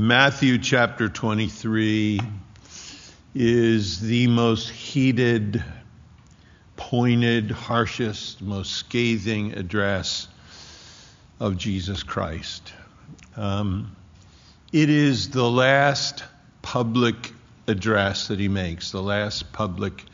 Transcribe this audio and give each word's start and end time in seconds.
Matthew 0.00 0.58
chapter 0.58 1.08
23 1.08 2.20
is 3.34 3.98
the 3.98 4.28
most 4.28 4.70
heated, 4.70 5.64
pointed, 6.76 7.50
harshest, 7.50 8.40
most 8.40 8.74
scathing 8.74 9.54
address 9.54 10.28
of 11.40 11.56
Jesus 11.56 12.04
Christ. 12.04 12.72
Um, 13.36 13.96
it 14.72 14.88
is 14.88 15.30
the 15.30 15.50
last 15.50 16.22
public 16.62 17.32
address 17.66 18.28
that 18.28 18.38
he 18.38 18.46
makes, 18.46 18.92
the 18.92 19.02
last 19.02 19.52
public 19.52 20.04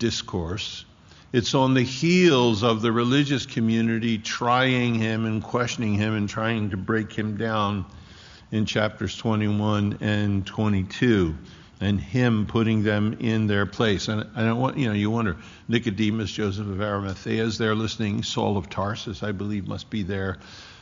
discourse. 0.00 0.84
It's 1.32 1.54
on 1.54 1.74
the 1.74 1.84
heels 1.84 2.64
of 2.64 2.82
the 2.82 2.90
religious 2.90 3.46
community 3.46 4.18
trying 4.18 4.96
him 4.96 5.26
and 5.26 5.40
questioning 5.40 5.94
him 5.94 6.12
and 6.16 6.28
trying 6.28 6.70
to 6.70 6.76
break 6.76 7.12
him 7.12 7.36
down 7.36 7.86
in 8.52 8.66
chapters 8.66 9.16
21 9.16 9.98
and 10.00 10.46
22 10.46 11.36
and 11.80 12.00
him 12.00 12.46
putting 12.46 12.84
them 12.84 13.16
in 13.18 13.48
their 13.48 13.66
place. 13.66 14.06
And 14.06 14.24
I 14.36 14.44
don't 14.44 14.60
want, 14.60 14.78
you 14.78 14.86
know, 14.86 14.94
you 14.94 15.10
wonder, 15.10 15.36
Nicodemus, 15.66 16.30
Joseph 16.30 16.68
of 16.68 16.80
Arimathea 16.80 17.42
is 17.42 17.58
there 17.58 17.74
listening, 17.74 18.22
Saul 18.22 18.56
of 18.56 18.70
Tarsus, 18.70 19.24
I 19.24 19.32
believe, 19.32 19.66
must 19.66 19.90
be 19.90 20.04
there. 20.04 20.38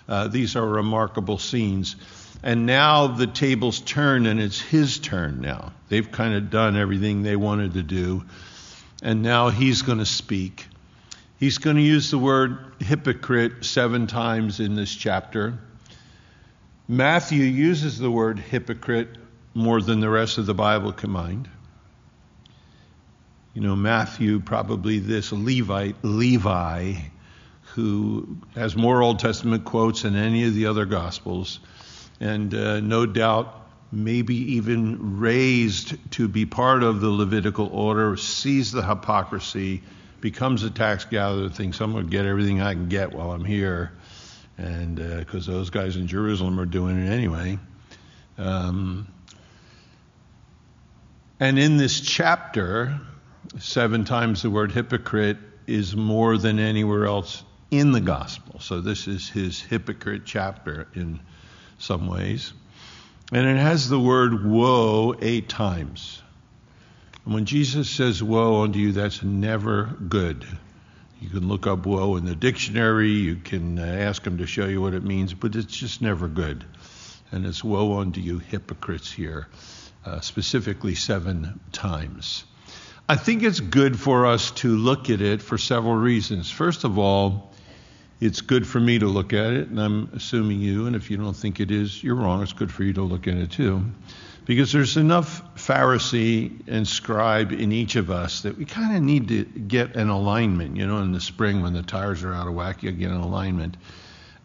Uh, 0.06 0.28
these 0.28 0.56
are 0.56 0.66
remarkable 0.66 1.38
scenes. 1.38 1.96
And 2.42 2.66
now 2.66 3.06
the 3.06 3.26
tables 3.26 3.80
turn, 3.80 4.26
and 4.26 4.40
it's 4.40 4.60
his 4.60 4.98
turn 4.98 5.40
now. 5.40 5.72
They've 5.88 6.10
kind 6.10 6.34
of 6.34 6.50
done 6.50 6.76
everything 6.76 7.22
they 7.22 7.36
wanted 7.36 7.74
to 7.74 7.82
do, 7.82 8.24
and 9.02 9.22
now 9.22 9.48
he's 9.48 9.82
going 9.82 9.98
to 9.98 10.06
speak. 10.06 10.66
He's 11.38 11.58
going 11.58 11.76
to 11.76 11.82
use 11.82 12.10
the 12.10 12.18
word 12.18 12.58
hypocrite 12.80 13.64
seven 13.64 14.06
times 14.06 14.60
in 14.60 14.74
this 14.74 14.94
chapter. 14.94 15.58
Matthew 16.90 17.44
uses 17.44 18.00
the 18.00 18.10
word 18.10 18.40
hypocrite 18.40 19.10
more 19.54 19.80
than 19.80 20.00
the 20.00 20.10
rest 20.10 20.38
of 20.38 20.46
the 20.46 20.54
Bible 20.54 20.92
combined. 20.92 21.48
You 23.54 23.60
know, 23.60 23.76
Matthew, 23.76 24.40
probably 24.40 24.98
this 24.98 25.30
Levite, 25.30 25.94
Levi, 26.02 26.94
who 27.74 28.38
has 28.56 28.74
more 28.74 29.02
Old 29.02 29.20
Testament 29.20 29.64
quotes 29.64 30.02
than 30.02 30.16
any 30.16 30.48
of 30.48 30.54
the 30.54 30.66
other 30.66 30.84
Gospels, 30.84 31.60
and 32.18 32.52
uh, 32.52 32.80
no 32.80 33.06
doubt 33.06 33.68
maybe 33.92 34.54
even 34.54 35.20
raised 35.20 35.96
to 36.14 36.26
be 36.26 36.44
part 36.44 36.82
of 36.82 37.00
the 37.00 37.08
Levitical 37.08 37.68
order, 37.68 38.16
sees 38.16 38.72
the 38.72 38.82
hypocrisy, 38.82 39.80
becomes 40.20 40.64
a 40.64 40.70
tax 40.70 41.04
gatherer, 41.04 41.50
thinks 41.50 41.80
I'm 41.80 41.92
going 41.92 42.06
to 42.06 42.10
get 42.10 42.26
everything 42.26 42.60
I 42.60 42.74
can 42.74 42.88
get 42.88 43.12
while 43.12 43.30
I'm 43.30 43.44
here 43.44 43.92
and 44.60 44.96
because 45.18 45.48
uh, 45.48 45.52
those 45.52 45.70
guys 45.70 45.96
in 45.96 46.06
Jerusalem 46.06 46.60
are 46.60 46.66
doing 46.66 47.04
it 47.04 47.10
anyway. 47.10 47.58
Um, 48.36 49.08
and 51.38 51.58
in 51.58 51.78
this 51.78 52.00
chapter, 52.00 53.00
seven 53.58 54.04
times 54.04 54.42
the 54.42 54.50
word 54.50 54.72
hypocrite 54.72 55.38
is 55.66 55.96
more 55.96 56.36
than 56.36 56.58
anywhere 56.58 57.06
else 57.06 57.42
in 57.70 57.92
the 57.92 58.00
gospel. 58.00 58.60
So 58.60 58.80
this 58.80 59.08
is 59.08 59.28
his 59.28 59.60
hypocrite 59.60 60.22
chapter 60.26 60.88
in 60.94 61.20
some 61.78 62.06
ways. 62.06 62.52
And 63.32 63.46
it 63.46 63.56
has 63.56 63.88
the 63.88 64.00
word 64.00 64.44
woe 64.44 65.14
eight 65.20 65.48
times. 65.48 66.20
And 67.24 67.32
when 67.32 67.46
Jesus 67.46 67.88
says 67.88 68.22
woe 68.22 68.62
unto 68.62 68.78
you, 68.78 68.92
that's 68.92 69.22
never 69.22 69.84
good. 69.84 70.44
You 71.20 71.28
can 71.28 71.48
look 71.48 71.66
up 71.66 71.84
woe 71.84 72.16
in 72.16 72.24
the 72.24 72.34
dictionary, 72.34 73.10
you 73.10 73.36
can 73.36 73.78
uh, 73.78 73.82
ask 73.82 74.26
him 74.26 74.38
to 74.38 74.46
show 74.46 74.66
you 74.66 74.80
what 74.80 74.94
it 74.94 75.04
means, 75.04 75.34
but 75.34 75.54
it's 75.54 75.76
just 75.76 76.00
never 76.00 76.28
good. 76.28 76.64
And 77.30 77.44
it's 77.44 77.62
woe 77.62 78.00
unto 78.00 78.20
you 78.20 78.38
hypocrites 78.38 79.12
here, 79.12 79.48
uh, 80.06 80.20
specifically 80.20 80.94
seven 80.94 81.60
times. 81.72 82.44
I 83.06 83.16
think 83.16 83.42
it's 83.42 83.60
good 83.60 83.98
for 84.00 84.26
us 84.26 84.50
to 84.52 84.74
look 84.74 85.10
at 85.10 85.20
it 85.20 85.42
for 85.42 85.58
several 85.58 85.96
reasons. 85.96 86.50
First 86.50 86.84
of 86.84 86.98
all, 86.98 87.49
it's 88.20 88.42
good 88.42 88.66
for 88.66 88.78
me 88.78 88.98
to 88.98 89.06
look 89.06 89.32
at 89.32 89.52
it, 89.52 89.68
and 89.68 89.80
I'm 89.80 90.10
assuming 90.14 90.60
you, 90.60 90.86
and 90.86 90.94
if 90.94 91.10
you 91.10 91.16
don't 91.16 91.36
think 91.36 91.58
it 91.58 91.70
is, 91.70 92.02
you're 92.04 92.14
wrong. 92.14 92.42
It's 92.42 92.52
good 92.52 92.70
for 92.70 92.84
you 92.84 92.92
to 92.94 93.02
look 93.02 93.26
at 93.26 93.34
it 93.34 93.50
too. 93.50 93.82
Because 94.44 94.72
there's 94.72 94.96
enough 94.96 95.42
Pharisee 95.54 96.66
and 96.66 96.86
scribe 96.86 97.52
in 97.52 97.72
each 97.72 97.96
of 97.96 98.10
us 98.10 98.42
that 98.42 98.58
we 98.58 98.64
kind 98.64 98.96
of 98.96 99.02
need 99.02 99.28
to 99.28 99.44
get 99.44 99.96
an 99.96 100.08
alignment. 100.08 100.76
You 100.76 100.86
know, 100.86 100.98
in 100.98 101.12
the 101.12 101.20
spring 101.20 101.62
when 101.62 101.72
the 101.72 101.82
tires 101.82 102.24
are 102.24 102.34
out 102.34 102.48
of 102.48 102.54
whack, 102.54 102.82
you 102.82 102.90
get 102.90 103.10
an 103.10 103.20
alignment. 103.20 103.76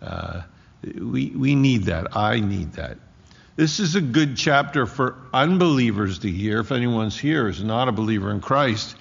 Uh, 0.01 0.41
we, 0.83 1.31
we 1.31 1.55
need 1.55 1.83
that. 1.85 2.15
I 2.15 2.39
need 2.39 2.73
that. 2.73 2.97
This 3.55 3.79
is 3.79 3.95
a 3.95 4.01
good 4.01 4.37
chapter 4.37 4.85
for 4.85 5.15
unbelievers 5.33 6.19
to 6.19 6.29
hear, 6.29 6.59
if 6.59 6.71
anyone's 6.71 7.17
here 7.17 7.47
is 7.47 7.63
not 7.63 7.87
a 7.87 7.91
believer 7.91 8.29
in 8.31 8.41
Christ, 8.41 8.95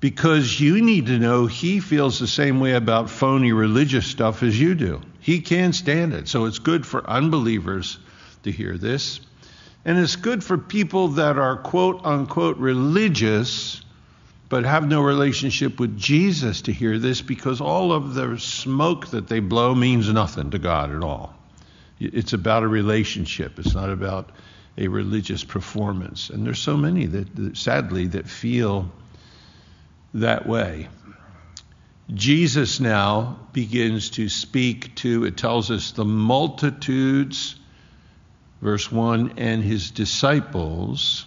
because 0.00 0.60
you 0.60 0.80
need 0.80 1.06
to 1.06 1.18
know 1.18 1.46
he 1.46 1.80
feels 1.80 2.18
the 2.18 2.26
same 2.26 2.60
way 2.60 2.74
about 2.74 3.10
phony 3.10 3.52
religious 3.52 4.06
stuff 4.06 4.42
as 4.42 4.58
you 4.58 4.74
do. 4.74 5.00
He 5.20 5.40
can't 5.40 5.74
stand 5.74 6.14
it. 6.14 6.28
So 6.28 6.44
it's 6.44 6.60
good 6.60 6.86
for 6.86 7.08
unbelievers 7.08 7.98
to 8.44 8.52
hear 8.52 8.78
this. 8.78 9.20
And 9.84 9.98
it's 9.98 10.16
good 10.16 10.44
for 10.44 10.56
people 10.56 11.08
that 11.08 11.38
are 11.38 11.56
quote 11.56 12.04
unquote 12.04 12.58
religious 12.58 13.82
but 14.48 14.64
have 14.64 14.88
no 14.88 15.02
relationship 15.02 15.78
with 15.78 15.98
Jesus 15.98 16.62
to 16.62 16.72
hear 16.72 16.98
this 16.98 17.20
because 17.20 17.60
all 17.60 17.92
of 17.92 18.14
the 18.14 18.38
smoke 18.38 19.08
that 19.08 19.28
they 19.28 19.40
blow 19.40 19.74
means 19.74 20.10
nothing 20.10 20.50
to 20.50 20.58
God 20.58 20.94
at 20.94 21.02
all. 21.02 21.34
It's 22.00 22.32
about 22.32 22.62
a 22.62 22.68
relationship, 22.68 23.58
it's 23.58 23.74
not 23.74 23.90
about 23.90 24.30
a 24.78 24.88
religious 24.88 25.42
performance. 25.44 26.30
And 26.30 26.46
there's 26.46 26.60
so 26.60 26.76
many 26.76 27.06
that, 27.06 27.56
sadly 27.56 28.06
that 28.08 28.28
feel 28.28 28.90
that 30.14 30.46
way. 30.46 30.88
Jesus 32.12 32.80
now 32.80 33.38
begins 33.52 34.10
to 34.10 34.28
speak 34.28 34.94
to, 34.96 35.24
it 35.24 35.36
tells 35.36 35.70
us, 35.70 35.92
the 35.92 36.04
multitudes 36.04 37.56
verse 38.60 38.90
1, 38.90 39.34
and 39.36 39.62
his 39.62 39.90
disciples. 39.90 41.26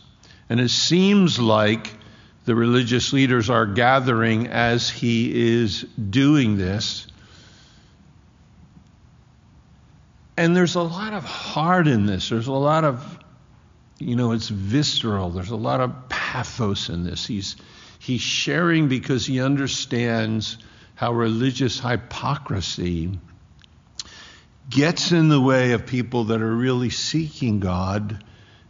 And 0.49 0.59
it 0.59 0.69
seems 0.69 1.39
like 1.39 1.93
the 2.45 2.55
religious 2.55 3.13
leaders 3.13 3.49
are 3.49 3.65
gathering 3.65 4.47
as 4.47 4.89
he 4.89 5.53
is 5.53 5.83
doing 5.83 6.57
this. 6.57 7.07
And 10.35 10.55
there's 10.55 10.75
a 10.75 10.81
lot 10.81 11.13
of 11.13 11.23
heart 11.23 11.87
in 11.87 12.05
this. 12.05 12.29
There's 12.29 12.47
a 12.47 12.53
lot 12.53 12.83
of, 12.83 13.19
you 13.99 14.15
know, 14.15 14.31
it's 14.31 14.49
visceral. 14.49 15.29
There's 15.29 15.51
a 15.51 15.55
lot 15.55 15.81
of 15.81 16.09
pathos 16.09 16.89
in 16.89 17.03
this. 17.03 17.25
He's, 17.27 17.55
he's 18.01 18.21
sharing 18.21 18.87
because 18.87 19.27
he 19.27 19.39
understands 19.39 20.57
how 20.95 21.13
religious 21.13 21.79
hypocrisy 21.79 23.11
gets 24.69 25.11
in 25.11 25.29
the 25.29 25.39
way 25.39 25.73
of 25.73 25.85
people 25.85 26.25
that 26.25 26.41
are 26.41 26.55
really 26.55 26.89
seeking 26.89 27.59
God 27.59 28.23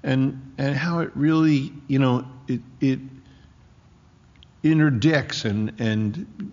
and 0.03 0.53
and 0.57 0.75
how 0.75 0.99
it 0.99 1.11
really, 1.15 1.71
you 1.87 1.99
know, 1.99 2.25
it 2.47 2.59
it 2.81 2.99
interdicts 4.63 5.45
and 5.45 5.79
and 5.79 6.51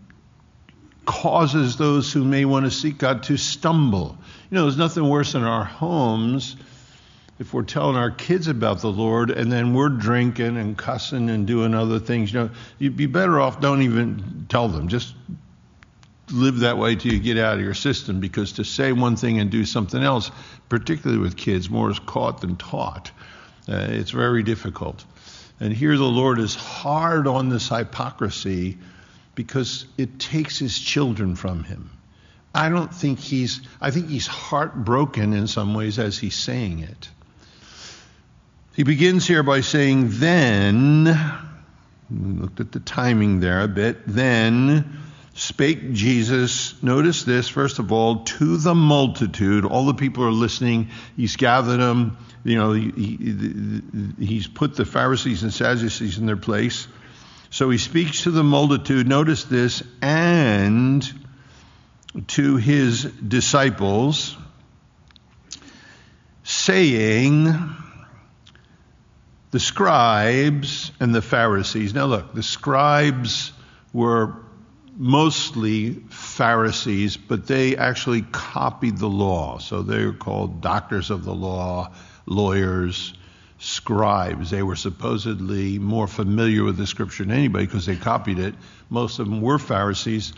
causes 1.05 1.77
those 1.78 2.12
who 2.12 2.22
may 2.22 2.45
want 2.45 2.65
to 2.65 2.71
seek 2.71 2.99
God 2.99 3.25
to 3.25 3.37
stumble. 3.37 4.16
You 4.50 4.55
know, 4.55 4.62
there's 4.62 4.78
nothing 4.78 5.09
worse 5.09 5.34
in 5.34 5.43
our 5.43 5.65
homes 5.65 6.56
if 7.38 7.54
we're 7.54 7.62
telling 7.62 7.97
our 7.97 8.10
kids 8.10 8.49
about 8.49 8.81
the 8.81 8.91
Lord 8.91 9.31
and 9.31 9.50
then 9.50 9.72
we're 9.72 9.88
drinking 9.88 10.56
and 10.56 10.76
cussing 10.76 11.31
and 11.31 11.47
doing 11.47 11.75
other 11.75 12.00
things. 12.00 12.32
You 12.32 12.41
know, 12.41 12.50
you'd 12.78 12.97
be 12.97 13.06
better 13.06 13.41
off 13.41 13.60
don't 13.60 13.82
even 13.82 14.47
tell 14.49 14.69
them. 14.69 14.88
Just 14.88 15.15
live 16.31 16.60
that 16.60 16.78
way 16.78 16.97
till 16.97 17.12
you 17.12 17.21
get 17.21 17.38
out 17.38 17.54
of 17.54 17.65
your 17.65 17.75
system 17.75 18.21
because 18.21 18.53
to 18.53 18.65
say 18.65 18.93
one 18.93 19.16
thing 19.16 19.38
and 19.38 19.50
do 19.50 19.65
something 19.65 20.03
else, 20.03 20.31
particularly 20.69 21.21
with 21.22 21.37
kids, 21.37 21.71
more 21.71 21.91
is 21.91 21.98
caught 22.00 22.41
than 22.41 22.56
taught. 22.56 23.10
Uh, 23.68 23.86
it's 23.91 24.10
very 24.10 24.42
difficult. 24.42 25.04
And 25.60 25.72
here 25.72 25.97
the 25.97 26.04
Lord 26.04 26.39
is 26.39 26.54
hard 26.54 27.27
on 27.27 27.48
this 27.48 27.68
hypocrisy 27.68 28.78
because 29.34 29.86
it 29.97 30.18
takes 30.18 30.59
his 30.59 30.77
children 30.78 31.36
from 31.36 31.63
him. 31.65 31.91
I 32.54 32.68
don't 32.71 32.92
think 32.92 33.21
he's, 33.21 33.60
I 33.80 33.91
think 33.91 34.09
he's 34.09 34.27
heartbroken 34.27 35.33
in 35.33 35.47
some 35.47 35.74
ways 35.74 35.98
as 35.98 36.18
he's 36.18 36.34
saying 36.34 36.80
it. 36.80 37.09
He 38.78 38.84
begins 38.84 39.27
here 39.27 39.42
by 39.42 39.63
saying, 39.63 40.21
then, 40.21 41.07
we 42.09 42.33
looked 42.34 42.60
at 42.60 42.71
the 42.71 42.78
timing 42.78 43.41
there 43.41 43.63
a 43.63 43.66
bit, 43.66 44.07
then 44.07 45.01
spake 45.34 45.95
Jesus, 45.95 46.80
notice 46.80 47.25
this, 47.25 47.48
first 47.48 47.80
of 47.80 47.91
all, 47.91 48.22
to 48.22 48.57
the 48.57 48.77
multitude. 48.77 49.65
All 49.65 49.86
the 49.86 49.95
people 49.95 50.22
are 50.22 50.30
listening. 50.30 50.91
He's 51.16 51.34
gathered 51.34 51.78
them. 51.78 52.19
You 52.45 52.57
know, 52.57 52.72
he, 52.72 52.92
he, 52.92 54.25
he's 54.25 54.47
put 54.47 54.77
the 54.77 54.84
Pharisees 54.84 55.42
and 55.42 55.53
Sadducees 55.53 56.19
in 56.19 56.27
their 56.27 56.36
place. 56.36 56.86
So 57.51 57.71
he 57.71 57.78
speaks 57.78 58.22
to 58.22 58.30
the 58.30 58.45
multitude. 58.45 59.09
Notice 59.09 59.42
this, 59.42 59.83
and 60.01 61.04
to 62.28 62.54
his 62.54 63.03
disciples, 63.03 64.36
saying, 66.45 67.53
the 69.50 69.60
scribes 69.60 70.92
and 71.00 71.15
the 71.15 71.22
Pharisees. 71.22 71.95
Now, 71.95 72.06
look, 72.06 72.34
the 72.34 72.42
scribes 72.42 73.53
were 73.92 74.36
mostly 74.97 75.95
Pharisees, 76.10 77.16
but 77.16 77.47
they 77.47 77.77
actually 77.77 78.22
copied 78.22 78.98
the 78.98 79.09
law. 79.09 79.59
So 79.59 79.83
they 79.83 80.04
were 80.04 80.12
called 80.12 80.60
doctors 80.60 81.10
of 81.10 81.24
the 81.24 81.34
law, 81.34 81.92
lawyers, 82.27 83.15
scribes. 83.59 84.50
They 84.50 84.62
were 84.62 84.77
supposedly 84.77 85.78
more 85.78 86.06
familiar 86.06 86.65
with 86.65 86.77
the 86.77 86.86
scripture 86.86 87.24
than 87.24 87.33
anybody 87.33 87.66
because 87.66 87.86
they 87.86 87.97
copied 87.97 88.39
it. 88.39 88.54
Most 88.91 89.18
of 89.18 89.28
them 89.28 89.41
were 89.41 89.59
Pharisees. 89.59 90.33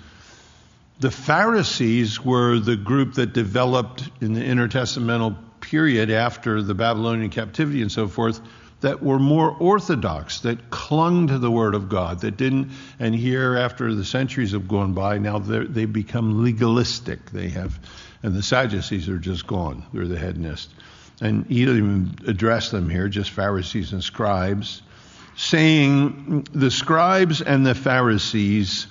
The 1.00 1.10
Pharisees 1.10 2.22
were 2.22 2.58
the 2.58 2.76
group 2.76 3.14
that 3.14 3.32
developed 3.32 4.08
in 4.20 4.34
the 4.34 4.40
intertestamental 4.40 5.36
period 5.60 6.10
after 6.10 6.62
the 6.62 6.74
Babylonian 6.74 7.30
captivity 7.30 7.82
and 7.82 7.90
so 7.90 8.08
forth 8.08 8.40
that 8.80 9.02
were 9.02 9.18
more 9.18 9.50
orthodox, 9.50 10.40
that 10.40 10.70
clung 10.70 11.26
to 11.26 11.38
the 11.38 11.50
Word 11.50 11.74
of 11.74 11.88
God, 11.88 12.20
that 12.20 12.36
didn't, 12.36 12.72
and 12.98 13.14
here 13.14 13.56
after 13.56 13.94
the 13.94 14.04
centuries 14.04 14.52
have 14.52 14.68
gone 14.68 14.94
by, 14.94 15.18
now 15.18 15.38
they've 15.38 15.92
become 15.92 16.42
legalistic. 16.42 17.30
They 17.30 17.48
have, 17.50 17.78
and 18.22 18.34
the 18.34 18.42
Sadducees 18.42 19.08
are 19.08 19.18
just 19.18 19.46
gone. 19.46 19.84
They're 19.92 20.08
the 20.08 20.18
hedonist. 20.18 20.70
And 21.20 21.44
he 21.46 21.66
doesn't 21.66 21.78
even 21.78 22.14
address 22.26 22.70
them 22.70 22.88
here, 22.88 23.08
just 23.08 23.30
Pharisees 23.30 23.92
and 23.92 24.02
scribes, 24.02 24.80
saying, 25.36 26.46
The 26.52 26.70
scribes 26.70 27.42
and 27.42 27.66
the 27.66 27.74
Pharisees 27.74 28.86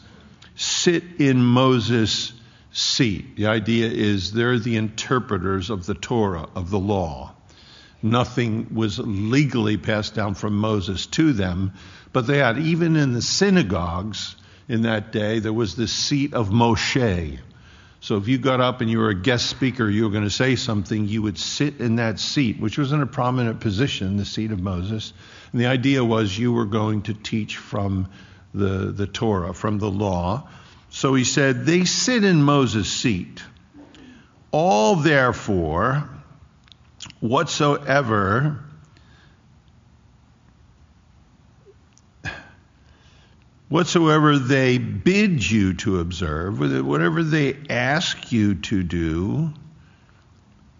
sit 0.56 1.04
in 1.18 1.42
Moses' 1.42 2.34
seat. 2.72 3.38
The 3.38 3.48
idea 3.48 3.88
is 3.88 4.32
they're 4.32 4.60
the 4.60 4.76
interpreters 4.76 5.72
of 5.72 5.88
the 5.88 5.96
Torah, 5.96 6.48
of 6.56 6.70
the 6.70 6.80
law. 6.80 7.34
Nothing 8.02 8.74
was 8.74 9.00
legally 9.00 9.78
passed 9.78 10.16
down 10.16 10.36
from 10.36 10.58
Moses 10.58 11.06
to 11.08 11.34
them, 11.34 11.74
but 12.14 12.28
they 12.28 12.38
had, 12.38 12.58
even 12.58 12.96
in 12.96 13.14
the 13.14 13.22
synagogues 13.22 14.36
in 14.68 14.84
that 14.84 15.12
day, 15.12 15.40
there 15.40 15.54
was 15.54 15.76
the 15.76 15.88
seat 15.88 16.34
of 16.34 16.50
Moshe. 16.50 17.40
So 18.02 18.16
if 18.16 18.30
you 18.30 18.38
got 18.38 18.62
up 18.62 18.80
and 18.80 18.90
you 18.90 19.00
were 19.00 19.10
a 19.10 19.16
guest 19.16 19.48
speaker, 19.48 19.90
you 19.90 20.06
were 20.06 20.10
going 20.10 20.24
to 20.24 20.30
say 20.30 20.56
something, 20.56 21.08
you 21.08 21.22
would 21.22 21.38
sit 21.38 21.82
in 21.82 21.98
that 21.98 22.20
seat, 22.20 22.60
which 22.60 22.78
was 22.78 22.94
in 22.94 23.02
a 23.02 23.08
prominent 23.08 23.60
position, 23.60 24.16
the 24.16 24.26
seat 24.26 24.52
of 24.52 24.62
Moses. 24.62 25.12
And 25.52 25.60
the 25.60 25.66
idea 25.66 26.04
was 26.04 26.38
you 26.38 26.54
were 26.54 26.66
going 26.66 27.02
to 27.04 27.14
teach 27.14 27.58
from 27.58 28.10
the, 28.54 28.94
the 28.94 29.08
Torah, 29.08 29.54
from 29.54 29.80
the 29.80 29.92
law. 29.92 30.48
So 30.90 31.14
he 31.14 31.26
said, 31.26 31.66
They 31.66 31.84
sit 31.84 32.24
in 32.24 32.42
Moses' 32.42 32.90
seat. 32.90 33.44
All 34.52 34.96
therefore 34.96 36.10
whatsoever 37.20 38.64
whatsoever 43.70 44.38
they 44.38 44.80
bid 44.80 45.50
you 45.50 45.76
to 45.76 46.00
observe, 46.00 46.60
whatever 46.86 47.24
they 47.24 47.56
ask 47.70 48.32
you 48.32 48.56
to 48.56 48.84
do, 48.84 49.54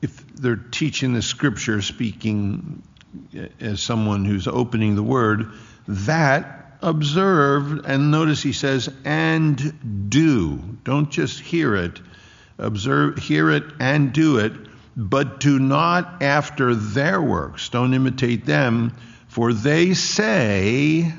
if 0.02 0.26
they're 0.36 0.56
teaching 0.56 1.14
the 1.14 1.22
scripture, 1.22 1.82
speaking 1.82 2.82
uh, 3.38 3.46
as 3.60 3.82
someone 3.82 4.26
who's 4.26 4.48
opening 4.48 4.96
the 4.96 5.04
word, 5.04 5.52
that 5.88 6.78
observe, 6.82 7.86
and 7.86 8.10
notice 8.12 8.42
he 8.42 8.54
says, 8.54 8.90
and 9.06 10.10
do. 10.10 10.58
Don't 10.84 11.12
just 11.12 11.40
hear 11.40 11.76
it, 11.76 12.00
observe, 12.58 13.20
hear 13.20 13.52
it 13.52 13.64
and 13.80 14.14
do 14.14 14.38
it 14.38 14.54
but 15.00 15.40
do 15.40 15.60
not 15.60 16.22
after 16.22 16.76
their 16.76 17.22
works. 17.22 17.70
Don't 17.70 17.94
imitate 17.94 18.46
them, 18.46 18.94
for 19.30 19.54
they 19.54 19.94
say 19.94 21.10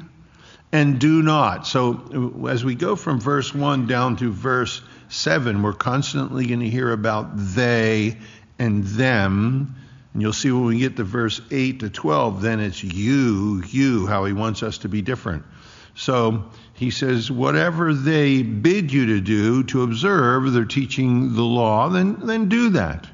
and 0.71 1.01
do 1.01 1.23
not. 1.23 1.67
So 1.67 2.47
as 2.51 2.63
we 2.63 2.75
go 2.75 2.95
from 2.95 3.19
verse 3.19 3.55
1 3.55 3.87
down 3.87 4.17
to 4.17 4.31
verse 4.31 4.83
7, 5.09 5.63
we're 5.63 5.73
constantly 5.73 6.47
going 6.47 6.61
to 6.61 6.69
hear 6.69 6.93
about 6.93 7.31
they 7.35 8.19
and 8.59 8.85
them. 8.85 9.75
And 10.13 10.21
you'll 10.21 10.35
see 10.35 10.53
when 10.53 10.67
we 10.67 10.79
get 10.79 10.97
to 10.97 11.05
verse 11.05 11.41
8 11.51 11.81
to 11.81 11.89
12, 11.89 12.43
then 12.43 12.61
it's 12.61 12.85
you, 12.85 13.63
you, 13.67 14.07
how 14.07 14.27
he 14.27 14.35
wants 14.35 14.63
us 14.63 14.79
to 14.79 14.91
be 14.91 15.01
different. 15.01 15.45
So 15.95 16.51
he 16.75 16.91
says, 16.91 17.31
whatever 17.31 17.95
they 17.95 18.43
bid 18.43 18.93
you 18.93 19.07
to 19.07 19.21
do, 19.23 19.63
to 19.65 19.83
observe, 19.83 20.53
they're 20.53 20.67
teaching 20.67 21.35
the 21.35 21.43
law, 21.43 21.89
then, 21.89 22.27
then 22.27 22.51
do 22.51 22.71
that. 22.71 23.09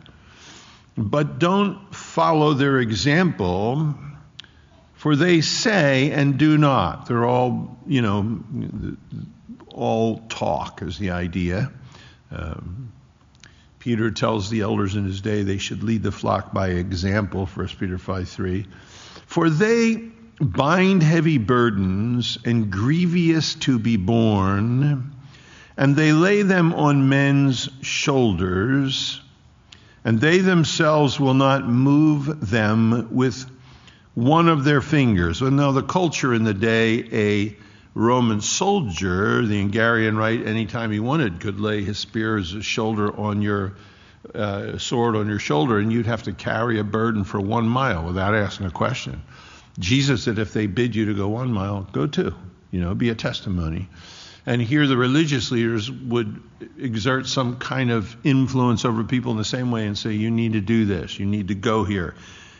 But 0.96 1.38
don't 1.38 1.94
follow 1.94 2.54
their 2.54 2.78
example, 2.78 3.94
for 4.94 5.14
they 5.14 5.42
say 5.42 6.10
and 6.10 6.38
do 6.38 6.56
not. 6.56 7.06
They're 7.06 7.26
all, 7.26 7.78
you 7.86 8.00
know, 8.00 8.96
all 9.74 10.20
talk 10.28 10.80
is 10.80 10.98
the 10.98 11.10
idea. 11.10 11.70
Um, 12.30 12.92
Peter 13.78 14.10
tells 14.10 14.48
the 14.48 14.62
elders 14.62 14.96
in 14.96 15.04
his 15.04 15.20
day 15.20 15.42
they 15.42 15.58
should 15.58 15.82
lead 15.82 16.02
the 16.02 16.10
flock 16.10 16.52
by 16.52 16.68
example, 16.70 17.44
1 17.46 17.68
Peter 17.78 17.98
5 17.98 18.28
3. 18.28 18.66
For 19.26 19.50
they 19.50 19.96
bind 20.40 21.02
heavy 21.02 21.38
burdens 21.38 22.38
and 22.44 22.70
grievous 22.70 23.54
to 23.54 23.78
be 23.78 23.96
borne, 23.96 25.14
and 25.76 25.94
they 25.94 26.12
lay 26.12 26.40
them 26.40 26.72
on 26.72 27.10
men's 27.10 27.68
shoulders 27.82 29.20
and 30.06 30.20
they 30.20 30.38
themselves 30.38 31.18
will 31.18 31.34
not 31.34 31.68
move 31.68 32.48
them 32.48 33.08
with 33.10 33.44
one 34.14 34.48
of 34.48 34.62
their 34.62 34.80
fingers. 34.80 35.42
Well, 35.42 35.50
now, 35.50 35.72
the 35.72 35.82
culture 35.82 36.32
in 36.32 36.44
the 36.44 36.54
day, 36.54 37.08
a 37.10 37.56
Roman 37.92 38.40
soldier, 38.40 39.44
the 39.44 39.58
Hungarian 39.58 40.16
right, 40.16 40.46
anytime 40.46 40.92
he 40.92 41.00
wanted, 41.00 41.40
could 41.40 41.58
lay 41.58 41.82
his 41.82 41.98
spear 41.98 42.38
as 42.38 42.54
a 42.54 42.62
shoulder 42.62 43.18
on 43.18 43.42
your 43.42 43.74
uh, 44.32 44.78
sword 44.78 45.16
on 45.16 45.26
your 45.26 45.40
shoulder, 45.40 45.80
and 45.80 45.92
you'd 45.92 46.06
have 46.06 46.22
to 46.22 46.32
carry 46.32 46.78
a 46.78 46.84
burden 46.84 47.24
for 47.24 47.40
one 47.40 47.66
mile 47.66 48.04
without 48.06 48.32
asking 48.32 48.68
a 48.68 48.70
question. 48.70 49.20
Jesus 49.80 50.22
said, 50.22 50.38
if 50.38 50.52
they 50.52 50.68
bid 50.68 50.94
you 50.94 51.06
to 51.06 51.14
go 51.14 51.26
one 51.30 51.52
mile, 51.52 51.82
go 51.90 52.06
two. 52.06 52.32
You 52.70 52.80
know, 52.80 52.94
be 52.94 53.08
a 53.08 53.16
testimony. 53.16 53.88
And 54.46 54.62
here 54.62 54.86
the 54.86 54.96
religious 54.96 55.50
leaders 55.50 55.90
would 55.90 56.40
exert 56.78 57.26
some 57.26 57.56
kind 57.56 57.90
of 57.90 58.16
influence 58.24 58.84
over 58.84 59.02
people 59.02 59.32
in 59.32 59.38
the 59.38 59.44
same 59.44 59.72
way 59.72 59.86
and 59.86 59.98
say, 59.98 60.12
you 60.12 60.30
need 60.30 60.52
to 60.52 60.60
do 60.60 60.84
this, 60.84 61.18
you 61.18 61.26
need 61.26 61.48
to 61.48 61.54
go 61.54 61.82
here. 61.82 62.14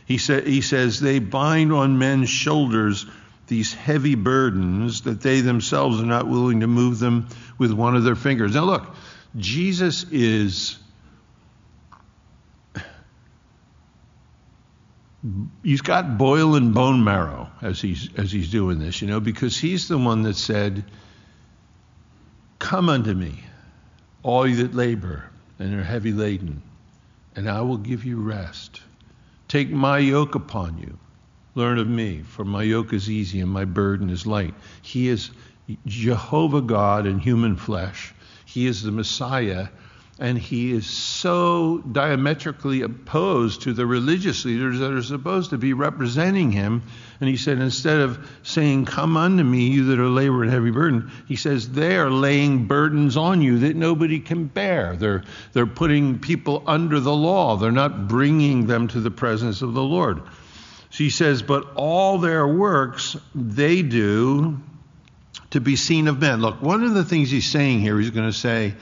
He, 0.05 0.19
sa- 0.19 0.41
he 0.41 0.61
says, 0.61 1.01
they 1.01 1.21
bind 1.21 1.73
on 1.73 1.99
men's 1.99 2.29
shoulders 2.29 3.07
these 3.47 3.73
heavy 3.73 4.17
burdens 4.17 5.03
that 5.03 5.21
they 5.21 5.41
themselves 5.41 6.01
are 6.01 6.07
not 6.07 6.27
willing 6.27 6.61
to 6.61 6.67
move 6.67 6.99
them 6.99 7.29
with 7.59 7.73
one 7.73 7.95
of 7.95 8.03
their 8.03 8.17
fingers. 8.17 8.55
Now, 8.55 8.65
look, 8.65 8.95
Jesus 9.37 10.05
is. 10.11 10.79
He's 15.63 15.81
got 15.81 16.19
boil 16.19 16.55
and 16.55 16.73
bone 16.73 17.03
marrow 17.03 17.51
as 17.61 17.81
he's 17.81 18.09
as 18.17 18.31
he's 18.31 18.51
doing 18.51 18.79
this, 18.79 19.03
you 19.03 19.09
know, 19.09 19.19
because 19.21 19.57
he's 19.57 19.89
the 19.89 19.99
one 19.99 20.23
that 20.23 20.37
said, 20.37 20.85
Come 22.67 22.89
unto 22.89 23.15
me, 23.15 23.45
all 24.25 24.45
you 24.45 24.57
that 24.57 24.75
labor 24.75 25.27
and 25.61 25.73
are 25.73 25.85
heavy 25.85 26.11
laden, 26.11 26.63
and 27.37 27.49
I 27.49 27.61
will 27.61 27.77
give 27.77 28.05
you 28.05 28.21
rest. 28.21 28.81
Take 29.47 29.71
my 29.71 29.99
yoke 29.99 30.35
upon 30.35 30.79
you. 30.79 30.99
Learn 31.55 31.79
of 31.79 31.87
me, 31.87 32.23
for 32.23 32.45
my 32.45 32.65
yoke 32.65 32.93
is 32.93 33.09
easy 33.09 33.39
and 33.39 33.53
my 33.53 33.65
burden 33.65 34.11
is 34.11 34.27
light. 34.27 34.53
He 34.83 35.07
is 35.07 35.31
Jehovah 35.87 36.61
God 36.61 37.07
in 37.07 37.21
human 37.21 37.55
flesh. 37.55 38.13
He 38.47 38.67
is 38.67 38.83
the 38.83 38.91
Messiah 38.91 39.69
and 40.19 40.39
he 40.39 40.73
is 40.73 40.87
so 40.87 41.79
diametrically 41.79 42.81
opposed 42.81 43.63
to 43.63 43.75
the 43.75 43.85
religious 43.85 44.47
leaders 44.47 44.79
that 44.79 44.91
are 44.91 45.03
supposed 45.03 45.51
to 45.51 45.59
be 45.59 45.75
representing 45.75 46.51
him. 46.51 46.85
And 47.21 47.29
he 47.29 47.37
said, 47.37 47.59
instead 47.59 48.01
of 48.01 48.27
saying, 48.43 48.87
Come 48.87 49.19
unto 49.19 49.45
me, 49.45 49.69
you 49.69 49.85
that 49.87 49.99
are 49.99 50.09
labor 50.09 50.43
and 50.43 50.51
heavy 50.51 50.71
burden, 50.71 51.11
he 51.29 51.37
says, 51.37 51.69
They 51.69 51.99
are 51.99 52.11
laying 52.11 52.67
burdens 52.67 53.19
on 53.19 53.43
you 53.43 53.59
that 53.61 53.77
nobody 53.77 54.19
can 54.19 54.47
bear. 54.47 54.97
They're, 54.97 55.23
they're 55.53 55.67
putting 55.67 56.19
people 56.19 56.63
under 56.67 56.99
the 56.99 57.15
law, 57.15 57.57
they're 57.57 57.71
not 57.71 58.09
bringing 58.09 58.67
them 58.67 58.89
to 58.89 59.01
the 59.01 59.11
presence 59.11 59.61
of 59.61 59.75
the 59.75 59.83
Lord. 59.83 60.23
So 60.89 61.05
he 61.05 61.11
says, 61.11 61.43
But 61.43 61.75
all 61.75 62.17
their 62.17 62.49
works 62.49 63.19
they 63.35 63.83
do 63.83 64.63
to 65.51 65.61
be 65.61 65.77
seen 65.77 66.09
of 66.09 66.21
men. 66.21 66.41
Look, 66.41 66.63
one 66.63 66.85
of 66.85 66.95
the 66.95 67.05
things 67.05 67.31
he's 67.31 67.51
saying 67.51 67.81
here, 67.81 67.99
he's 67.99 68.11
going 68.11 68.31
to 68.31 68.37
say, 68.37 68.75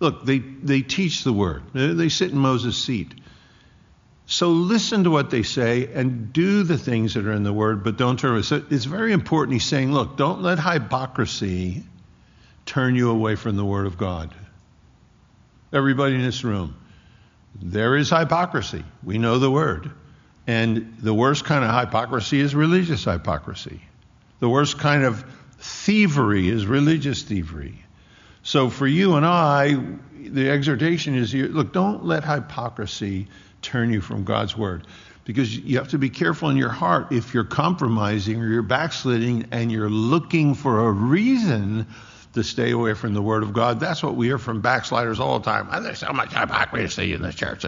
Look, 0.00 0.24
they, 0.24 0.38
they 0.38 0.82
teach 0.82 1.24
the 1.24 1.32
word, 1.32 1.62
they 1.72 2.08
sit 2.08 2.30
in 2.30 2.38
Moses' 2.38 2.76
seat. 2.76 3.14
So 4.30 4.50
listen 4.50 5.04
to 5.04 5.10
what 5.10 5.30
they 5.30 5.42
say 5.42 5.88
and 5.94 6.34
do 6.34 6.62
the 6.62 6.76
things 6.76 7.14
that 7.14 7.26
are 7.26 7.32
in 7.32 7.44
the 7.44 7.52
word, 7.52 7.82
but 7.82 7.96
don't 7.96 8.18
turn 8.18 8.32
away. 8.32 8.42
So 8.42 8.62
it's 8.70 8.84
very 8.84 9.12
important. 9.12 9.54
He's 9.54 9.64
saying, 9.64 9.90
look, 9.90 10.18
don't 10.18 10.42
let 10.42 10.58
hypocrisy 10.58 11.82
turn 12.66 12.94
you 12.94 13.10
away 13.10 13.36
from 13.36 13.56
the 13.56 13.64
word 13.64 13.86
of 13.86 13.96
God. 13.96 14.34
Everybody 15.72 16.14
in 16.16 16.22
this 16.22 16.44
room, 16.44 16.76
there 17.54 17.96
is 17.96 18.10
hypocrisy. 18.10 18.84
We 19.02 19.16
know 19.16 19.38
the 19.38 19.50
word. 19.50 19.90
And 20.46 20.96
the 21.00 21.14
worst 21.14 21.46
kind 21.46 21.64
of 21.64 21.74
hypocrisy 21.74 22.40
is 22.40 22.54
religious 22.54 23.04
hypocrisy. 23.04 23.80
The 24.40 24.48
worst 24.48 24.78
kind 24.78 25.04
of 25.04 25.24
thievery 25.58 26.50
is 26.50 26.66
religious 26.66 27.22
thievery. 27.22 27.82
So 28.48 28.70
for 28.70 28.86
you 28.86 29.16
and 29.16 29.26
I, 29.26 29.76
the 30.14 30.48
exhortation 30.48 31.14
is 31.14 31.30
here 31.30 31.48
look, 31.48 31.74
don't 31.74 32.06
let 32.06 32.24
hypocrisy 32.24 33.28
turn 33.60 33.92
you 33.92 34.00
from 34.00 34.24
God's 34.24 34.56
word. 34.56 34.86
Because 35.26 35.54
you 35.54 35.76
have 35.76 35.88
to 35.88 35.98
be 35.98 36.08
careful 36.08 36.48
in 36.48 36.56
your 36.56 36.70
heart 36.70 37.12
if 37.12 37.34
you're 37.34 37.44
compromising 37.44 38.40
or 38.40 38.48
you're 38.48 38.62
backsliding 38.62 39.48
and 39.50 39.70
you're 39.70 39.90
looking 39.90 40.54
for 40.54 40.86
a 40.86 40.90
reason 40.90 41.86
to 42.32 42.42
stay 42.42 42.70
away 42.70 42.94
from 42.94 43.12
the 43.12 43.20
Word 43.20 43.42
of 43.42 43.52
God. 43.52 43.80
That's 43.80 44.02
what 44.02 44.16
we 44.16 44.28
hear 44.28 44.38
from 44.38 44.62
backsliders 44.62 45.20
all 45.20 45.38
the 45.38 45.44
time. 45.44 45.82
There's 45.82 45.98
so 45.98 46.14
much 46.14 46.32
hypocrisy 46.32 47.12
in 47.12 47.20
the 47.20 47.34
church. 47.34 47.66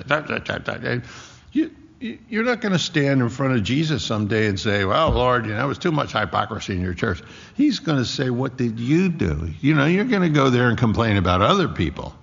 You, 1.52 1.76
you're 2.00 2.44
not 2.44 2.62
going 2.62 2.72
to 2.72 2.78
stand 2.78 3.20
in 3.20 3.28
front 3.28 3.54
of 3.54 3.62
Jesus 3.62 4.04
someday 4.04 4.46
and 4.46 4.58
say, 4.58 4.84
Well, 4.84 5.10
Lord, 5.10 5.44
you 5.44 5.52
know, 5.52 5.64
it 5.64 5.68
was 5.68 5.78
too 5.78 5.92
much 5.92 6.12
hypocrisy 6.12 6.74
in 6.74 6.80
your 6.80 6.94
church. 6.94 7.22
He's 7.54 7.78
going 7.78 7.98
to 7.98 8.06
say, 8.06 8.30
What 8.30 8.56
did 8.56 8.80
you 8.80 9.10
do? 9.10 9.50
You 9.60 9.74
know, 9.74 9.84
you're 9.84 10.06
going 10.06 10.22
to 10.22 10.30
go 10.30 10.48
there 10.48 10.68
and 10.70 10.78
complain 10.78 11.18
about 11.18 11.42
other 11.42 11.68
people. 11.68 12.14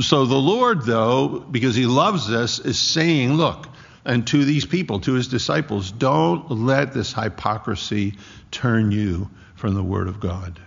So 0.00 0.26
the 0.26 0.34
Lord, 0.34 0.82
though, 0.82 1.40
because 1.40 1.76
He 1.76 1.86
loves 1.86 2.30
us, 2.30 2.58
is 2.58 2.78
saying, 2.78 3.34
Look, 3.34 3.68
and 4.04 4.26
to 4.28 4.44
these 4.44 4.66
people, 4.66 4.98
to 5.00 5.12
His 5.12 5.28
disciples, 5.28 5.92
don't 5.92 6.50
let 6.50 6.92
this 6.92 7.12
hypocrisy 7.12 8.14
turn 8.50 8.90
you 8.90 9.30
from 9.54 9.74
the 9.74 9.82
Word 9.82 10.08
of 10.08 10.18
God. 10.18 10.60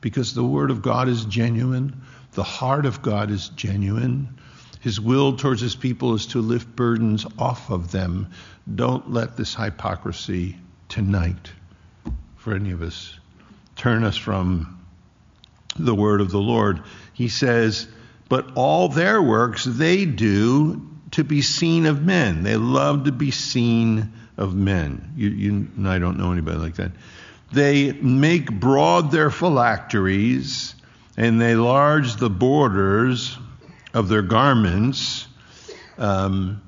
Because 0.00 0.34
the 0.34 0.44
Word 0.44 0.72
of 0.72 0.82
God 0.82 1.08
is 1.08 1.24
genuine, 1.24 2.02
the 2.32 2.42
heart 2.42 2.84
of 2.84 3.00
God 3.00 3.30
is 3.30 3.48
genuine. 3.50 4.40
His 4.84 5.00
will 5.00 5.34
towards 5.34 5.62
his 5.62 5.74
people 5.74 6.14
is 6.14 6.26
to 6.26 6.42
lift 6.42 6.76
burdens 6.76 7.24
off 7.38 7.70
of 7.70 7.90
them. 7.90 8.28
Don't 8.74 9.10
let 9.10 9.34
this 9.34 9.54
hypocrisy 9.54 10.58
tonight, 10.90 11.50
for 12.36 12.54
any 12.54 12.70
of 12.70 12.82
us, 12.82 13.18
turn 13.76 14.04
us 14.04 14.18
from 14.18 14.78
the 15.78 15.94
word 15.94 16.20
of 16.20 16.30
the 16.30 16.38
Lord. 16.38 16.82
He 17.14 17.28
says, 17.28 17.88
But 18.28 18.50
all 18.56 18.90
their 18.90 19.22
works 19.22 19.64
they 19.64 20.04
do 20.04 20.86
to 21.12 21.24
be 21.24 21.40
seen 21.40 21.86
of 21.86 22.02
men. 22.02 22.42
They 22.42 22.58
love 22.58 23.04
to 23.04 23.12
be 23.12 23.30
seen 23.30 24.12
of 24.36 24.54
men. 24.54 25.14
You, 25.16 25.30
you 25.30 25.88
I 25.88 25.98
don't 25.98 26.18
know 26.18 26.30
anybody 26.30 26.58
like 26.58 26.74
that. 26.74 26.92
They 27.54 27.92
make 27.92 28.52
broad 28.52 29.10
their 29.10 29.30
phylacteries 29.30 30.74
and 31.16 31.40
they 31.40 31.54
large 31.54 32.16
the 32.16 32.28
borders 32.28 33.38
of 33.94 34.08
their 34.08 34.22
garments. 34.22 35.26
Um, 35.96 36.60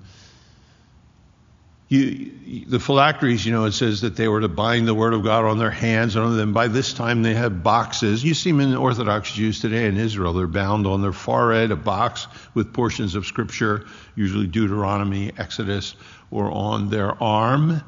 you, 1.88 2.64
the 2.66 2.80
phylacteries, 2.80 3.46
you 3.46 3.52
know, 3.52 3.64
it 3.64 3.72
says 3.72 4.00
that 4.00 4.16
they 4.16 4.26
were 4.26 4.40
to 4.40 4.48
bind 4.48 4.88
the 4.88 4.94
word 4.94 5.14
of 5.14 5.22
God 5.22 5.44
on 5.44 5.58
their 5.58 5.70
hands, 5.70 6.16
and 6.16 6.36
then 6.38 6.52
by 6.52 6.66
this 6.66 6.92
time 6.92 7.22
they 7.22 7.34
had 7.34 7.62
boxes. 7.62 8.24
You 8.24 8.34
see 8.34 8.50
them 8.50 8.60
in 8.60 8.76
Orthodox 8.76 9.32
Jews 9.32 9.60
today 9.60 9.86
in 9.86 9.96
Israel. 9.96 10.32
They're 10.32 10.48
bound 10.48 10.86
on 10.86 11.02
their 11.02 11.12
forehead, 11.12 11.70
a 11.70 11.76
box 11.76 12.26
with 12.54 12.72
portions 12.72 13.14
of 13.14 13.26
Scripture, 13.26 13.86
usually 14.16 14.46
Deuteronomy, 14.46 15.32
Exodus, 15.36 15.94
or 16.30 16.50
on 16.50 16.88
their 16.88 17.20
arm. 17.22 17.82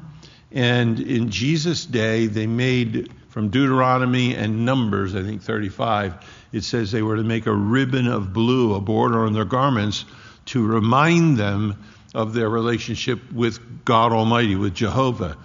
And 0.51 0.99
in 0.99 1.29
Jesus' 1.29 1.85
day, 1.85 2.27
they 2.27 2.47
made 2.47 3.11
from 3.29 3.49
Deuteronomy 3.49 4.35
and 4.35 4.65
Numbers, 4.65 5.15
I 5.15 5.23
think 5.23 5.41
35, 5.41 6.15
it 6.51 6.63
says 6.63 6.91
they 6.91 7.01
were 7.01 7.17
to 7.17 7.23
make 7.23 7.45
a 7.45 7.53
ribbon 7.53 8.07
of 8.07 8.33
blue, 8.33 8.73
a 8.73 8.79
border 8.79 9.25
on 9.25 9.33
their 9.33 9.45
garments, 9.45 10.05
to 10.45 10.65
remind 10.65 11.37
them 11.37 11.75
of 12.15 12.33
their 12.33 12.49
relationship 12.49 13.31
with 13.31 13.85
God 13.85 14.11
Almighty, 14.11 14.55
with 14.55 14.73
Jehovah. 14.73 15.37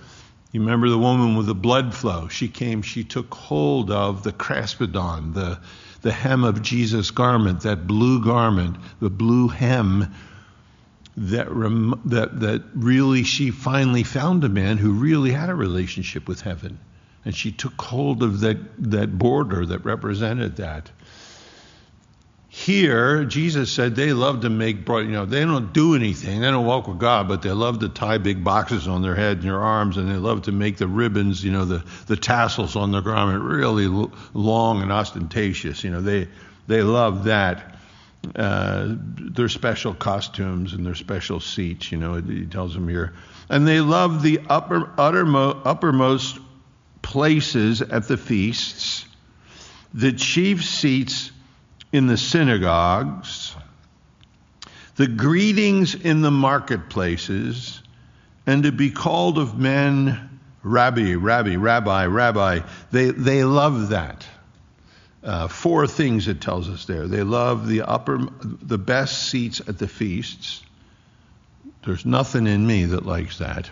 You 0.53 0.61
remember 0.61 0.89
the 0.89 0.99
woman 0.99 1.37
with 1.37 1.47
the 1.47 1.55
blood 1.55 1.95
flow? 1.95 2.29
She 2.29 2.49
came, 2.49 2.83
she 2.83 3.05
took 3.05 3.35
hold 3.35 3.91
of 3.91 4.23
the 4.23 4.33
kraspedon, 4.33 5.35
the, 5.35 5.59
the 6.01 6.13
hem 6.13 6.45
of 6.45 6.63
Jesus' 6.63 7.11
garment, 7.11 7.63
that 7.63 7.87
blue 7.87 8.25
garment, 8.25 8.77
the 9.01 9.11
blue 9.11 9.49
hem. 9.49 10.15
That, 11.17 11.49
rem, 11.49 12.01
that, 12.07 12.41
that 12.41 12.65
really 12.75 13.23
she 13.23 13.53
finally 13.53 14.03
found 14.03 14.43
a 14.43 14.49
man 14.49 14.79
who 14.79 14.95
really 14.95 15.31
had 15.31 15.49
a 15.49 15.55
relationship 15.55 16.27
with 16.27 16.41
heaven. 16.41 16.81
And 17.25 17.35
she 17.35 17.53
took 17.53 17.81
hold 17.81 18.23
of 18.23 18.41
that, 18.41 18.59
that 18.91 19.19
border 19.19 19.65
that 19.67 19.85
represented 19.85 20.57
that. 20.57 20.91
Here, 22.49 23.25
Jesus 23.25 23.73
said 23.73 23.97
they 23.97 24.13
love 24.13 24.43
to 24.43 24.49
make, 24.49 24.89
you 24.89 25.07
know, 25.07 25.27
they 25.27 25.41
don't 25.41 25.73
do 25.73 25.97
anything. 25.97 26.41
They 26.41 26.51
don't 26.53 26.65
walk 26.65 26.87
with 26.87 27.01
God, 27.01 27.27
but 27.27 27.43
they 27.43 27.51
love 27.51 27.81
to 27.81 27.89
tie 27.89 28.19
big 28.19 28.45
boxes 28.45 28.87
on 28.87 29.03
their 29.03 29.17
head 29.17 29.39
and 29.39 29.47
their 29.47 29.61
arms, 29.61 29.97
and 29.97 30.09
they 30.09 30.19
love 30.19 30.43
to 30.43 30.53
make 30.53 30.77
the 30.77 30.87
ribbons, 30.87 31.43
you 31.43 31.51
know, 31.51 31.65
the, 31.65 31.83
the 32.07 32.17
tassels 32.17 32.77
on 32.77 32.93
their 32.93 33.01
garment 33.01 33.43
really 33.43 33.89
long 34.35 34.83
and 34.83 34.93
ostentatious. 34.93 35.83
You 35.83 35.91
know, 35.91 36.01
they, 36.01 36.29
they 36.69 36.83
love 36.83 37.25
that. 37.25 37.75
Uh, 38.37 38.95
their 39.19 39.49
special 39.49 39.93
costumes 39.93 40.75
and 40.75 40.87
their 40.87 40.95
special 40.95 41.41
seats, 41.41 41.91
you 41.91 41.99
know, 41.99 42.15
he 42.15 42.47
tells 42.47 42.73
them 42.73 42.89
here. 42.89 43.15
And 43.49 43.67
they 43.67 43.81
love 43.81 44.23
the 44.23 44.41
upper, 44.49 44.91
uttermost, 44.97 45.67
uppermost 45.67 46.39
places 47.05 47.83
at 47.83 48.09
the 48.09 48.17
feasts, 48.17 49.05
the 49.93 50.13
chief 50.13 50.65
seats 50.65 51.31
in 51.93 52.09
the 52.09 52.17
synagogues, 52.17 53.55
the 54.97 55.07
greetings 55.07 55.95
in 55.95 56.23
the 56.23 56.31
marketplaces, 56.31 57.81
and 58.47 58.65
to 58.65 58.73
be 58.73 58.91
called 58.91 59.39
of 59.39 59.57
men 59.57 60.41
Rabbi, 60.63 61.15
Rabbi, 61.15 61.57
Rabbi, 61.57 62.07
Rabbi. 62.07 62.61
They, 62.91 63.11
they 63.11 63.45
love 63.45 63.91
that. 63.91 64.27
Uh, 65.23 65.47
four 65.49 65.87
things 65.87 66.27
it 66.27 66.41
tells 66.41 66.69
us 66.69 66.87
there. 66.87 67.07
They 67.07 67.23
love 67.23 67.69
the 67.69 67.83
upper, 67.83 68.19
the 68.43 68.79
best 68.79 69.31
seats 69.31 69.61
at 69.61 69.79
the 69.79 69.89
feasts. 69.89 70.63
There's 71.85 72.07
nothing 72.07 72.47
in 72.47 72.67
me 72.67 72.87
that 72.87 73.05
likes 73.05 73.39
that. 73.39 73.71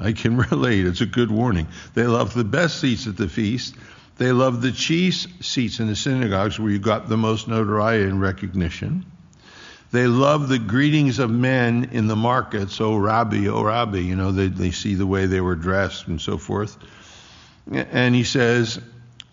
I 0.00 0.12
can 0.12 0.36
relate. 0.50 0.86
It's 0.86 1.00
a 1.00 1.06
good 1.06 1.30
warning. 1.30 1.68
They 1.94 2.06
love 2.06 2.34
the 2.34 2.44
best 2.44 2.80
seats 2.80 3.06
at 3.06 3.16
the 3.16 3.28
feast. 3.28 3.74
They 4.16 4.32
love 4.32 4.60
the 4.60 4.72
chief 4.72 5.26
seats 5.44 5.80
in 5.80 5.86
the 5.86 5.96
synagogues 5.96 6.58
where 6.58 6.70
you 6.70 6.78
got 6.78 7.08
the 7.08 7.16
most 7.16 7.48
notoriety 7.48 8.04
and 8.04 8.20
recognition. 8.20 9.06
They 9.92 10.06
love 10.06 10.48
the 10.48 10.58
greetings 10.58 11.18
of 11.18 11.30
men 11.30 11.90
in 11.92 12.06
the 12.06 12.16
markets, 12.16 12.80
oh 12.80 12.96
Rabbi, 12.96 13.46
oh 13.46 13.62
Rabbi. 13.62 13.98
You 13.98 14.16
know, 14.16 14.30
they, 14.30 14.46
they 14.46 14.70
see 14.70 14.94
the 14.94 15.06
way 15.06 15.26
they 15.26 15.40
were 15.40 15.56
dressed 15.56 16.06
and 16.06 16.20
so 16.20 16.38
forth. 16.38 16.76
And 17.70 18.14
he 18.14 18.24
says, 18.24 18.80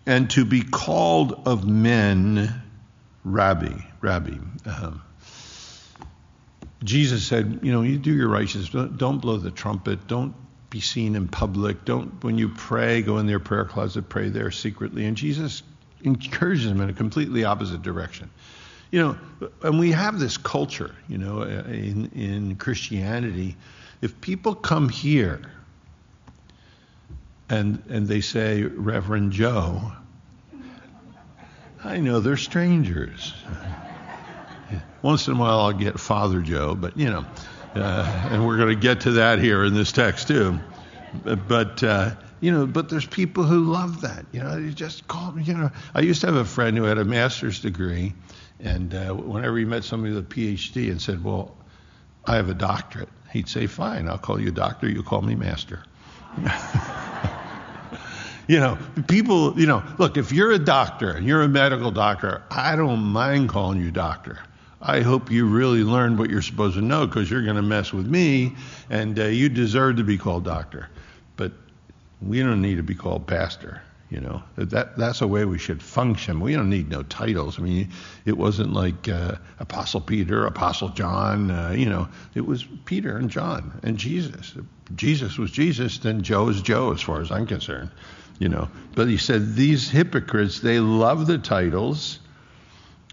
and 0.06 0.30
to 0.30 0.44
be 0.44 0.62
called 0.62 1.46
of 1.46 1.68
men, 1.68 2.62
Rabbi, 3.24 3.78
Rabbi. 4.00 4.38
Um, 4.64 5.02
Jesus 6.82 7.26
said, 7.26 7.60
you 7.62 7.72
know, 7.72 7.82
you 7.82 7.98
do 7.98 8.12
your 8.12 8.28
righteousness, 8.28 8.90
don't 8.96 9.18
blow 9.18 9.36
the 9.36 9.50
trumpet, 9.50 10.06
don't 10.06 10.34
be 10.70 10.80
seen 10.80 11.16
in 11.16 11.28
public. 11.28 11.84
Don't, 11.84 12.22
when 12.22 12.38
you 12.38 12.48
pray, 12.48 13.02
go 13.02 13.18
in 13.18 13.26
their 13.26 13.40
prayer 13.40 13.64
closet, 13.64 14.08
pray 14.08 14.28
there 14.28 14.50
secretly. 14.50 15.06
And 15.06 15.16
Jesus 15.16 15.62
encourages 16.02 16.66
them 16.66 16.80
in 16.80 16.90
a 16.90 16.92
completely 16.92 17.44
opposite 17.44 17.82
direction. 17.82 18.30
You 18.90 19.00
know, 19.40 19.50
and 19.62 19.78
we 19.78 19.92
have 19.92 20.18
this 20.18 20.36
culture, 20.36 20.94
you 21.08 21.18
know, 21.18 21.42
in, 21.42 22.10
in 22.14 22.56
Christianity. 22.56 23.56
If 24.00 24.20
people 24.20 24.54
come 24.54 24.88
here 24.88 25.42
and, 27.50 27.82
and 27.88 28.06
they 28.06 28.20
say, 28.20 28.62
Reverend 28.62 29.32
Joe, 29.32 29.92
I 31.84 31.98
know 31.98 32.20
they're 32.20 32.36
strangers. 32.36 33.34
Once 35.02 35.28
in 35.28 35.34
a 35.34 35.38
while 35.38 35.60
I'll 35.60 35.72
get 35.72 36.00
Father 36.00 36.40
Joe, 36.40 36.74
but 36.74 36.96
you 36.96 37.10
know. 37.10 37.24
Uh, 37.78 38.28
and 38.30 38.46
we're 38.46 38.56
going 38.56 38.68
to 38.68 38.80
get 38.80 39.00
to 39.02 39.12
that 39.12 39.38
here 39.38 39.64
in 39.64 39.74
this 39.74 39.92
text 39.92 40.28
too. 40.28 40.58
But 41.24 41.82
uh, 41.82 42.10
you 42.40 42.52
know, 42.52 42.66
but 42.66 42.88
there's 42.88 43.06
people 43.06 43.44
who 43.44 43.64
love 43.64 44.00
that. 44.02 44.26
You 44.32 44.40
know, 44.40 44.56
you 44.56 44.72
just 44.72 45.06
call. 45.08 45.38
You 45.38 45.54
know, 45.54 45.70
I 45.94 46.00
used 46.00 46.20
to 46.22 46.26
have 46.26 46.36
a 46.36 46.44
friend 46.44 46.76
who 46.76 46.84
had 46.84 46.98
a 46.98 47.04
master's 47.04 47.60
degree, 47.60 48.12
and 48.60 48.94
uh, 48.94 49.14
whenever 49.14 49.58
he 49.58 49.64
met 49.64 49.84
somebody 49.84 50.14
with 50.14 50.24
a 50.24 50.28
PhD 50.34 50.90
and 50.90 51.00
said, 51.00 51.24
"Well, 51.24 51.56
I 52.26 52.36
have 52.36 52.48
a 52.48 52.54
doctorate," 52.54 53.08
he'd 53.32 53.48
say, 53.48 53.66
"Fine, 53.66 54.08
I'll 54.08 54.18
call 54.18 54.40
you 54.40 54.50
doctor. 54.50 54.88
You 54.88 55.02
call 55.02 55.22
me 55.22 55.34
master." 55.34 55.82
you 58.46 58.60
know, 58.60 58.78
people. 59.08 59.58
You 59.58 59.66
know, 59.66 59.82
look, 59.98 60.16
if 60.16 60.30
you're 60.30 60.52
a 60.52 60.58
doctor 60.58 61.10
and 61.10 61.26
you're 61.26 61.42
a 61.42 61.48
medical 61.48 61.90
doctor, 61.90 62.42
I 62.50 62.76
don't 62.76 63.02
mind 63.02 63.48
calling 63.48 63.80
you 63.80 63.90
doctor. 63.90 64.38
I 64.80 65.00
hope 65.00 65.30
you 65.30 65.46
really 65.46 65.82
learned 65.82 66.18
what 66.18 66.30
you're 66.30 66.42
supposed 66.42 66.76
to 66.76 66.82
know 66.82 67.06
because 67.06 67.30
you're 67.30 67.42
going 67.42 67.56
to 67.56 67.62
mess 67.62 67.92
with 67.92 68.06
me 68.06 68.54
and 68.90 69.18
uh, 69.18 69.24
you 69.24 69.48
deserve 69.48 69.96
to 69.96 70.04
be 70.04 70.16
called 70.16 70.44
doctor. 70.44 70.88
But 71.36 71.52
we 72.22 72.40
don't 72.40 72.62
need 72.62 72.76
to 72.76 72.82
be 72.82 72.94
called 72.94 73.26
pastor. 73.26 73.82
You 74.10 74.20
know, 74.20 74.42
that, 74.56 74.96
that's 74.96 75.20
a 75.20 75.26
way 75.26 75.44
we 75.44 75.58
should 75.58 75.82
function. 75.82 76.40
We 76.40 76.54
don't 76.54 76.70
need 76.70 76.88
no 76.88 77.02
titles. 77.02 77.58
I 77.58 77.62
mean, 77.62 77.90
it 78.24 78.38
wasn't 78.38 78.72
like 78.72 79.06
uh, 79.06 79.34
Apostle 79.58 80.00
Peter, 80.00 80.46
Apostle 80.46 80.88
John. 80.90 81.50
Uh, 81.50 81.74
you 81.76 81.86
know, 81.86 82.08
it 82.34 82.46
was 82.46 82.64
Peter 82.86 83.18
and 83.18 83.28
John 83.28 83.78
and 83.82 83.98
Jesus. 83.98 84.54
Jesus 84.94 85.36
was 85.36 85.50
Jesus, 85.50 85.98
then 85.98 86.22
Joe 86.22 86.48
is 86.48 86.62
Joe, 86.62 86.92
as 86.92 87.02
far 87.02 87.20
as 87.20 87.30
I'm 87.30 87.46
concerned. 87.46 87.90
You 88.38 88.48
know, 88.48 88.68
but 88.94 89.08
he 89.08 89.18
said 89.18 89.56
these 89.56 89.90
hypocrites 89.90 90.60
they 90.60 90.78
love 90.78 91.26
the 91.26 91.38
titles, 91.38 92.20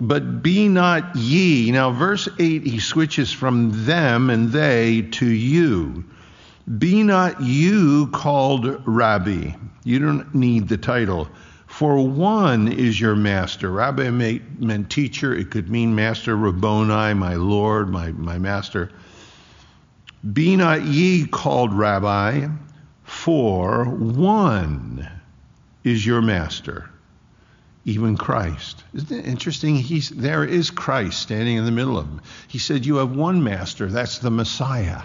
but 0.01 0.43
be 0.43 0.67
not 0.67 1.15
ye. 1.15 1.71
Now, 1.71 1.91
verse 1.91 2.27
eight, 2.39 2.65
he 2.65 2.79
switches 2.79 3.31
from 3.31 3.85
them 3.85 4.29
and 4.29 4.51
they 4.51 5.03
to 5.13 5.25
you. 5.25 6.03
Be 6.77 7.03
not 7.03 7.41
you 7.41 8.07
called 8.07 8.81
Rabbi. 8.85 9.51
You 9.83 9.99
don't 9.99 10.33
need 10.33 10.67
the 10.67 10.77
title. 10.77 11.27
For 11.67 12.07
one 12.07 12.69
is 12.69 12.99
your 12.99 13.15
master. 13.15 13.69
Rabbi 13.69 14.09
meant 14.09 14.89
teacher. 14.89 15.33
It 15.33 15.51
could 15.51 15.69
mean 15.69 15.93
master, 15.93 16.35
Rabboni, 16.35 17.13
my 17.13 17.35
Lord, 17.35 17.89
my, 17.89 18.11
my 18.13 18.37
master. 18.37 18.91
Be 20.33 20.55
not 20.55 20.83
ye 20.83 21.27
called 21.27 21.73
Rabbi, 21.73 22.47
for 23.03 23.85
one 23.85 25.07
is 25.83 26.03
your 26.05 26.21
master, 26.21 26.89
even 27.85 28.17
Christ. 28.17 28.83
Isn't 28.95 29.19
it 29.19 29.25
interesting? 29.27 29.75
He's, 29.75 30.09
there 30.09 30.43
is 30.43 30.71
Christ 30.71 31.21
standing 31.21 31.57
in 31.57 31.65
the 31.65 31.71
middle 31.71 31.99
of 31.99 32.07
them. 32.07 32.21
He 32.47 32.57
said, 32.57 32.85
You 32.85 32.97
have 32.97 33.15
one 33.15 33.43
master, 33.43 33.87
that's 33.87 34.17
the 34.19 34.31
Messiah. 34.31 35.03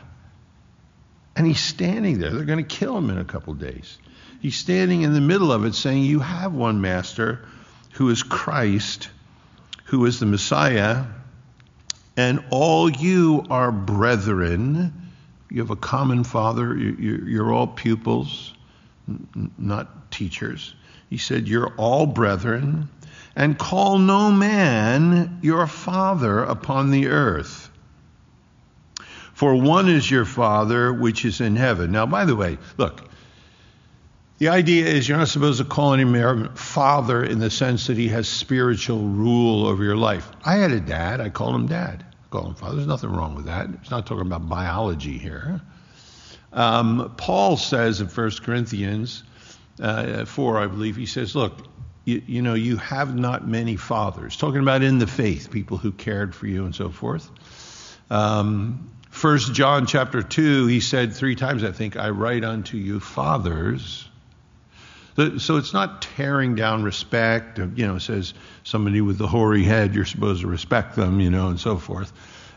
And 1.36 1.46
he's 1.46 1.60
standing 1.60 2.18
there. 2.18 2.30
They're 2.30 2.44
going 2.44 2.64
to 2.64 2.76
kill 2.76 2.96
him 2.96 3.10
in 3.10 3.18
a 3.18 3.24
couple 3.24 3.54
days. 3.54 3.98
He's 4.40 4.56
standing 4.56 5.02
in 5.02 5.12
the 5.12 5.20
middle 5.20 5.52
of 5.52 5.64
it 5.66 5.74
saying, 5.74 6.04
You 6.04 6.20
have 6.20 6.54
one 6.54 6.80
master 6.80 7.46
who 7.92 8.08
is 8.08 8.22
Christ, 8.22 9.10
who 9.84 10.06
is 10.06 10.18
the 10.18 10.26
Messiah, 10.26 11.04
and 12.16 12.42
all 12.50 12.90
you 12.90 13.44
are 13.50 13.70
brethren. 13.70 15.10
You 15.50 15.60
have 15.60 15.70
a 15.70 15.76
common 15.76 16.24
father. 16.24 16.74
You're 16.76 17.52
all 17.52 17.66
pupils, 17.66 18.54
not 19.58 20.10
teachers. 20.10 20.74
He 21.10 21.18
said, 21.18 21.46
You're 21.46 21.74
all 21.76 22.06
brethren, 22.06 22.88
and 23.36 23.58
call 23.58 23.98
no 23.98 24.30
man 24.30 25.40
your 25.42 25.66
father 25.66 26.42
upon 26.42 26.90
the 26.90 27.08
earth 27.08 27.70
for 29.40 29.54
one 29.54 29.88
is 29.88 30.10
your 30.10 30.26
Father 30.26 30.92
which 30.92 31.24
is 31.24 31.40
in 31.40 31.56
heaven. 31.56 31.92
Now, 31.92 32.04
by 32.04 32.26
the 32.26 32.36
way, 32.36 32.58
look, 32.76 33.08
the 34.36 34.50
idea 34.50 34.84
is 34.84 35.08
you're 35.08 35.16
not 35.16 35.28
supposed 35.28 35.60
to 35.60 35.64
call 35.64 35.94
any 35.94 36.04
man 36.04 36.54
father 36.56 37.24
in 37.24 37.38
the 37.38 37.48
sense 37.48 37.86
that 37.86 37.96
he 37.96 38.08
has 38.08 38.28
spiritual 38.28 38.98
rule 38.98 39.66
over 39.66 39.82
your 39.82 39.96
life. 39.96 40.30
I 40.44 40.56
had 40.56 40.72
a 40.72 40.80
dad, 40.80 41.22
I 41.22 41.30
called 41.30 41.54
him 41.54 41.68
dad. 41.68 42.04
I 42.06 42.28
called 42.28 42.48
him 42.48 42.54
father. 42.54 42.76
There's 42.76 42.86
nothing 42.86 43.12
wrong 43.14 43.34
with 43.34 43.46
that. 43.46 43.70
It's 43.80 43.90
not 43.90 44.04
talking 44.04 44.26
about 44.26 44.46
biology 44.46 45.16
here. 45.16 45.62
Um, 46.52 47.14
Paul 47.16 47.56
says 47.56 48.02
in 48.02 48.08
1 48.08 48.30
Corinthians 48.42 49.22
uh, 49.78 50.24
4, 50.24 50.58
I 50.58 50.66
believe, 50.66 50.96
he 50.96 51.06
says, 51.06 51.34
Look, 51.36 51.66
you, 52.04 52.22
you, 52.26 52.42
know, 52.42 52.54
you 52.54 52.76
have 52.78 53.14
not 53.14 53.46
many 53.46 53.76
fathers. 53.76 54.36
Talking 54.36 54.60
about 54.60 54.82
in 54.82 54.98
the 54.98 55.06
faith, 55.06 55.50
people 55.50 55.76
who 55.76 55.92
cared 55.92 56.34
for 56.34 56.46
you 56.46 56.64
and 56.64 56.74
so 56.74 56.90
forth. 56.90 57.30
Um, 58.10 58.90
First 59.10 59.54
John 59.54 59.86
chapter 59.86 60.22
2, 60.22 60.68
he 60.68 60.80
said 60.80 61.12
three 61.12 61.34
times, 61.34 61.64
I 61.64 61.72
think, 61.72 61.96
I 61.96 62.10
write 62.10 62.44
unto 62.44 62.76
you 62.76 63.00
fathers. 63.00 64.08
So 65.16 65.56
it's 65.56 65.72
not 65.74 66.00
tearing 66.00 66.54
down 66.54 66.84
respect. 66.84 67.58
You 67.58 67.86
know, 67.86 67.96
it 67.96 68.00
says 68.00 68.32
somebody 68.62 69.00
with 69.00 69.18
the 69.18 69.26
hoary 69.26 69.64
head, 69.64 69.94
you're 69.94 70.04
supposed 70.04 70.42
to 70.42 70.46
respect 70.46 70.94
them, 70.94 71.20
you 71.20 71.28
know, 71.28 71.48
and 71.48 71.60
so 71.60 71.76
forth. 71.76 72.12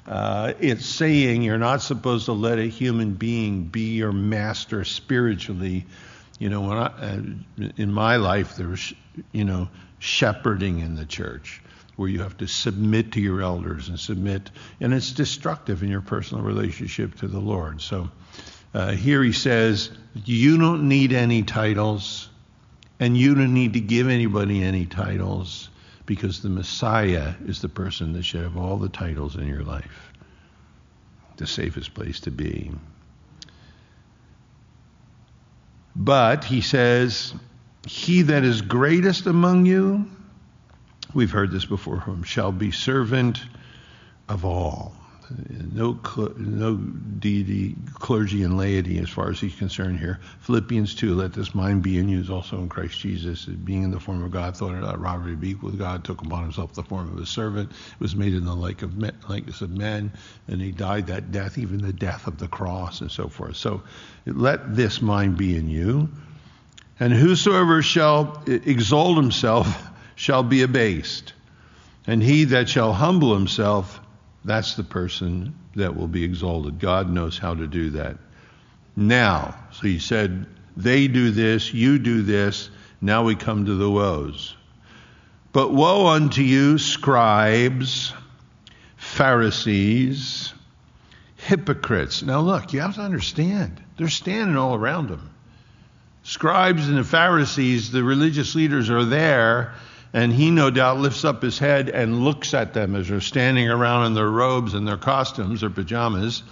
Uh, 0.07 0.53
it's 0.59 0.85
saying 0.85 1.41
you're 1.41 1.57
not 1.57 1.81
supposed 1.81 2.25
to 2.25 2.33
let 2.33 2.59
a 2.59 2.65
human 2.65 3.13
being 3.15 3.63
be 3.63 3.95
your 3.95 4.11
master 4.11 4.85
spiritually. 4.85 5.85
You 6.39 6.49
know, 6.49 6.61
when 6.61 6.77
I, 6.77 6.85
uh, 6.85 7.21
in 7.77 7.93
my 7.93 8.17
life, 8.17 8.55
there 8.55 8.67
was, 8.67 8.93
you 9.31 9.45
know, 9.45 9.69
shepherding 9.99 10.79
in 10.79 10.95
the 10.95 11.05
church 11.05 11.61
where 11.95 12.09
you 12.09 12.21
have 12.21 12.37
to 12.37 12.47
submit 12.47 13.13
to 13.13 13.21
your 13.21 13.41
elders 13.41 13.89
and 13.89 13.99
submit, 13.99 14.49
and 14.79 14.93
it's 14.93 15.11
destructive 15.11 15.83
in 15.83 15.89
your 15.89 16.01
personal 16.01 16.43
relationship 16.43 17.15
to 17.15 17.27
the 17.27 17.39
Lord. 17.39 17.81
So 17.81 18.09
uh, 18.73 18.91
here 18.93 19.21
he 19.23 19.31
says, 19.31 19.91
You 20.25 20.57
don't 20.57 20.87
need 20.87 21.13
any 21.13 21.43
titles, 21.43 22.29
and 22.99 23.15
you 23.15 23.35
don't 23.35 23.53
need 23.53 23.73
to 23.73 23.79
give 23.79 24.09
anybody 24.09 24.63
any 24.63 24.85
titles 24.85 25.69
because 26.05 26.41
the 26.41 26.49
Messiah 26.49 27.35
is 27.45 27.61
the 27.61 27.69
person 27.69 28.13
that 28.13 28.23
should 28.23 28.41
have 28.41 28.57
all 28.57 28.77
the 28.77 28.89
titles 28.89 29.35
in 29.35 29.47
your 29.47 29.63
life. 29.63 30.11
The 31.37 31.47
safest 31.47 31.93
place 31.93 32.19
to 32.21 32.31
be. 32.31 32.71
But 35.95 36.43
he 36.43 36.61
says, 36.61 37.33
He 37.87 38.23
that 38.23 38.43
is 38.43 38.61
greatest 38.61 39.27
among 39.27 39.65
you, 39.65 40.09
We've 41.13 41.31
heard 41.31 41.51
this 41.51 41.65
before 41.65 42.01
from 42.01 42.23
shall 42.23 42.51
be 42.51 42.71
servant 42.71 43.39
of 44.27 44.45
all. 44.45 44.95
No, 45.29 45.99
no 46.37 46.75
deity, 46.75 47.75
clergy, 47.95 48.43
and 48.43 48.57
laity 48.57 48.99
as 48.99 49.09
far 49.09 49.29
as 49.29 49.39
he's 49.39 49.55
concerned 49.55 49.99
here. 49.99 50.19
Philippians 50.41 50.95
2, 50.95 51.15
let 51.15 51.33
this 51.33 51.55
mind 51.55 51.81
be 51.81 51.97
in 51.97 52.09
you 52.09 52.19
is 52.19 52.29
also 52.29 52.57
in 52.57 52.69
Christ 52.69 52.99
Jesus. 52.99 53.45
Being 53.45 53.83
in 53.83 53.91
the 53.91 53.99
form 53.99 54.23
of 54.23 54.31
God, 54.31 54.55
thought 54.55 54.75
it 54.75 54.81
not 54.81 54.99
robbery 54.99 55.31
to 55.31 55.37
be 55.37 55.51
equal 55.51 55.71
with 55.71 55.79
God, 55.79 56.03
took 56.03 56.21
upon 56.21 56.43
himself 56.43 56.73
the 56.73 56.83
form 56.83 57.11
of 57.11 57.17
a 57.17 57.25
servant, 57.25 57.71
was 57.99 58.15
made 58.15 58.33
in 58.33 58.45
the 58.45 58.53
like 58.53 58.81
of 58.81 58.97
men, 58.97 59.17
likeness 59.29 59.61
of 59.61 59.71
men, 59.71 60.11
and 60.47 60.61
he 60.61 60.71
died 60.71 61.07
that 61.07 61.31
death, 61.31 61.57
even 61.57 61.79
the 61.79 61.93
death 61.93 62.27
of 62.27 62.37
the 62.37 62.47
cross, 62.47 63.01
and 63.01 63.09
so 63.09 63.27
forth. 63.27 63.55
So 63.55 63.81
let 64.25 64.75
this 64.75 65.01
mind 65.01 65.37
be 65.37 65.55
in 65.55 65.69
you. 65.69 66.09
And 66.99 67.11
whosoever 67.11 67.81
shall 67.81 68.43
exalt 68.45 69.17
himself 69.17 69.89
shall 70.15 70.43
be 70.43 70.61
abased. 70.61 71.33
And 72.05 72.21
he 72.21 72.43
that 72.45 72.69
shall 72.69 72.93
humble 72.93 73.33
himself, 73.33 73.99
that's 74.45 74.75
the 74.75 74.83
person 74.83 75.55
that 75.75 75.95
will 75.95 76.07
be 76.07 76.23
exalted. 76.23 76.79
God 76.79 77.09
knows 77.09 77.37
how 77.37 77.53
to 77.53 77.67
do 77.67 77.91
that. 77.91 78.17
Now, 78.95 79.55
so 79.71 79.87
he 79.87 79.99
said, 79.99 80.45
they 80.75 81.07
do 81.07 81.31
this, 81.31 81.73
you 81.73 81.99
do 81.99 82.21
this. 82.21 82.69
Now 83.01 83.23
we 83.23 83.35
come 83.35 83.65
to 83.65 83.75
the 83.75 83.89
woes. 83.89 84.55
But 85.51 85.71
woe 85.71 86.07
unto 86.07 86.41
you, 86.41 86.77
scribes, 86.77 88.13
Pharisees, 88.97 90.53
hypocrites. 91.37 92.23
Now 92.23 92.41
look, 92.41 92.73
you 92.73 92.81
have 92.81 92.95
to 92.95 93.01
understand, 93.01 93.81
they're 93.97 94.09
standing 94.09 94.57
all 94.57 94.75
around 94.75 95.09
them. 95.09 95.29
Scribes 96.23 96.87
and 96.87 96.97
the 96.97 97.03
Pharisees, 97.03 97.91
the 97.91 98.03
religious 98.03 98.55
leaders, 98.55 98.89
are 98.89 99.03
there 99.03 99.73
and 100.13 100.31
he 100.31 100.51
no 100.51 100.69
doubt 100.69 100.99
lifts 100.99 101.25
up 101.25 101.41
his 101.41 101.57
head 101.57 101.89
and 101.89 102.23
looks 102.23 102.53
at 102.53 102.73
them 102.73 102.95
as 102.95 103.09
they're 103.09 103.19
standing 103.19 103.67
around 103.67 104.05
in 104.05 104.13
their 104.13 104.29
robes 104.29 104.75
and 104.75 104.87
their 104.87 104.97
costumes, 104.97 105.61
their 105.61 105.71
pajamas. 105.71 106.43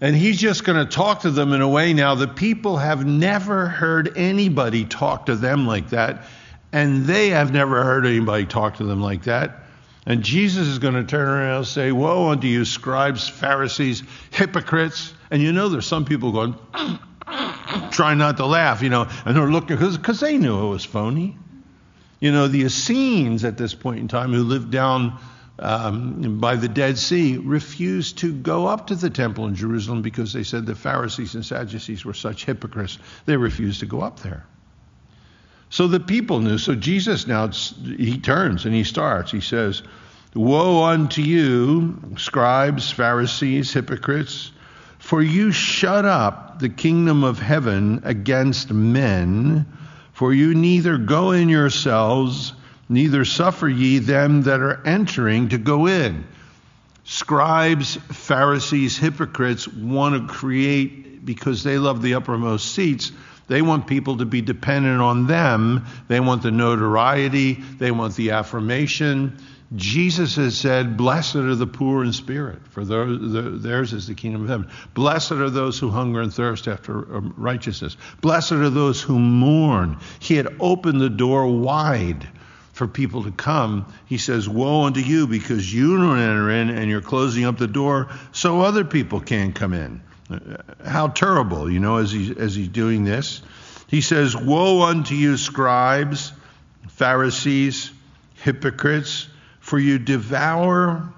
And 0.00 0.16
he's 0.16 0.40
just 0.40 0.64
going 0.64 0.84
to 0.84 0.90
talk 0.90 1.20
to 1.20 1.30
them 1.30 1.52
in 1.52 1.60
a 1.60 1.68
way 1.68 1.92
now 1.92 2.14
the 2.14 2.26
people 2.26 2.78
have 2.78 3.06
never 3.06 3.68
heard 3.68 4.16
anybody 4.16 4.86
talk 4.86 5.26
to 5.26 5.36
them 5.36 5.66
like 5.66 5.90
that. 5.90 6.24
And 6.72 7.04
they 7.04 7.28
have 7.28 7.52
never 7.52 7.84
heard 7.84 8.04
anybody 8.04 8.46
talk 8.46 8.78
to 8.78 8.84
them 8.84 9.00
like 9.00 9.24
that. 9.24 9.60
And 10.06 10.22
Jesus 10.22 10.66
is 10.66 10.78
going 10.78 10.94
to 10.94 11.04
turn 11.04 11.28
around 11.28 11.58
and 11.58 11.66
say, 11.66 11.92
Woe 11.92 12.28
unto 12.28 12.46
you, 12.46 12.64
scribes, 12.64 13.28
Pharisees, 13.28 14.02
hypocrites. 14.30 15.14
And 15.30 15.40
you 15.40 15.52
know, 15.52 15.68
there's 15.68 15.86
some 15.86 16.04
people 16.04 16.32
going, 16.32 16.54
trying 17.90 18.18
not 18.18 18.36
to 18.38 18.46
laugh, 18.46 18.82
you 18.82 18.90
know, 18.90 19.08
and 19.24 19.36
they're 19.36 19.50
looking 19.50 19.76
because 19.76 20.20
they 20.20 20.36
knew 20.36 20.66
it 20.66 20.68
was 20.68 20.84
phony. 20.84 21.36
You 22.20 22.32
know, 22.32 22.48
the 22.48 22.62
Essenes 22.62 23.44
at 23.44 23.58
this 23.58 23.74
point 23.74 24.00
in 24.00 24.08
time, 24.08 24.32
who 24.32 24.42
lived 24.42 24.70
down 24.70 25.18
um, 25.58 26.38
by 26.38 26.56
the 26.56 26.68
Dead 26.68 26.98
Sea, 26.98 27.36
refused 27.36 28.18
to 28.18 28.32
go 28.32 28.66
up 28.66 28.88
to 28.88 28.94
the 28.94 29.10
temple 29.10 29.46
in 29.46 29.54
Jerusalem 29.54 30.02
because 30.02 30.32
they 30.32 30.42
said 30.42 30.66
the 30.66 30.74
Pharisees 30.74 31.34
and 31.34 31.44
Sadducees 31.44 32.04
were 32.04 32.14
such 32.14 32.44
hypocrites. 32.44 32.98
They 33.26 33.36
refused 33.36 33.80
to 33.80 33.86
go 33.86 34.00
up 34.00 34.20
there. 34.20 34.46
So 35.70 35.88
the 35.88 36.00
people 36.00 36.40
knew. 36.40 36.58
So 36.58 36.74
Jesus 36.74 37.26
now, 37.26 37.48
he 37.48 38.18
turns 38.18 38.64
and 38.64 38.74
he 38.74 38.84
starts. 38.84 39.30
He 39.30 39.40
says, 39.40 39.82
Woe 40.34 40.84
unto 40.84 41.22
you, 41.22 42.00
scribes, 42.16 42.90
Pharisees, 42.90 43.72
hypocrites, 43.72 44.50
for 44.98 45.22
you 45.22 45.52
shut 45.52 46.04
up 46.04 46.58
the 46.58 46.68
kingdom 46.68 47.22
of 47.22 47.38
heaven 47.38 48.00
against 48.04 48.72
men 48.72 49.66
for 50.14 50.32
you 50.32 50.54
neither 50.54 50.96
go 50.96 51.32
in 51.32 51.48
yourselves, 51.48 52.54
neither 52.88 53.24
suffer 53.24 53.68
ye 53.68 53.98
them 53.98 54.42
that 54.42 54.60
are 54.60 54.84
entering 54.86 55.50
to 55.50 55.58
go 55.58 55.86
in. 55.86 56.24
Scribes, 57.04 57.96
Pharisees, 57.96 58.96
hypocrites 58.96 59.68
want 59.68 60.14
to 60.28 60.32
create, 60.32 61.26
because 61.26 61.62
they 61.62 61.76
love 61.76 62.00
the 62.00 62.14
uppermost 62.14 62.74
seats, 62.74 63.12
They 63.46 63.60
want 63.60 63.86
people 63.86 64.18
to 64.18 64.24
be 64.24 64.40
dependent 64.40 65.00
on 65.00 65.26
them. 65.26 65.86
They 66.08 66.20
want 66.20 66.42
the 66.42 66.50
notoriety. 66.50 67.54
They 67.54 67.90
want 67.90 68.16
the 68.16 68.30
affirmation. 68.30 69.38
Jesus 69.76 70.36
has 70.36 70.56
said, 70.56 70.96
Blessed 70.96 71.36
are 71.36 71.54
the 71.54 71.66
poor 71.66 72.04
in 72.04 72.12
spirit, 72.12 72.66
for 72.68 72.84
theirs 72.84 73.92
is 73.92 74.06
the 74.06 74.14
kingdom 74.14 74.42
of 74.42 74.48
heaven. 74.48 74.70
Blessed 74.94 75.32
are 75.32 75.50
those 75.50 75.78
who 75.78 75.90
hunger 75.90 76.20
and 76.20 76.32
thirst 76.32 76.68
after 76.68 77.16
um, 77.16 77.34
righteousness. 77.36 77.96
Blessed 78.20 78.52
are 78.52 78.70
those 78.70 79.00
who 79.00 79.18
mourn. 79.18 79.98
He 80.20 80.36
had 80.36 80.54
opened 80.60 81.00
the 81.00 81.10
door 81.10 81.46
wide 81.46 82.28
for 82.72 82.86
people 82.86 83.24
to 83.24 83.32
come. 83.32 83.92
He 84.06 84.18
says, 84.18 84.48
Woe 84.48 84.84
unto 84.84 85.00
you, 85.00 85.26
because 85.26 85.72
you 85.72 85.96
don't 85.96 86.18
enter 86.18 86.50
in 86.50 86.70
and 86.70 86.90
you're 86.90 87.00
closing 87.00 87.44
up 87.44 87.56
the 87.56 87.66
door 87.66 88.08
so 88.32 88.60
other 88.60 88.84
people 88.84 89.20
can't 89.20 89.54
come 89.54 89.72
in. 89.72 90.02
How 90.84 91.08
terrible, 91.08 91.70
you 91.70 91.80
know, 91.80 91.96
as, 91.96 92.12
he, 92.12 92.34
as 92.38 92.54
he's 92.54 92.68
doing 92.68 93.04
this. 93.04 93.42
He 93.86 94.00
says, 94.00 94.36
Woe 94.36 94.82
unto 94.82 95.14
you, 95.14 95.36
scribes, 95.36 96.32
Pharisees, 96.88 97.92
hypocrites, 98.34 99.28
for 99.74 99.80
you 99.80 99.98
devour 99.98 101.12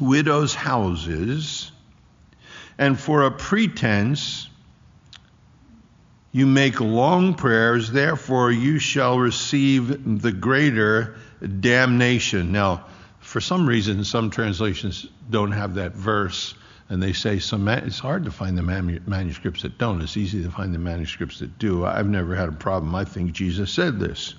widows' 0.00 0.54
houses, 0.54 1.70
and 2.78 2.98
for 2.98 3.24
a 3.24 3.30
pretense 3.30 4.48
you 6.32 6.46
make 6.46 6.80
long 6.80 7.34
prayers, 7.34 7.90
therefore 7.90 8.50
you 8.50 8.78
shall 8.78 9.18
receive 9.18 10.22
the 10.22 10.32
greater 10.32 11.16
damnation. 11.60 12.52
Now, 12.52 12.86
for 13.20 13.42
some 13.42 13.68
reason, 13.68 14.02
some 14.04 14.30
translations 14.30 15.06
don't 15.28 15.52
have 15.52 15.74
that 15.74 15.92
verse 15.92 16.54
and 16.88 17.02
they 17.02 17.12
say 17.12 17.38
some. 17.38 17.68
It's 17.68 17.98
hard 17.98 18.24
to 18.24 18.30
find 18.30 18.56
the 18.56 18.62
manuscripts 18.62 19.60
that 19.60 19.76
don't. 19.76 20.00
It's 20.00 20.16
easy 20.16 20.42
to 20.42 20.50
find 20.50 20.74
the 20.74 20.78
manuscripts 20.78 21.40
that 21.40 21.58
do. 21.58 21.84
I've 21.84 22.08
never 22.08 22.34
had 22.34 22.48
a 22.48 22.52
problem. 22.52 22.94
I 22.94 23.04
think 23.04 23.32
Jesus 23.32 23.70
said 23.70 24.00
this. 24.00 24.36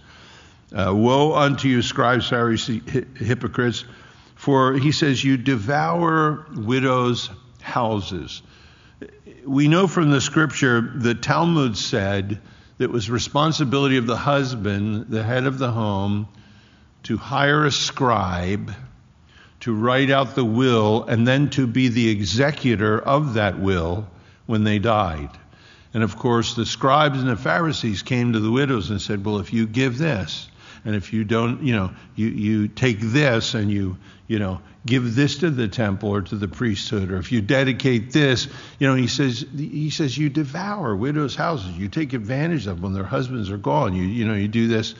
Uh, 0.74 0.94
Woe 0.96 1.34
unto 1.34 1.68
you, 1.68 1.82
scribes, 1.82 2.28
Pharisees, 2.28 2.82
hypocrites, 3.18 3.86
for 4.36 4.74
he 4.74 4.92
says 4.92 5.24
you 5.24 5.38
devour 5.38 6.46
widows' 6.56 7.30
houses. 7.62 8.42
We 9.46 9.68
know 9.68 9.88
from 9.88 10.10
the 10.10 10.22
scripture 10.22 10.82
the 10.82 11.16
Talmud 11.16 11.78
said 11.78 12.42
that 12.78 12.84
it 12.84 12.92
was 12.92 13.10
responsibility 13.10 13.98
of 13.98 14.08
the 14.08 14.18
husband, 14.18 15.08
the 15.10 15.24
head 15.24 15.46
of 15.46 15.60
the 15.60 15.72
home, 15.72 16.28
to 17.04 17.18
hire 17.18 17.66
a 17.66 17.72
scribe 17.72 18.74
to 19.66 19.74
write 19.74 20.12
out 20.12 20.36
the 20.36 20.46
will 20.46 21.04
and 21.06 21.28
then 21.28 21.50
to 21.50 21.66
be 21.66 21.88
the 21.88 22.10
executor 22.10 23.00
of 23.00 23.34
that 23.34 23.60
will 23.60 24.08
when 24.46 24.64
they 24.64 24.78
died. 24.78 25.30
And 25.92 26.04
of 26.04 26.18
course, 26.18 26.54
the 26.54 26.68
scribes 26.68 27.20
and 27.20 27.30
the 27.30 27.36
Pharisees 27.36 28.04
came 28.04 28.34
to 28.34 28.40
the 28.40 28.52
widows 28.52 28.92
and 28.92 29.02
said, 29.02 29.26
Well, 29.26 29.40
if 29.40 29.54
you 29.54 29.66
give 29.66 29.98
this, 29.98 30.48
and 30.86 30.96
if 30.96 31.12
you 31.12 31.24
don't, 31.24 31.64
you 31.64 31.76
know, 31.76 31.92
you, 32.16 32.28
you 32.28 32.68
take 32.68 33.00
this 33.00 33.54
and 33.56 33.72
you, 33.72 33.98
you 34.28 34.40
know, 34.40 34.62
give 34.86 35.16
this 35.16 35.40
to 35.40 35.50
the 35.50 35.68
temple 35.68 36.10
or 36.10 36.22
to 36.22 36.36
the 36.36 36.48
priesthood, 36.48 37.12
or 37.12 37.18
if 37.18 37.32
you 37.32 37.42
dedicate 37.42 38.12
this, 38.12 38.48
you 38.80 38.88
know, 38.88 38.96
he 38.96 39.08
says, 39.08 39.46
he 39.56 39.90
says, 39.90 40.18
you 40.18 40.30
devour 40.30 40.96
widows' 40.96 41.36
houses. 41.36 41.72
You 41.72 41.90
take 41.90 42.14
advantage 42.14 42.68
of 42.68 42.76
them 42.76 42.84
when 42.84 42.94
their 42.94 43.04
husbands 43.04 43.50
are 43.50 43.58
gone. 43.58 43.96
You, 43.96 44.04
you 44.04 44.26
know, 44.26 44.36
you 44.36 44.48
do 44.48 44.68
this 44.68 44.96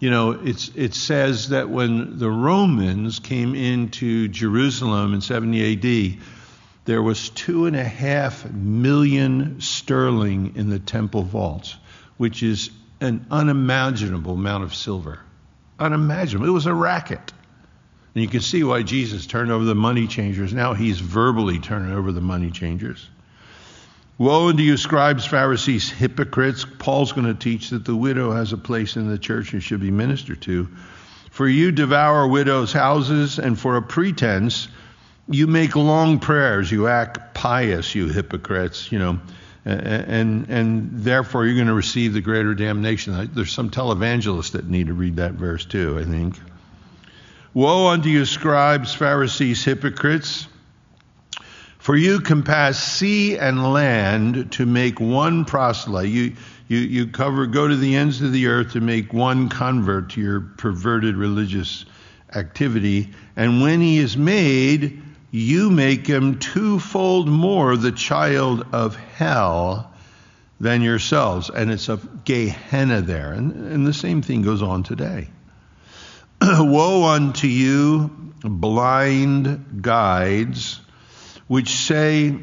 you 0.00 0.10
know, 0.10 0.32
it's, 0.32 0.70
it 0.74 0.94
says 0.94 1.48
that 1.50 1.70
when 1.70 2.18
the 2.18 2.30
Romans 2.30 3.20
came 3.20 3.54
into 3.54 4.28
Jerusalem 4.28 5.14
in 5.14 5.20
70 5.22 6.16
AD, 6.16 6.18
there 6.84 7.02
was 7.02 7.30
two 7.30 7.66
and 7.66 7.74
a 7.74 7.84
half 7.84 8.50
million 8.52 9.60
sterling 9.60 10.56
in 10.56 10.68
the 10.68 10.78
temple 10.78 11.22
vaults, 11.22 11.76
which 12.16 12.42
is 12.42 12.70
an 13.04 13.26
unimaginable 13.30 14.34
amount 14.34 14.64
of 14.64 14.74
silver. 14.74 15.20
Unimaginable. 15.78 16.48
It 16.48 16.52
was 16.52 16.66
a 16.66 16.74
racket. 16.74 17.32
And 18.14 18.22
you 18.22 18.28
can 18.28 18.40
see 18.40 18.62
why 18.64 18.82
Jesus 18.82 19.26
turned 19.26 19.50
over 19.50 19.64
the 19.64 19.74
money 19.74 20.06
changers. 20.06 20.52
Now 20.52 20.72
he's 20.74 21.00
verbally 21.00 21.58
turning 21.58 21.92
over 21.92 22.12
the 22.12 22.20
money 22.20 22.50
changers. 22.50 23.08
Woe 24.16 24.48
unto 24.48 24.62
you, 24.62 24.76
scribes, 24.76 25.26
Pharisees, 25.26 25.90
hypocrites. 25.90 26.64
Paul's 26.78 27.12
going 27.12 27.26
to 27.26 27.34
teach 27.34 27.70
that 27.70 27.84
the 27.84 27.96
widow 27.96 28.30
has 28.30 28.52
a 28.52 28.56
place 28.56 28.94
in 28.94 29.08
the 29.08 29.18
church 29.18 29.52
and 29.52 29.62
should 29.62 29.80
be 29.80 29.90
ministered 29.90 30.40
to. 30.42 30.68
For 31.32 31.48
you 31.48 31.72
devour 31.72 32.28
widows' 32.28 32.72
houses, 32.72 33.40
and 33.40 33.58
for 33.58 33.76
a 33.76 33.82
pretense, 33.82 34.68
you 35.28 35.48
make 35.48 35.74
long 35.74 36.20
prayers. 36.20 36.70
You 36.70 36.86
act 36.86 37.34
pious, 37.34 37.96
you 37.96 38.06
hypocrites, 38.06 38.92
you 38.92 39.00
know, 39.00 39.18
and, 39.64 40.50
and 40.50 40.90
therefore 40.92 41.46
you're 41.46 41.54
going 41.54 41.68
to 41.68 41.74
receive 41.74 42.12
the 42.12 42.20
greater 42.20 42.54
damnation. 42.54 43.30
There's 43.32 43.52
some 43.52 43.70
televangelists 43.70 44.52
that 44.52 44.68
need 44.68 44.88
to 44.88 44.94
read 44.94 45.16
that 45.16 45.32
verse 45.32 45.64
too, 45.64 45.98
I 45.98 46.04
think. 46.04 46.38
Woe 47.54 47.86
unto 47.86 48.08
you, 48.08 48.24
scribes, 48.24 48.94
Pharisees, 48.94 49.64
hypocrites. 49.64 50.48
For 51.78 51.94
you 51.96 52.20
compass 52.20 52.82
sea 52.82 53.36
and 53.36 53.72
land 53.72 54.52
to 54.52 54.66
make 54.66 55.00
one 55.00 55.44
proselyte. 55.44 56.08
You, 56.08 56.32
you, 56.66 56.78
you 56.78 57.06
cover, 57.08 57.46
go 57.46 57.68
to 57.68 57.76
the 57.76 57.94
ends 57.94 58.22
of 58.22 58.32
the 58.32 58.46
earth 58.46 58.72
to 58.72 58.80
make 58.80 59.12
one 59.12 59.50
convert 59.50 60.10
to 60.10 60.20
your 60.20 60.40
perverted 60.40 61.16
religious 61.16 61.84
activity. 62.34 63.10
And 63.36 63.60
when 63.60 63.80
he 63.80 63.98
is 63.98 64.16
made, 64.16 65.03
you 65.34 65.68
make 65.68 66.06
him 66.06 66.38
twofold 66.38 67.26
more 67.26 67.76
the 67.76 67.90
child 67.90 68.64
of 68.70 68.94
hell 68.94 69.92
than 70.60 70.80
yourselves. 70.80 71.50
And 71.50 71.72
it's 71.72 71.88
a 71.88 71.98
Gehenna 72.24 73.00
there. 73.00 73.32
And, 73.32 73.52
and 73.66 73.84
the 73.84 73.92
same 73.92 74.22
thing 74.22 74.42
goes 74.42 74.62
on 74.62 74.84
today. 74.84 75.26
Woe 76.40 77.06
unto 77.06 77.48
you, 77.48 78.32
blind 78.44 79.82
guides 79.82 80.80
which 81.48 81.70
say, 81.70 82.38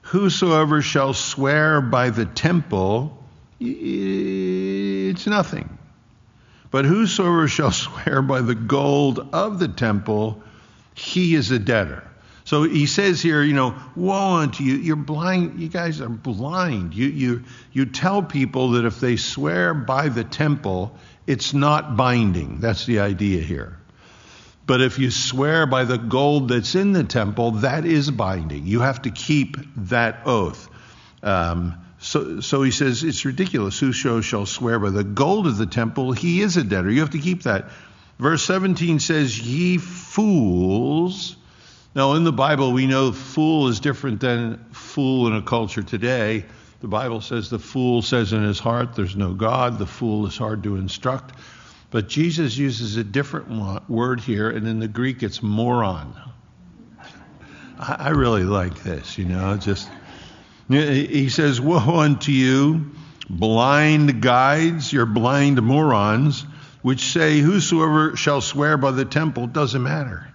Whosoever 0.00 0.80
shall 0.80 1.12
swear 1.12 1.82
by 1.82 2.08
the 2.08 2.24
temple, 2.24 3.22
it's 3.60 5.26
nothing. 5.26 5.78
But 6.70 6.86
whosoever 6.86 7.48
shall 7.48 7.70
swear 7.72 8.22
by 8.22 8.40
the 8.40 8.54
gold 8.54 9.28
of 9.34 9.58
the 9.58 9.68
temple, 9.68 10.42
he 10.98 11.34
is 11.34 11.50
a 11.50 11.58
debtor. 11.58 12.04
So 12.44 12.62
he 12.62 12.86
says 12.86 13.20
here, 13.20 13.42
you 13.42 13.52
know, 13.52 13.76
woe 13.94 14.36
unto 14.36 14.64
you, 14.64 14.76
you're 14.76 14.96
blind, 14.96 15.60
you 15.60 15.68
guys 15.68 16.00
are 16.00 16.08
blind. 16.08 16.94
You, 16.94 17.06
you, 17.06 17.44
you 17.72 17.84
tell 17.84 18.22
people 18.22 18.70
that 18.70 18.86
if 18.86 19.00
they 19.00 19.16
swear 19.16 19.74
by 19.74 20.08
the 20.08 20.24
temple, 20.24 20.96
it's 21.26 21.52
not 21.52 21.96
binding. 21.96 22.60
That's 22.60 22.86
the 22.86 23.00
idea 23.00 23.42
here. 23.42 23.78
But 24.66 24.80
if 24.80 24.98
you 24.98 25.10
swear 25.10 25.66
by 25.66 25.84
the 25.84 25.98
gold 25.98 26.48
that's 26.48 26.74
in 26.74 26.92
the 26.92 27.04
temple, 27.04 27.52
that 27.52 27.84
is 27.84 28.10
binding. 28.10 28.66
You 28.66 28.80
have 28.80 29.02
to 29.02 29.10
keep 29.10 29.56
that 29.76 30.22
oath. 30.26 30.68
Um, 31.22 31.74
so, 31.98 32.40
so 32.40 32.62
he 32.62 32.70
says 32.70 33.04
it's 33.04 33.24
ridiculous. 33.24 33.78
Whoso 33.78 34.20
shall 34.20 34.46
swear 34.46 34.78
by 34.78 34.90
the 34.90 35.04
gold 35.04 35.46
of 35.46 35.58
the 35.58 35.66
temple, 35.66 36.12
he 36.12 36.40
is 36.40 36.56
a 36.56 36.64
debtor. 36.64 36.90
You 36.90 37.00
have 37.00 37.10
to 37.10 37.18
keep 37.18 37.42
that. 37.42 37.70
Verse 38.18 38.42
17 38.44 38.98
says, 38.98 39.38
Ye 39.38 39.78
fools. 39.78 41.36
Now, 41.94 42.14
in 42.14 42.24
the 42.24 42.32
Bible, 42.32 42.72
we 42.72 42.86
know 42.86 43.12
fool 43.12 43.68
is 43.68 43.80
different 43.80 44.20
than 44.20 44.64
fool 44.72 45.28
in 45.28 45.34
a 45.34 45.42
culture 45.42 45.82
today. 45.82 46.44
The 46.80 46.88
Bible 46.88 47.20
says 47.20 47.50
the 47.50 47.58
fool 47.58 48.02
says 48.02 48.32
in 48.32 48.42
his 48.42 48.58
heart, 48.58 48.94
There's 48.94 49.16
no 49.16 49.34
God. 49.34 49.78
The 49.78 49.86
fool 49.86 50.26
is 50.26 50.36
hard 50.36 50.64
to 50.64 50.76
instruct. 50.76 51.34
But 51.90 52.08
Jesus 52.08 52.56
uses 52.56 52.96
a 52.96 53.04
different 53.04 53.88
word 53.88 54.20
here, 54.20 54.50
and 54.50 54.66
in 54.68 54.78
the 54.78 54.88
Greek 54.88 55.22
it's 55.22 55.42
moron. 55.42 56.14
I 57.78 58.10
really 58.10 58.44
like 58.44 58.82
this, 58.82 59.16
you 59.16 59.24
know, 59.24 59.56
just. 59.56 59.88
He 60.68 61.30
says, 61.30 61.60
Woe 61.60 62.00
unto 62.00 62.30
you, 62.30 62.90
blind 63.30 64.20
guides, 64.20 64.92
you're 64.92 65.06
blind 65.06 65.62
morons, 65.62 66.44
which 66.88 67.12
say, 67.12 67.40
Whosoever 67.40 68.16
shall 68.16 68.40
swear 68.40 68.78
by 68.78 68.92
the 68.92 69.04
temple 69.04 69.46
doesn't 69.46 69.82
matter. 69.82 70.26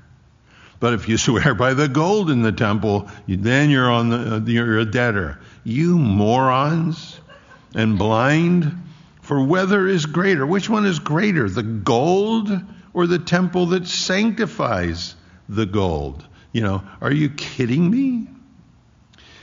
But 0.79 0.93
if 0.93 1.09
you 1.09 1.17
swear 1.17 1.55
by 1.55 1.73
the 1.73 1.87
gold 1.87 2.29
in 2.29 2.43
the 2.43 2.51
temple, 2.51 3.09
then 3.27 3.71
you're 3.71 3.89
on 3.89 4.09
the, 4.09 4.35
uh, 4.35 4.39
you're 4.39 4.77
a 4.77 4.85
debtor. 4.85 5.39
You 5.63 5.97
morons 5.97 7.19
and 7.73 7.97
blind. 7.97 8.83
For 9.23 9.43
whether 9.43 9.87
is 9.87 10.05
greater? 10.05 10.45
Which 10.45 10.69
one 10.69 10.85
is 10.85 10.99
greater, 10.99 11.49
the 11.49 11.63
gold 11.63 12.51
or 12.93 13.07
the 13.07 13.17
temple 13.17 13.65
that 13.67 13.87
sanctifies 13.87 15.15
the 15.49 15.65
gold? 15.65 16.23
You 16.51 16.61
know, 16.61 16.83
are 17.01 17.11
you 17.11 17.31
kidding 17.31 17.89
me? 17.89 18.27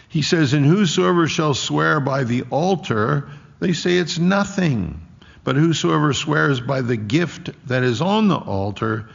He 0.09 0.23
says, 0.23 0.53
And 0.53 0.65
whosoever 0.65 1.27
shall 1.27 1.55
swear 1.55 1.99
by 1.99 2.23
the 2.23 2.43
altar, 2.51 3.29
they 3.59 3.73
say 3.73 3.99
it's 3.99 4.21
nothing. 4.21 5.09
But 5.43 5.57
whosoever 5.57 6.13
swears 6.13 6.61
by 6.61 6.83
the 6.83 6.97
gift 6.97 7.51
that 7.67 7.83
is 7.83 8.01
on 8.01 8.29
the 8.29 8.37
altar, 8.37 9.09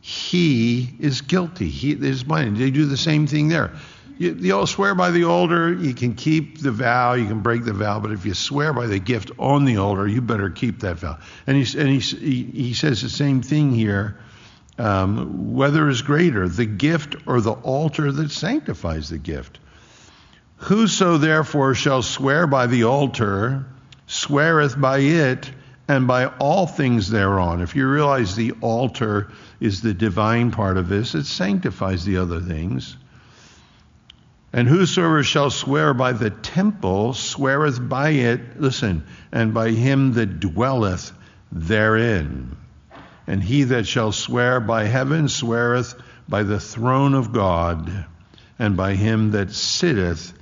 he 0.00 0.94
is 1.00 1.20
guilty. 1.20 1.68
He 1.68 1.92
is 1.92 2.24
mine. 2.24 2.54
They 2.54 2.70
do 2.70 2.86
the 2.86 2.96
same 2.96 3.26
thing 3.26 3.48
there. 3.48 3.72
you, 4.18 4.34
you'll 4.38 4.66
swear 4.66 4.94
by 4.94 5.10
the 5.10 5.24
altar, 5.24 5.72
you 5.72 5.94
can 5.94 6.14
keep 6.14 6.58
the 6.58 6.72
vow, 6.72 7.14
you 7.14 7.26
can 7.26 7.40
break 7.40 7.64
the 7.64 7.72
vow, 7.72 8.00
but 8.00 8.12
if 8.12 8.26
you 8.26 8.34
swear 8.34 8.72
by 8.72 8.86
the 8.86 8.98
gift 8.98 9.30
on 9.38 9.64
the 9.64 9.78
altar, 9.78 10.06
you 10.06 10.20
better 10.20 10.50
keep 10.50 10.80
that 10.80 10.98
vow. 10.98 11.18
And, 11.46 11.56
he's, 11.56 11.74
and 11.74 11.88
he's, 11.88 12.10
he, 12.10 12.44
he 12.44 12.74
says 12.74 13.02
the 13.02 13.08
same 13.08 13.42
thing 13.42 13.72
here. 13.72 14.18
Um, 14.78 15.54
whether 15.54 15.88
is 15.88 16.02
greater, 16.02 16.48
the 16.48 16.66
gift 16.66 17.16
or 17.26 17.40
the 17.40 17.52
altar 17.52 18.12
that 18.12 18.30
sanctifies 18.30 19.08
the 19.08 19.18
gift? 19.18 19.58
Whoso 20.58 21.18
therefore 21.18 21.74
shall 21.74 22.02
swear 22.02 22.46
by 22.46 22.66
the 22.66 22.84
altar, 22.84 23.66
sweareth 24.08 24.78
by 24.80 24.98
it 24.98 25.50
and 25.86 26.06
by 26.06 26.26
all 26.26 26.66
things 26.66 27.08
thereon. 27.08 27.60
If 27.62 27.76
you 27.76 27.88
realize 27.88 28.34
the 28.34 28.52
altar 28.60 29.30
is 29.60 29.80
the 29.80 29.94
divine 29.94 30.50
part 30.50 30.76
of 30.76 30.88
this, 30.88 31.14
it 31.14 31.24
sanctifies 31.24 32.04
the 32.04 32.18
other 32.18 32.40
things. 32.40 32.96
And 34.52 34.66
whosoever 34.66 35.22
shall 35.22 35.50
swear 35.50 35.94
by 35.94 36.12
the 36.12 36.30
temple 36.30 37.12
sweareth 37.12 37.86
by 37.86 38.10
it, 38.10 38.60
listen, 38.60 39.04
and 39.30 39.52
by 39.54 39.70
him 39.70 40.14
that 40.14 40.40
dwelleth 40.40 41.12
therein. 41.52 42.56
And 43.26 43.42
he 43.42 43.64
that 43.64 43.86
shall 43.86 44.12
swear 44.12 44.58
by 44.58 44.84
heaven 44.84 45.28
sweareth 45.28 45.94
by 46.28 46.42
the 46.42 46.60
throne 46.60 47.14
of 47.14 47.32
God, 47.32 48.06
and 48.58 48.76
by 48.76 48.94
him 48.94 49.32
that 49.32 49.52
sitteth 49.52 50.32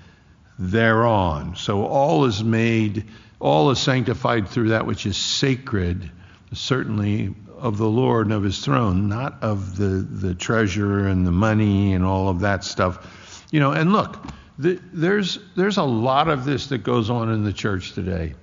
thereon. 0.58 1.56
So 1.56 1.84
all 1.84 2.24
is 2.24 2.42
made, 2.42 3.06
all 3.40 3.70
is 3.70 3.78
sanctified 3.78 4.48
through 4.48 4.68
that 4.70 4.86
which 4.86 5.06
is 5.06 5.16
sacred, 5.16 6.10
certainly 6.52 7.34
of 7.58 7.78
the 7.78 7.88
Lord 7.88 8.26
and 8.26 8.34
of 8.34 8.42
his 8.42 8.64
throne, 8.64 9.08
not 9.08 9.42
of 9.42 9.76
the, 9.76 9.84
the 9.86 10.34
treasure 10.34 11.06
and 11.08 11.26
the 11.26 11.32
money 11.32 11.94
and 11.94 12.04
all 12.04 12.28
of 12.28 12.40
that 12.40 12.64
stuff 12.64 13.26
you 13.50 13.60
know, 13.60 13.72
and 13.72 13.92
look, 13.92 14.18
the, 14.58 14.80
there's 14.92 15.38
there's 15.54 15.76
a 15.76 15.82
lot 15.82 16.28
of 16.28 16.44
this 16.44 16.66
that 16.68 16.78
goes 16.78 17.10
on 17.10 17.30
in 17.30 17.44
the 17.44 17.52
church 17.52 17.92
today. 17.92 18.34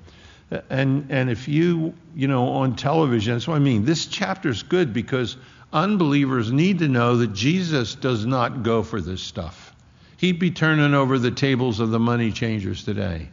And 0.70 1.08
and 1.10 1.30
if 1.30 1.48
you, 1.48 1.94
you 2.16 2.28
know, 2.28 2.48
on 2.50 2.76
television, 2.76 3.34
that's 3.34 3.48
what 3.48 3.56
I 3.56 3.60
mean. 3.60 3.86
This 3.86 4.06
chapter 4.06 4.50
is 4.50 4.64
good 4.64 4.94
because 4.94 5.38
unbelievers 5.72 6.52
need 6.52 6.80
to 6.80 6.88
know 6.88 7.18
that 7.18 7.34
Jesus 7.34 7.96
does 7.96 8.26
not 8.26 8.64
go 8.64 8.84
for 8.84 9.02
this 9.02 9.22
stuff. 9.22 9.76
He'd 10.18 10.40
be 10.40 10.52
turning 10.52 10.94
over 10.94 11.18
the 11.18 11.32
tables 11.32 11.80
of 11.80 11.90
the 11.90 12.00
money 12.00 12.32
changers 12.32 12.84
today. 12.84 13.30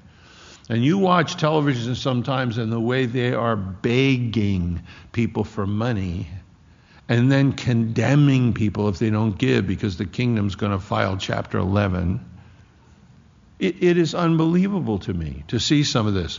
And 0.70 0.84
you 0.84 0.98
watch 0.98 1.36
television 1.36 1.96
sometimes 1.96 2.56
and 2.56 2.70
the 2.70 2.78
way 2.78 3.06
they 3.06 3.34
are 3.34 3.56
begging 3.56 4.80
people 5.10 5.42
for 5.42 5.66
money 5.66 6.28
and 7.08 7.30
then 7.30 7.54
condemning 7.54 8.54
people 8.54 8.88
if 8.88 9.00
they 9.00 9.10
don't 9.10 9.36
give 9.36 9.66
because 9.66 9.96
the 9.96 10.06
kingdom's 10.06 10.54
going 10.54 10.70
to 10.70 10.78
file 10.78 11.16
chapter 11.16 11.58
11. 11.58 12.24
It, 13.58 13.82
it 13.82 13.98
is 13.98 14.14
unbelievable 14.14 15.00
to 15.00 15.12
me 15.12 15.42
to 15.48 15.58
see 15.58 15.82
some 15.82 16.06
of 16.06 16.14
this. 16.14 16.38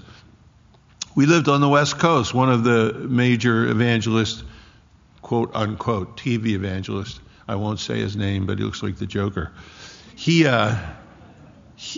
We 1.13 1.25
lived 1.25 1.49
on 1.49 1.59
the 1.59 1.67
West 1.67 1.99
Coast. 1.99 2.33
One 2.33 2.49
of 2.49 2.63
the 2.63 2.93
major 2.93 3.65
evangelists, 3.65 4.45
quote 5.21 5.53
unquote, 5.53 6.15
TV 6.15 6.53
evangelist, 6.53 7.19
I 7.49 7.55
won't 7.55 7.81
say 7.81 7.99
his 7.99 8.15
name, 8.15 8.45
but 8.45 8.59
he 8.59 8.63
looks 8.63 8.81
like 8.81 8.95
the 8.95 9.07
Joker. 9.07 9.51
He, 10.15 10.47
uh, 10.47 10.77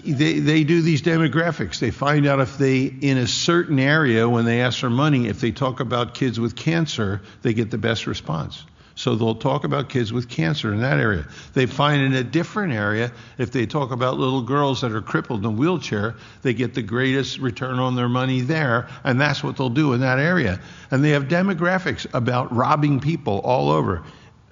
they, 0.06 0.40
they 0.40 0.64
do 0.64 0.82
these 0.82 1.02
demographics. 1.02 1.80
They 1.80 1.92
find 1.92 2.26
out 2.26 2.40
if 2.40 2.58
they, 2.58 2.84
in 2.84 3.18
a 3.18 3.28
certain 3.28 3.80
area, 3.80 4.30
when 4.30 4.46
they 4.46 4.62
ask 4.62 4.80
for 4.80 4.90
money, 4.90 5.28
if 5.28 5.42
they 5.42 5.52
talk 5.52 5.82
about 5.82 6.14
kids 6.14 6.40
with 6.40 6.56
cancer, 6.56 7.22
they 7.42 7.54
get 7.54 7.70
the 7.70 7.78
best 7.78 8.08
response. 8.08 8.64
So 8.96 9.16
they'll 9.16 9.36
talk 9.36 9.64
about 9.64 9.90
kids 9.90 10.14
with 10.14 10.30
cancer 10.30 10.72
in 10.72 10.82
that 10.82 11.00
area. 11.00 11.28
They 11.54 11.66
find 11.66 12.02
in 12.02 12.14
a 12.14 12.24
different 12.24 12.74
area, 12.74 13.12
if 13.38 13.52
they 13.52 13.66
talk 13.66 13.92
about 13.92 14.18
little 14.18 14.44
girls 14.44 14.82
that 14.82 14.92
are 14.94 15.02
crippled 15.02 15.40
in 15.40 15.46
a 15.46 15.52
wheelchair, 15.52 16.16
they 16.44 16.54
get 16.54 16.76
the 16.76 16.84
greatest 16.84 17.40
return 17.40 17.80
on 17.80 17.96
their 17.96 18.08
money 18.08 18.42
there, 18.42 18.88
and 19.04 19.20
that's 19.20 19.44
what 19.44 19.58
they'll 19.58 19.70
do 19.70 19.94
in 19.94 20.02
that 20.02 20.20
area. 20.20 20.62
And 20.92 21.04
they 21.04 21.10
have 21.10 21.24
demographics 21.24 22.06
about 22.14 22.56
robbing 22.56 23.00
people 23.00 23.40
all 23.40 23.70
over. 23.72 24.04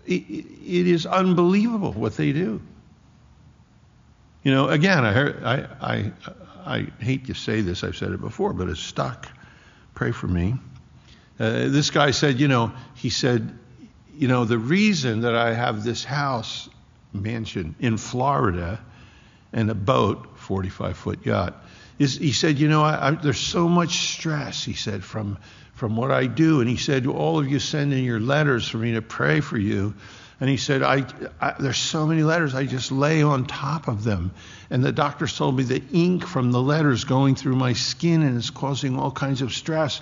it, 0.08 0.24
it 0.28 0.88
is 0.88 1.06
unbelievable 1.06 1.94
what 1.94 2.17
they 2.17 2.34
do. 2.34 2.62
You 4.43 4.51
know, 4.51 4.69
again, 4.69 5.06
I, 5.06 5.12
heard, 5.12 5.43
I, 5.43 5.67
I, 5.82 6.12
I 6.65 6.88
hate 6.99 7.27
to 7.27 7.36
say 7.36 7.62
this, 7.62 7.84
I've 7.84 7.95
said 7.95 8.12
it 8.12 8.21
before, 8.21 8.54
but 8.54 8.69
it's 8.69 8.80
stuck. 8.80 9.27
Pray 9.93 10.12
for 10.12 10.27
me. 10.27 10.56
Uh, 11.39 11.67
this 11.67 11.91
guy 11.91 12.12
said, 12.12 12.39
you 12.39 12.47
know, 12.47 12.71
he 12.95 13.10
said, 13.10 13.58
you 14.15 14.27
know, 14.27 14.45
the 14.45 14.58
reason 14.58 15.21
that 15.21 15.36
I 15.36 15.54
have 15.54 15.84
this 15.84 16.04
house 16.04 16.69
mansion 17.13 17.75
in 17.80 17.97
Florida 17.97 18.80
and 19.54 19.69
a 19.69 19.75
boat, 19.75 20.38
45 20.39 20.97
foot 20.97 21.25
yacht, 21.25 21.63
is 21.99 22.17
he 22.17 22.32
said, 22.32 22.58
you 22.58 22.67
know, 22.67 22.82
I, 22.84 23.10
I, 23.10 23.12
there's 23.12 23.39
so 23.39 23.67
much 23.67 24.13
stress, 24.13 24.63
he 24.63 24.73
said, 24.73 25.04
from, 25.04 25.38
from 25.73 25.95
what 25.95 26.12
I 26.12 26.25
do. 26.25 26.62
And 26.62 26.69
he 26.69 26.77
said, 26.77 27.06
all 27.06 27.39
of 27.39 27.47
you 27.47 27.60
send 27.60 27.93
in 27.93 28.04
your 28.04 28.19
letters 28.19 28.67
for 28.67 28.77
me 28.77 28.93
to 28.93 29.01
pray 29.01 29.39
for 29.39 29.58
you. 29.58 29.93
And 30.41 30.49
he 30.49 30.58
said, 30.58 30.82
I, 30.82 31.06
I, 31.39 31.54
there's 31.60 31.77
so 31.77 32.08
many 32.08 32.23
letters, 32.23 32.56
I 32.56 32.65
just 32.65 32.91
lay 32.91 33.21
on 33.21 33.45
top 33.45 33.88
of 33.88 34.04
them. 34.04 34.32
And 34.71 34.84
the 34.84 34.91
doctors 34.91 35.38
told 35.38 35.56
me 35.56 35.63
the 35.63 35.84
ink 35.93 36.25
from 36.25 36.51
the 36.51 36.62
letters 36.62 37.04
going 37.04 37.36
through 37.36 37.56
my 37.56 37.73
skin 37.73 38.23
and 38.23 38.38
it's 38.38 38.49
causing 38.49 38.97
all 38.97 39.12
kinds 39.12 39.43
of 39.43 39.54
stress. 39.54 40.01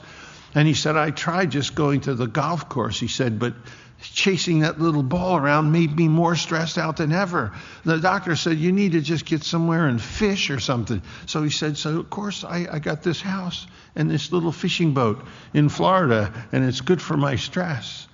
And 0.56 0.66
he 0.66 0.74
said, 0.74 0.96
I 0.96 1.12
tried 1.12 1.52
just 1.52 1.76
going 1.76 2.02
to 2.02 2.16
the 2.16 2.26
golf 2.26 2.70
course. 2.70 2.98
He 2.98 3.10
said, 3.10 3.38
but 3.38 3.54
chasing 4.02 4.60
that 4.60 4.80
little 4.80 5.04
ball 5.04 5.36
around 5.36 5.74
made 5.74 5.94
me 5.94 6.08
more 6.08 6.38
stressed 6.38 6.78
out 6.78 6.96
than 6.96 7.12
ever. 7.12 7.52
The 7.84 7.98
doctor 7.98 8.38
said, 8.38 8.58
You 8.58 8.72
need 8.72 8.94
to 8.94 9.02
just 9.02 9.26
get 9.26 9.44
somewhere 9.44 9.88
and 9.88 10.02
fish 10.02 10.50
or 10.50 10.60
something. 10.62 11.02
So 11.26 11.44
he 11.44 11.50
said, 11.50 11.78
So 11.78 12.00
of 12.00 12.10
course 12.10 12.46
I, 12.46 12.66
I 12.72 12.80
got 12.80 13.04
this 13.04 13.20
house 13.20 13.68
and 13.96 14.10
this 14.10 14.32
little 14.32 14.54
fishing 14.54 14.94
boat 14.94 15.26
in 15.54 15.68
Florida, 15.68 16.32
and 16.54 16.64
it's 16.64 16.80
good 16.80 17.02
for 17.02 17.18
my 17.18 17.36
stress. 17.36 18.08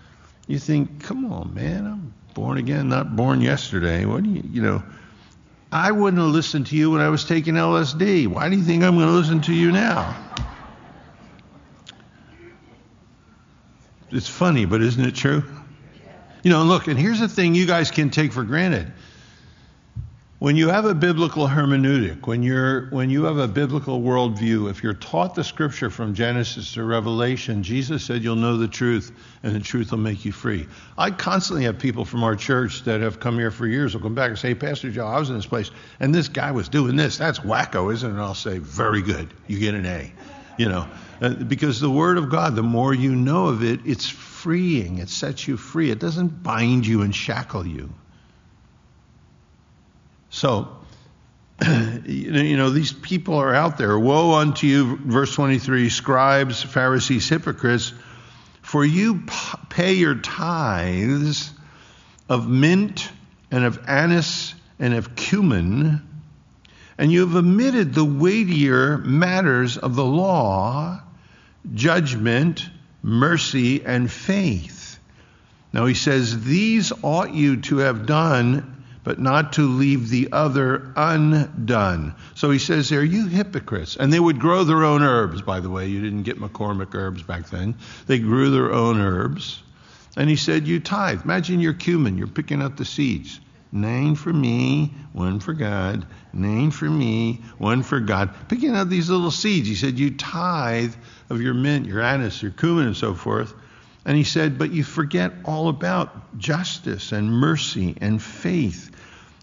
You 0.47 0.59
think, 0.59 1.03
come 1.03 1.31
on, 1.31 1.53
man, 1.53 1.85
I'm 1.85 2.13
born 2.33 2.57
again, 2.57 2.89
not 2.89 3.15
born 3.15 3.41
yesterday. 3.41 4.05
What 4.05 4.23
do 4.23 4.29
you, 4.29 4.43
you 4.51 4.61
know? 4.61 4.83
I 5.71 5.91
wouldn't 5.91 6.21
have 6.21 6.31
listened 6.31 6.67
to 6.67 6.75
you 6.75 6.91
when 6.91 7.01
I 7.01 7.09
was 7.09 7.25
taking 7.25 7.55
LSD. 7.55 8.27
Why 8.27 8.49
do 8.49 8.55
you 8.55 8.63
think 8.63 8.83
I'm 8.83 8.95
going 8.95 9.07
to 9.07 9.13
listen 9.13 9.41
to 9.41 9.53
you 9.53 9.71
now? 9.71 10.15
It's 14.11 14.29
funny, 14.29 14.65
but 14.65 14.81
isn't 14.81 15.03
it 15.03 15.15
true? 15.15 15.43
You 16.43 16.51
know, 16.51 16.63
look, 16.63 16.87
and 16.87 16.97
here's 16.97 17.19
the 17.19 17.27
thing 17.27 17.55
you 17.55 17.65
guys 17.65 17.89
can 17.89 18.11
take 18.11 18.31
for 18.31 18.43
granted. 18.43 18.93
When 20.45 20.55
you 20.57 20.69
have 20.69 20.85
a 20.85 20.93
biblical 20.93 21.47
hermeneutic, 21.47 22.27
when 22.27 22.43
you're 22.43 22.85
when 22.91 23.09
you 23.09 23.23
have 23.23 23.39
a 23.39 23.47
biblical 23.47 23.99
worldview, 23.99 24.69
if 24.69 24.83
you're 24.83 24.93
taught 24.93 25.33
the 25.33 25.43
scripture 25.43 25.89
from 25.89 26.13
Genesis 26.13 26.73
to 26.73 26.83
Revelation, 26.83 27.63
Jesus 27.63 28.05
said 28.05 28.23
you'll 28.23 28.35
know 28.35 28.55
the 28.55 28.67
truth 28.67 29.11
and 29.41 29.55
the 29.55 29.59
truth 29.59 29.89
will 29.89 29.97
make 29.97 30.23
you 30.23 30.31
free. 30.31 30.67
I 30.99 31.09
constantly 31.09 31.63
have 31.63 31.79
people 31.79 32.05
from 32.05 32.23
our 32.23 32.35
church 32.35 32.83
that 32.83 33.01
have 33.01 33.19
come 33.19 33.39
here 33.39 33.49
for 33.49 33.65
years 33.65 33.95
will 33.95 34.03
come 34.03 34.13
back 34.13 34.29
and 34.29 34.37
say, 34.37 34.53
Pastor 34.53 34.91
Joe, 34.91 35.07
I 35.07 35.17
was 35.17 35.31
in 35.31 35.35
this 35.35 35.47
place 35.47 35.71
and 35.99 36.13
this 36.13 36.27
guy 36.27 36.51
was 36.51 36.69
doing 36.69 36.95
this. 36.95 37.17
That's 37.17 37.39
wacko, 37.39 37.91
isn't 37.91 38.07
it? 38.07 38.13
And 38.13 38.21
I'll 38.21 38.35
say, 38.35 38.59
Very 38.59 39.01
good. 39.01 39.33
You 39.47 39.57
get 39.57 39.73
an 39.73 39.87
A. 39.87 40.13
You 40.59 40.69
know. 40.69 40.87
Uh, 41.21 41.29
because 41.29 41.79
the 41.79 41.89
Word 41.89 42.19
of 42.19 42.29
God, 42.29 42.55
the 42.55 42.61
more 42.61 42.93
you 42.93 43.15
know 43.15 43.47
of 43.47 43.63
it, 43.63 43.79
it's 43.83 44.07
freeing. 44.07 44.99
It 44.99 45.09
sets 45.09 45.47
you 45.47 45.57
free. 45.57 45.89
It 45.89 45.97
doesn't 45.97 46.43
bind 46.43 46.85
you 46.85 47.01
and 47.01 47.15
shackle 47.15 47.65
you. 47.65 47.95
So, 50.35 50.67
you 52.05 52.57
know, 52.57 52.69
these 52.69 52.91
people 52.91 53.35
are 53.35 53.55
out 53.55 53.77
there. 53.77 53.97
Woe 53.97 54.33
unto 54.33 54.67
you, 54.67 54.97
verse 54.97 55.33
23, 55.33 55.87
scribes, 55.87 56.61
Pharisees, 56.61 57.29
hypocrites, 57.29 57.93
for 58.61 58.83
you 58.83 59.23
pay 59.69 59.93
your 59.93 60.15
tithes 60.15 61.51
of 62.27 62.49
mint 62.49 63.09
and 63.49 63.63
of 63.63 63.87
anise 63.87 64.53
and 64.77 64.93
of 64.93 65.15
cumin, 65.15 66.01
and 66.97 67.13
you 67.13 67.21
have 67.21 67.37
omitted 67.37 67.93
the 67.93 68.03
weightier 68.03 68.97
matters 68.97 69.77
of 69.77 69.95
the 69.95 70.03
law, 70.03 71.01
judgment, 71.73 72.69
mercy, 73.01 73.85
and 73.85 74.11
faith. 74.11 74.99
Now 75.71 75.85
he 75.85 75.93
says, 75.93 76.43
These 76.43 76.91
ought 77.03 77.33
you 77.33 77.61
to 77.61 77.77
have 77.77 78.05
done 78.05 78.74
but 79.05 79.19
not 79.19 79.53
to 79.53 79.61
leave 79.61 80.09
the 80.09 80.29
other 80.31 80.91
undone. 80.95 82.15
So 82.33 82.49
he 82.49 82.59
says 82.59 82.89
there, 82.89 83.03
you 83.03 83.27
hypocrites. 83.27 83.95
And 83.95 84.11
they 84.11 84.19
would 84.19 84.39
grow 84.39 84.63
their 84.63 84.83
own 84.83 85.03
herbs, 85.03 85.43
by 85.43 85.59
the 85.59 85.69
way. 85.69 85.87
You 85.87 86.01
didn't 86.01 86.23
get 86.23 86.41
McCormick 86.41 86.93
herbs 86.93 87.21
back 87.21 87.49
then. 87.49 87.75
They 88.07 88.17
grew 88.17 88.49
their 88.49 88.73
own 88.73 88.99
herbs. 88.99 89.61
And 90.17 90.27
he 90.27 90.35
said, 90.35 90.67
You 90.67 90.79
tithe. 90.79 91.23
Imagine 91.23 91.59
you're 91.59 91.73
cumin, 91.73 92.17
you're 92.17 92.27
picking 92.27 92.61
out 92.61 92.77
the 92.77 92.85
seeds. 92.85 93.39
Nine 93.71 94.15
for 94.15 94.33
me, 94.33 94.93
one 95.13 95.39
for 95.39 95.53
God. 95.53 96.07
Nine 96.33 96.71
for 96.71 96.89
me, 96.89 97.41
one 97.57 97.83
for 97.83 97.99
God. 97.99 98.33
Picking 98.47 98.75
out 98.75 98.89
these 98.89 99.09
little 99.09 99.31
seeds. 99.31 99.67
He 99.67 99.75
said, 99.75 99.99
You 99.99 100.11
tithe 100.11 100.95
of 101.29 101.41
your 101.41 101.53
mint, 101.53 101.85
your 101.85 102.01
anise, 102.01 102.41
your 102.41 102.51
cumin, 102.51 102.87
and 102.87 102.97
so 102.97 103.13
forth. 103.13 103.53
And 104.05 104.17
he 104.17 104.23
said, 104.23 104.57
But 104.57 104.71
you 104.71 104.83
forget 104.83 105.33
all 105.45 105.67
about 105.67 106.37
justice 106.39 107.11
and 107.11 107.29
mercy 107.29 107.97
and 108.01 108.21
faith 108.21 108.94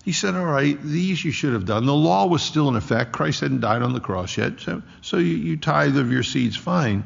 He 0.03 0.13
said, 0.13 0.35
All 0.35 0.45
right, 0.45 0.81
these 0.83 1.25
you 1.25 1.31
should 1.31 1.53
have 1.53 1.65
done. 1.65 1.87
The 1.87 1.95
law 1.95 2.27
was 2.27 2.43
still 2.43 2.69
in 2.69 2.77
effect. 2.77 3.13
Christ 3.13 3.41
hadn't 3.41 3.61
died 3.61 3.83
on 3.83 3.93
the 3.93 4.01
cross 4.01 4.37
yet. 4.37 4.61
So, 4.61 4.83
so 5.01 5.19
you, 5.19 5.37
you 5.37 5.57
tithe 5.57 5.97
of 5.97 6.11
your 6.11 6.25
seeds, 6.25 6.57
fine. 6.57 7.05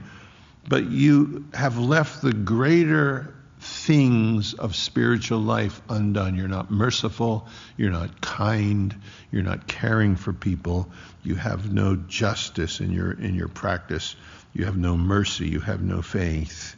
But 0.69 0.91
you 0.91 1.47
have 1.55 1.79
left 1.79 2.23
the 2.23 2.33
greater 2.33 3.35
things 3.61 4.55
of 4.55 4.75
spiritual 4.77 5.41
life 5.41 5.81
undone. 5.89 6.37
You're 6.37 6.49
not 6.49 6.71
merciful. 6.71 7.47
You're 7.77 7.91
not 7.91 8.21
kind. 8.21 8.95
You're 9.31 9.43
not 9.43 9.67
caring 9.67 10.17
for 10.17 10.33
people. 10.33 10.89
You 11.23 11.35
have 11.35 11.73
no 11.73 11.97
justice 11.97 12.81
in 12.81 12.93
your, 12.93 13.13
in 13.13 13.35
your 13.35 13.49
practice. 13.49 14.17
You 14.55 14.65
have 14.65 14.77
no 14.77 14.97
mercy. 14.97 15.49
You 15.49 15.61
have 15.61 15.83
no 15.83 16.03
faith. 16.03 16.77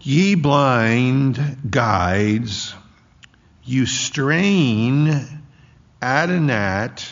Ye 0.00 0.34
blind 0.34 1.70
guides, 1.70 2.74
you 3.66 3.84
strain 3.84 5.26
at 6.00 6.30
a 6.30 6.40
gnat 6.40 7.06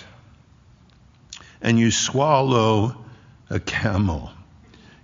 and 1.60 1.78
you 1.78 1.90
swallow 1.90 3.04
a 3.50 3.58
camel. 3.58 4.30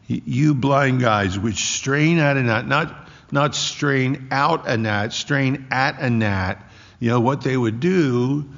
You 0.06 0.54
blind 0.54 1.00
guys, 1.00 1.38
which 1.38 1.56
strain 1.56 2.18
at 2.18 2.36
a 2.36 2.42
gnat, 2.42 2.66
not, 2.66 3.08
not 3.32 3.54
strain 3.54 4.28
out 4.30 4.68
a 4.68 4.76
gnat, 4.76 5.12
strain 5.12 5.66
at 5.70 6.00
a 6.00 6.10
gnat. 6.10 6.64
You 7.00 7.10
know, 7.10 7.20
what 7.20 7.42
they 7.42 7.56
would 7.56 7.80
do, 7.80 8.48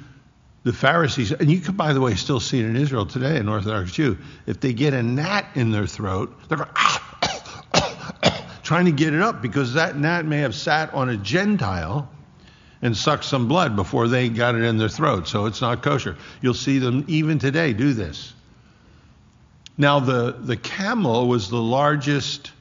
the 0.63 0.73
Pharisees, 0.73 1.31
and 1.31 1.51
you 1.51 1.59
can, 1.59 1.75
by 1.75 1.93
the 1.93 2.01
way, 2.01 2.15
still 2.15 2.39
see 2.39 2.59
it 2.59 2.65
in 2.65 2.75
Israel 2.75 3.05
today, 3.05 3.37
an 3.37 3.49
Orthodox 3.49 3.91
Jew, 3.91 4.17
if 4.45 4.59
they 4.59 4.73
get 4.73 4.93
a 4.93 5.03
gnat 5.03 5.47
in 5.55 5.71
their 5.71 5.87
throat, 5.87 6.33
they're 6.47 6.57
going, 6.57 6.69
ah, 6.75 8.49
trying 8.63 8.85
to 8.85 8.91
get 8.91 9.13
it 9.13 9.21
up 9.21 9.41
because 9.41 9.73
that 9.73 9.97
gnat 9.97 10.25
may 10.25 10.39
have 10.39 10.55
sat 10.55 10.93
on 10.93 11.09
a 11.09 11.17
Gentile 11.17 12.09
and 12.83 12.95
sucked 12.95 13.23
some 13.23 13.47
blood 13.47 13.77
before 13.77 14.09
they 14.09 14.27
got 14.27 14.55
it 14.55 14.61
in 14.61 14.77
their 14.77 14.89
throat, 14.89 15.25
so 15.25 15.45
it's 15.45 15.61
not 15.61 15.81
kosher. 15.81 16.17
You'll 16.41 16.53
see 16.53 16.79
them 16.79 17.05
even 17.07 17.39
today 17.39 17.71
do 17.71 17.93
this. 17.93 18.33
Now, 19.77 20.01
the, 20.01 20.33
the 20.37 20.57
camel 20.57 21.27
was 21.29 21.49
the 21.49 21.61
largest 21.61 22.51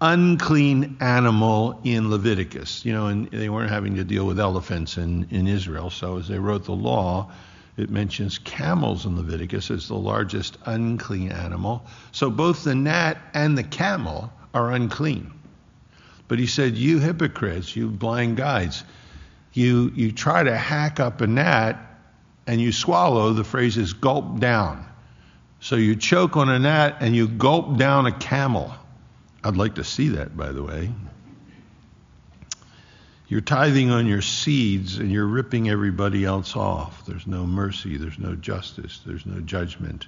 unclean 0.00 0.96
animal 1.00 1.78
in 1.84 2.10
Leviticus. 2.10 2.84
You 2.86 2.94
know, 2.94 3.06
and 3.08 3.30
they 3.30 3.50
weren't 3.50 3.70
having 3.70 3.96
to 3.96 4.04
deal 4.04 4.26
with 4.26 4.40
elephants 4.40 4.96
in, 4.96 5.28
in 5.30 5.46
Israel. 5.46 5.90
So 5.90 6.16
as 6.16 6.28
they 6.28 6.38
wrote 6.38 6.64
the 6.64 6.72
law, 6.72 7.30
it 7.76 7.90
mentions 7.90 8.38
camels 8.38 9.04
in 9.04 9.16
Leviticus 9.16 9.70
as 9.70 9.86
the 9.86 9.94
largest 9.94 10.56
unclean 10.64 11.30
animal. 11.30 11.84
So 12.10 12.30
both 12.30 12.64
the 12.64 12.74
gnat 12.74 13.18
and 13.34 13.56
the 13.56 13.62
camel 13.62 14.32
are 14.54 14.72
unclean. 14.72 15.30
But 16.26 16.38
he 16.38 16.46
said, 16.46 16.74
You 16.78 17.00
hypocrites, 17.00 17.76
you 17.76 17.88
blind 17.88 18.38
guides, 18.38 18.82
you, 19.52 19.92
you 19.94 20.12
try 20.12 20.42
to 20.42 20.56
hack 20.56 21.00
up 21.00 21.20
a 21.20 21.26
gnat 21.26 21.78
and 22.46 22.60
you 22.60 22.72
swallow, 22.72 23.32
the 23.32 23.44
phrase 23.44 23.76
is 23.76 23.92
gulp 23.92 24.40
down. 24.40 24.86
So 25.60 25.76
you 25.76 25.94
choke 25.94 26.36
on 26.36 26.48
a 26.48 26.58
gnat 26.58 26.96
and 27.00 27.14
you 27.14 27.28
gulp 27.28 27.76
down 27.76 28.06
a 28.06 28.12
camel. 28.12 28.74
I'd 29.44 29.56
like 29.56 29.76
to 29.76 29.84
see 29.84 30.08
that, 30.10 30.36
by 30.36 30.52
the 30.52 30.62
way. 30.62 30.90
You're 33.28 33.40
tithing 33.40 33.90
on 33.90 34.06
your 34.06 34.20
seeds 34.20 34.98
and 34.98 35.10
you're 35.10 35.26
ripping 35.26 35.70
everybody 35.70 36.24
else 36.24 36.54
off. 36.54 37.06
There's 37.06 37.26
no 37.26 37.46
mercy, 37.46 37.96
there's 37.96 38.18
no 38.18 38.34
justice, 38.34 39.00
there's 39.06 39.24
no 39.24 39.40
judgment. 39.40 40.06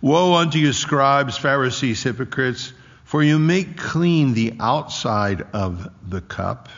Woe 0.00 0.34
unto 0.34 0.58
you, 0.58 0.72
scribes, 0.72 1.36
Pharisees, 1.36 2.02
hypocrites, 2.02 2.72
for 3.04 3.22
you 3.22 3.38
make 3.38 3.76
clean 3.76 4.34
the 4.34 4.54
outside 4.58 5.46
of 5.52 5.88
the 6.08 6.20
cup 6.20 6.68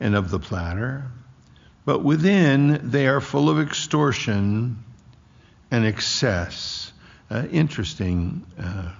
and 0.00 0.16
of 0.16 0.30
the 0.30 0.38
platter, 0.38 1.04
but 1.84 2.02
within 2.02 2.90
they 2.90 3.06
are 3.06 3.20
full 3.20 3.48
of 3.50 3.60
extortion 3.60 4.82
and 5.70 5.84
excess. 5.84 6.92
Uh, 7.30 7.46
interesting. 7.50 8.44
Uh, 8.58 8.90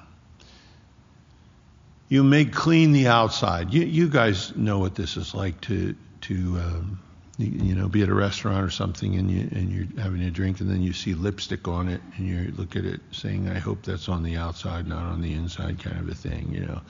you 2.08 2.22
make 2.24 2.52
clean 2.52 2.92
the 2.92 3.06
outside. 3.06 3.72
You, 3.72 3.82
you 3.82 4.08
guys 4.08 4.54
know 4.56 4.78
what 4.78 4.94
this 4.94 5.16
is 5.16 5.34
like 5.34 5.60
to 5.62 5.94
to 6.22 6.34
um, 6.34 7.00
you, 7.38 7.48
you, 7.48 7.74
know 7.74 7.88
be 7.88 8.02
at 8.02 8.08
a 8.08 8.14
restaurant 8.14 8.64
or 8.64 8.70
something 8.70 9.16
and 9.16 9.30
you 9.30 9.48
and 9.52 9.72
you're 9.72 10.02
having 10.02 10.20
a 10.22 10.30
drink 10.30 10.60
and 10.60 10.68
then 10.68 10.82
you 10.82 10.92
see 10.92 11.14
lipstick 11.14 11.66
on 11.66 11.88
it 11.88 12.00
and 12.16 12.26
you 12.28 12.52
look 12.56 12.76
at 12.76 12.84
it 12.84 13.00
saying 13.12 13.48
I 13.48 13.58
hope 13.58 13.82
that's 13.82 14.08
on 14.08 14.22
the 14.22 14.36
outside 14.36 14.86
not 14.86 15.04
on 15.04 15.22
the 15.22 15.32
inside 15.32 15.82
kind 15.82 15.98
of 15.98 16.08
a 16.08 16.14
thing 16.14 16.52
you 16.52 16.66
know. 16.66 16.80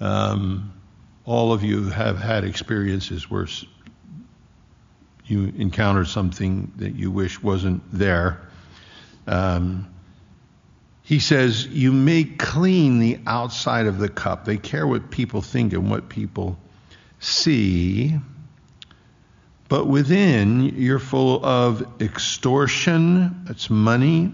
Um, 0.00 0.72
all 1.24 1.52
of 1.52 1.62
you 1.62 1.90
have 1.90 2.18
had 2.18 2.44
experiences 2.44 3.30
where 3.30 3.46
you 5.26 5.52
encountered 5.56 6.08
something 6.08 6.72
that 6.76 6.96
you 6.96 7.10
wish 7.10 7.42
wasn't 7.42 7.82
there. 7.92 8.40
Um, 9.26 9.88
he 11.02 11.18
says, 11.20 11.66
You 11.66 11.92
may 11.92 12.24
clean 12.24 12.98
the 12.98 13.20
outside 13.26 13.86
of 13.86 13.98
the 13.98 14.08
cup. 14.08 14.44
They 14.44 14.56
care 14.56 14.86
what 14.86 15.10
people 15.10 15.42
think 15.42 15.72
and 15.72 15.90
what 15.90 16.08
people 16.08 16.58
see. 17.20 18.18
But 19.68 19.86
within, 19.86 20.74
you're 20.76 20.98
full 20.98 21.44
of 21.44 22.02
extortion, 22.02 23.44
that's 23.44 23.70
money. 23.70 24.32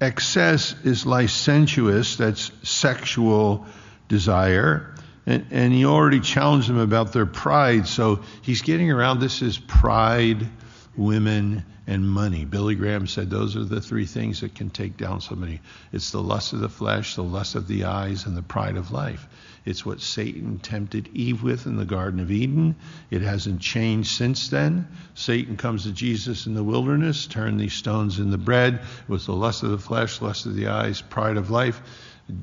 Excess 0.00 0.74
is 0.84 1.04
licentious, 1.04 2.16
that's 2.16 2.52
sexual 2.62 3.66
desire. 4.08 4.91
And, 5.26 5.46
and 5.50 5.72
he 5.72 5.84
already 5.84 6.20
challenged 6.20 6.68
them 6.68 6.78
about 6.78 7.12
their 7.12 7.26
pride. 7.26 7.86
So 7.86 8.22
he's 8.42 8.62
getting 8.62 8.90
around 8.90 9.20
this 9.20 9.42
is 9.42 9.58
pride, 9.58 10.48
women, 10.96 11.64
and 11.86 12.08
money. 12.08 12.44
Billy 12.44 12.74
Graham 12.74 13.06
said 13.06 13.28
those 13.28 13.56
are 13.56 13.64
the 13.64 13.80
three 13.80 14.06
things 14.06 14.40
that 14.40 14.54
can 14.54 14.70
take 14.70 14.96
down 14.96 15.20
somebody. 15.20 15.60
It's 15.92 16.10
the 16.10 16.22
lust 16.22 16.52
of 16.52 16.60
the 16.60 16.68
flesh, 16.68 17.16
the 17.16 17.22
lust 17.22 17.54
of 17.54 17.66
the 17.66 17.84
eyes, 17.84 18.26
and 18.26 18.36
the 18.36 18.42
pride 18.42 18.76
of 18.76 18.92
life. 18.92 19.28
It's 19.64 19.86
what 19.86 20.00
Satan 20.00 20.58
tempted 20.58 21.08
Eve 21.12 21.42
with 21.42 21.66
in 21.66 21.76
the 21.76 21.84
Garden 21.84 22.20
of 22.20 22.30
Eden. 22.30 22.76
It 23.10 23.22
hasn't 23.22 23.60
changed 23.60 24.10
since 24.10 24.48
then. 24.48 24.88
Satan 25.14 25.56
comes 25.56 25.84
to 25.84 25.92
Jesus 25.92 26.46
in 26.46 26.54
the 26.54 26.64
wilderness, 26.64 27.26
turn 27.26 27.56
these 27.56 27.74
stones 27.74 28.18
into 28.18 28.38
bread. 28.38 28.74
It 28.74 29.08
was 29.08 29.26
the 29.26 29.34
lust 29.34 29.62
of 29.62 29.70
the 29.70 29.78
flesh, 29.78 30.20
lust 30.20 30.46
of 30.46 30.54
the 30.54 30.68
eyes, 30.68 31.00
pride 31.00 31.36
of 31.36 31.50
life. 31.50 31.80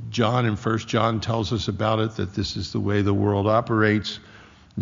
John 0.10 0.46
in 0.46 0.56
First 0.56 0.88
John 0.88 1.20
tells 1.20 1.54
us 1.54 1.68
about 1.68 2.00
it 2.00 2.16
that 2.16 2.34
this 2.34 2.58
is 2.58 2.72
the 2.72 2.80
way 2.80 3.02
the 3.02 3.14
world 3.14 3.48
operates. 3.48 4.20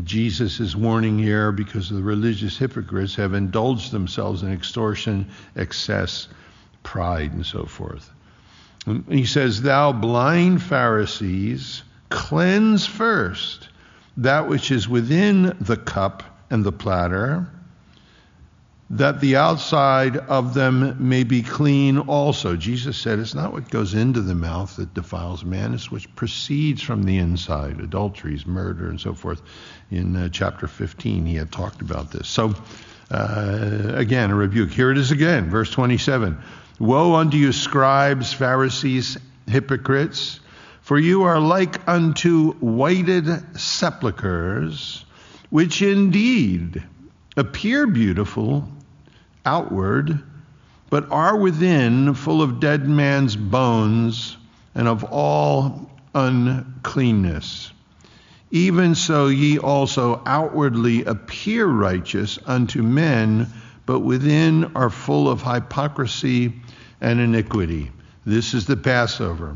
Jesus 0.04 0.60
is 0.60 0.76
warning 0.76 1.18
here 1.18 1.52
because 1.52 1.90
the 1.90 2.02
religious 2.02 2.58
hypocrites 2.58 3.16
have 3.16 3.34
indulged 3.34 3.92
themselves 3.92 4.44
in 4.44 4.52
extortion, 4.52 5.28
excess, 5.56 6.28
pride, 6.84 7.34
and 7.34 7.46
so 7.46 7.66
forth. 7.66 8.12
He 9.10 9.26
says, 9.26 9.62
Thou 9.62 9.92
blind 9.92 10.62
Pharisees, 10.62 11.84
cleanse 12.10 12.86
first 12.86 13.70
that 14.18 14.48
which 14.48 14.72
is 14.72 14.88
within 14.88 15.56
the 15.60 15.78
cup 15.78 16.24
and 16.50 16.64
the 16.64 16.72
platter 16.72 17.50
that 18.90 19.20
the 19.20 19.36
outside 19.36 20.16
of 20.16 20.54
them 20.54 20.96
may 21.10 21.24
be 21.24 21.42
clean 21.42 21.98
also. 21.98 22.56
Jesus 22.56 22.98
said 22.98 23.20
it's 23.20 23.36
not 23.36 23.52
what 23.52 23.70
goes 23.70 23.94
into 23.94 24.22
the 24.22 24.36
mouth 24.36 24.78
that 24.78 24.94
defiles 24.94 25.44
man, 25.44 25.74
it's 25.74 25.92
what 25.92 26.04
proceeds 26.16 26.82
from 26.82 27.04
the 27.04 27.18
inside 27.18 27.82
adulteries, 27.82 28.46
murder, 28.46 28.90
and 28.90 29.00
so 29.00 29.14
forth. 29.14 29.42
In 29.92 30.16
uh, 30.16 30.30
chapter 30.30 30.68
15, 30.68 31.26
he 31.26 31.36
had 31.36 31.52
talked 31.52 31.82
about 31.82 32.12
this. 32.12 32.30
So, 32.30 32.54
uh, 33.12 33.92
again, 33.94 34.32
a 34.32 34.36
rebuke. 34.36 34.72
Here 34.72 34.92
it 34.92 34.98
is 34.98 35.12
again, 35.12 35.50
verse 35.50 35.70
27 35.72 36.42
Woe 36.80 37.16
unto 37.16 37.38
you, 37.38 37.52
scribes, 37.52 38.32
Pharisees, 38.32 39.18
hypocrites, 39.48 40.40
for 40.82 40.98
you 40.98 41.24
are 41.24 41.40
like 41.40 41.86
unto 41.90 42.54
whited 42.54 43.60
sepulchres, 43.60 45.04
which 45.50 45.82
indeed 45.82 46.84
appear 47.36 47.88
beautiful 47.88 48.68
outward, 49.48 50.20
but 50.90 51.10
are 51.10 51.38
within 51.38 52.14
full 52.14 52.42
of 52.42 52.60
dead 52.60 52.86
man's 52.86 53.38
bones 53.38 54.36
and 54.76 54.90
of 54.90 55.06
all 55.06 55.90
uncleanness. 56.14 57.72
Even 58.52 58.94
so, 58.94 59.28
ye 59.28 59.58
also 59.58 60.22
outwardly 60.26 61.06
appear 61.06 61.66
righteous 61.66 62.38
unto 62.46 62.84
men, 62.84 63.48
but 63.86 64.02
within 64.02 64.66
are 64.76 64.90
full 64.90 65.30
of 65.30 65.42
hypocrisy 65.42 66.54
and 67.00 67.22
iniquity. 67.22 67.90
This 68.26 68.54
is 68.54 68.66
the 68.66 68.76
Passover. 68.76 69.56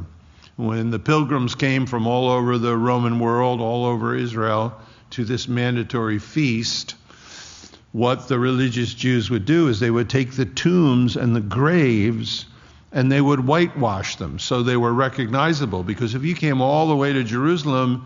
When 0.55 0.89
the 0.89 0.99
pilgrims 0.99 1.55
came 1.55 1.85
from 1.85 2.07
all 2.07 2.29
over 2.29 2.57
the 2.57 2.77
Roman 2.77 3.19
world, 3.19 3.59
all 3.59 3.85
over 3.85 4.15
Israel, 4.15 4.73
to 5.11 5.25
this 5.25 5.49
mandatory 5.49 6.19
feast, 6.19 6.95
what 7.91 8.27
the 8.27 8.39
religious 8.39 8.93
Jews 8.93 9.29
would 9.29 9.45
do 9.45 9.67
is 9.67 9.79
they 9.79 9.91
would 9.91 10.09
take 10.09 10.31
the 10.31 10.45
tombs 10.45 11.17
and 11.17 11.35
the 11.35 11.41
graves 11.41 12.45
and 12.93 13.11
they 13.11 13.21
would 13.21 13.45
whitewash 13.45 14.15
them 14.17 14.39
so 14.39 14.63
they 14.63 14.77
were 14.77 14.93
recognizable. 14.93 15.83
Because 15.83 16.15
if 16.15 16.23
you 16.23 16.35
came 16.35 16.61
all 16.61 16.87
the 16.87 16.95
way 16.95 17.13
to 17.13 17.23
Jerusalem 17.23 18.05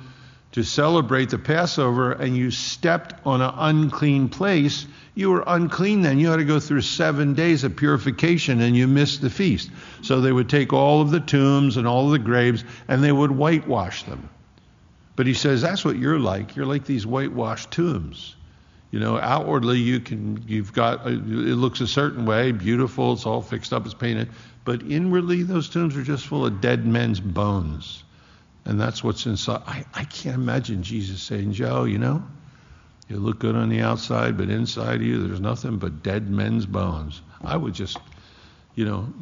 to 0.53 0.63
celebrate 0.63 1.29
the 1.29 1.37
Passover 1.37 2.13
and 2.13 2.35
you 2.35 2.49
stepped 2.49 3.13
on 3.25 3.41
an 3.41 3.53
unclean 3.55 4.29
place, 4.29 4.87
you 5.13 5.29
were 5.29 5.43
unclean 5.45 6.01
then. 6.01 6.17
You 6.17 6.29
had 6.29 6.37
to 6.37 6.45
go 6.45 6.59
through 6.59 6.81
seven 6.81 7.33
days 7.33 7.63
of 7.63 7.75
purification 7.75 8.61
and 8.61 8.75
you 8.75 8.87
missed 8.87 9.21
the 9.21 9.29
feast. 9.29 9.69
So 10.01 10.21
they 10.21 10.31
would 10.31 10.49
take 10.49 10.73
all 10.73 11.01
of 11.01 11.11
the 11.11 11.19
tombs 11.19 11.77
and 11.77 11.87
all 11.87 12.05
of 12.05 12.11
the 12.11 12.19
graves 12.19 12.63
and 12.87 13.03
they 13.03 13.11
would 13.11 13.31
whitewash 13.31 14.03
them. 14.03 14.29
But 15.15 15.27
he 15.27 15.33
says 15.33 15.61
that's 15.61 15.85
what 15.85 15.97
you're 15.97 16.19
like. 16.19 16.55
You're 16.55 16.65
like 16.65 16.85
these 16.85 17.05
whitewashed 17.05 17.71
tombs. 17.71 18.35
You 18.95 19.01
know, 19.01 19.19
outwardly 19.19 19.77
you 19.77 19.99
can, 19.99 20.41
you've 20.47 20.71
got, 20.71 21.05
it 21.05 21.17
looks 21.19 21.81
a 21.81 21.87
certain 21.87 22.25
way, 22.25 22.53
beautiful, 22.53 23.11
it's 23.11 23.25
all 23.25 23.41
fixed 23.41 23.73
up, 23.73 23.83
it's 23.83 23.93
painted. 23.93 24.29
But 24.63 24.83
inwardly, 24.83 25.43
those 25.43 25.67
tombs 25.67 25.97
are 25.97 26.01
just 26.01 26.25
full 26.25 26.45
of 26.45 26.61
dead 26.61 26.85
men's 26.85 27.19
bones. 27.19 28.05
And 28.63 28.79
that's 28.79 29.03
what's 29.03 29.25
inside. 29.25 29.63
I, 29.67 29.83
I 29.93 30.05
can't 30.05 30.37
imagine 30.37 30.81
Jesus 30.81 31.21
saying, 31.21 31.51
Joe, 31.51 31.83
you 31.83 31.97
know, 31.97 32.23
you 33.09 33.17
look 33.17 33.39
good 33.39 33.57
on 33.57 33.67
the 33.67 33.81
outside, 33.81 34.37
but 34.37 34.49
inside 34.49 35.01
you, 35.01 35.27
there's 35.27 35.41
nothing 35.41 35.77
but 35.77 36.01
dead 36.01 36.29
men's 36.29 36.65
bones. 36.65 37.21
I 37.43 37.57
would 37.57 37.73
just, 37.73 37.97
you 38.75 38.85
know, 38.85 39.13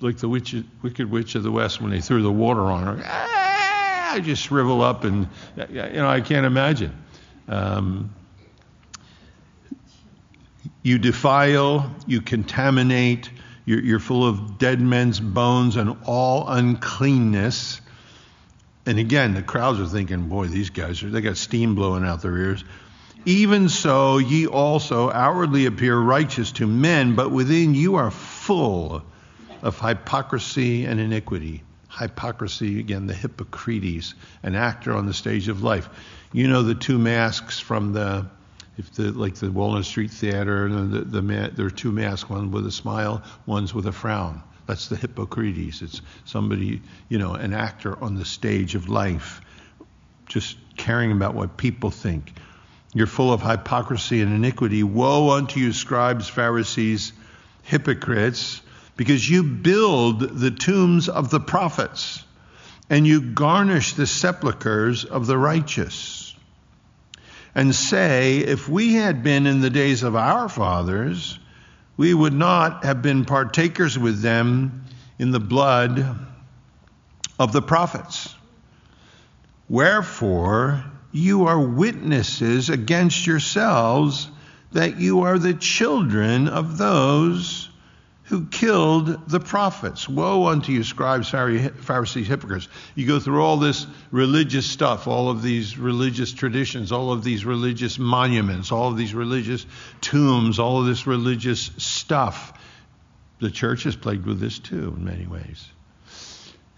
like 0.00 0.16
the 0.16 0.28
witch, 0.30 0.56
wicked 0.80 1.10
witch 1.10 1.34
of 1.34 1.42
the 1.42 1.52
west 1.52 1.82
when 1.82 1.90
they 1.90 2.00
threw 2.00 2.22
the 2.22 2.32
water 2.32 2.62
on 2.62 2.82
her. 2.96 3.02
Ah, 3.04 4.14
I 4.14 4.20
just 4.20 4.42
shrivel 4.42 4.80
up, 4.80 5.04
and 5.04 5.28
you 5.68 5.74
know, 5.92 6.08
I 6.08 6.22
can't 6.22 6.46
imagine. 6.46 6.96
Um, 7.48 8.14
you 10.82 10.98
defile, 10.98 11.94
you 12.06 12.20
contaminate, 12.20 13.30
you're, 13.64 13.80
you're 13.80 13.98
full 13.98 14.26
of 14.26 14.58
dead 14.58 14.80
men's 14.80 15.18
bones 15.18 15.76
and 15.76 15.96
all 16.04 16.48
uncleanness. 16.48 17.80
And 18.86 18.98
again, 18.98 19.34
the 19.34 19.42
crowds 19.42 19.80
are 19.80 19.86
thinking, 19.86 20.28
boy, 20.28 20.46
these 20.46 20.70
guys, 20.70 21.02
are, 21.02 21.10
they 21.10 21.20
got 21.20 21.36
steam 21.36 21.74
blowing 21.74 22.04
out 22.04 22.22
their 22.22 22.36
ears. 22.36 22.64
Even 23.24 23.68
so, 23.68 24.18
ye 24.18 24.46
also 24.46 25.10
outwardly 25.10 25.66
appear 25.66 25.98
righteous 25.98 26.52
to 26.52 26.66
men, 26.68 27.16
but 27.16 27.32
within 27.32 27.74
you 27.74 27.96
are 27.96 28.12
full 28.12 29.02
of 29.62 29.80
hypocrisy 29.80 30.84
and 30.84 31.00
iniquity. 31.00 31.64
Hypocrisy, 31.90 32.78
again, 32.78 33.08
the 33.08 33.14
hypocrites, 33.14 34.14
an 34.44 34.54
actor 34.54 34.92
on 34.92 35.06
the 35.06 35.14
stage 35.14 35.48
of 35.48 35.64
life. 35.64 35.88
You 36.32 36.48
know 36.48 36.62
the 36.62 36.74
two 36.74 36.98
masks 36.98 37.58
from 37.58 37.92
the 37.92 38.26
if 38.78 38.92
the 38.92 39.12
like 39.12 39.36
the 39.36 39.50
Walnut 39.50 39.84
Street 39.84 40.10
Theater, 40.10 40.68
the, 40.68 40.98
the, 40.98 41.20
the, 41.20 41.52
there 41.54 41.66
are 41.66 41.70
two 41.70 41.92
masks, 41.92 42.28
one 42.28 42.50
with 42.50 42.66
a 42.66 42.72
smile, 42.72 43.22
one's 43.46 43.72
with 43.72 43.86
a 43.86 43.92
frown. 43.92 44.42
That's 44.66 44.88
the 44.88 44.96
Hippocrates. 44.96 45.80
It's 45.80 46.02
somebody, 46.24 46.82
you 47.08 47.18
know, 47.18 47.34
an 47.34 47.54
actor 47.54 48.02
on 48.02 48.16
the 48.16 48.24
stage 48.24 48.74
of 48.74 48.88
life, 48.88 49.40
just 50.26 50.56
caring 50.76 51.12
about 51.12 51.34
what 51.34 51.56
people 51.56 51.90
think. 51.90 52.32
You're 52.92 53.06
full 53.06 53.32
of 53.32 53.42
hypocrisy 53.42 54.22
and 54.22 54.34
iniquity. 54.34 54.82
Woe 54.82 55.30
unto 55.30 55.60
you, 55.60 55.72
scribes, 55.72 56.28
Pharisees, 56.28 57.12
hypocrites, 57.62 58.60
because 58.96 59.28
you 59.28 59.42
build 59.42 60.20
the 60.20 60.50
tombs 60.50 61.08
of 61.08 61.30
the 61.30 61.40
prophets 61.40 62.24
and 62.88 63.06
you 63.06 63.20
garnish 63.20 63.94
the 63.94 64.06
sepulchres 64.06 65.04
of 65.04 65.26
the 65.26 65.36
righteous 65.36 66.34
and 67.54 67.74
say, 67.74 68.38
if 68.38 68.68
we 68.68 68.94
had 68.94 69.22
been 69.22 69.46
in 69.46 69.60
the 69.60 69.70
days 69.70 70.02
of 70.02 70.14
our 70.14 70.48
fathers, 70.48 71.38
we 71.96 72.12
would 72.12 72.34
not 72.34 72.84
have 72.84 73.00
been 73.00 73.24
partakers 73.24 73.98
with 73.98 74.20
them 74.20 74.84
in 75.18 75.30
the 75.30 75.40
blood 75.40 76.16
of 77.38 77.52
the 77.52 77.62
prophets. 77.62 78.34
Wherefore, 79.68 80.84
you 81.12 81.46
are 81.46 81.58
witnesses 81.58 82.68
against 82.68 83.26
yourselves 83.26 84.28
that 84.72 85.00
you 85.00 85.22
are 85.22 85.38
the 85.38 85.54
children 85.54 86.48
of 86.48 86.76
those 86.76 87.70
who 88.26 88.46
killed 88.46 89.28
the 89.28 89.38
prophets. 89.38 90.08
Woe 90.08 90.46
unto 90.46 90.72
you, 90.72 90.82
scribes, 90.82 91.28
Pharisees, 91.28 92.26
hypocrites. 92.26 92.68
You 92.96 93.06
go 93.06 93.20
through 93.20 93.42
all 93.42 93.56
this 93.56 93.86
religious 94.10 94.68
stuff, 94.68 95.06
all 95.06 95.30
of 95.30 95.42
these 95.42 95.78
religious 95.78 96.32
traditions, 96.32 96.90
all 96.90 97.12
of 97.12 97.22
these 97.22 97.44
religious 97.44 98.00
monuments, 98.00 98.72
all 98.72 98.88
of 98.88 98.96
these 98.96 99.14
religious 99.14 99.64
tombs, 100.00 100.58
all 100.58 100.80
of 100.80 100.86
this 100.86 101.06
religious 101.06 101.70
stuff. 101.76 102.52
The 103.38 103.50
church 103.50 103.86
is 103.86 103.94
plagued 103.94 104.26
with 104.26 104.40
this 104.40 104.58
too, 104.58 104.94
in 104.96 105.04
many 105.04 105.26
ways. 105.26 105.68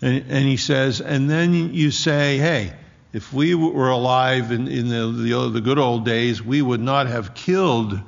And, 0.02 0.26
and 0.28 0.46
he 0.46 0.58
says, 0.58 1.00
and 1.00 1.30
then 1.30 1.72
you 1.72 1.90
say, 1.90 2.36
hey, 2.36 2.74
if 3.14 3.32
we 3.32 3.54
were 3.54 3.88
alive 3.88 4.52
in, 4.52 4.68
in 4.68 4.88
the, 4.88 5.06
the, 5.10 5.48
the 5.48 5.60
good 5.62 5.78
old 5.78 6.04
days, 6.04 6.42
we 6.42 6.60
would 6.60 6.82
not 6.82 7.06
have 7.06 7.32
killed 7.32 7.98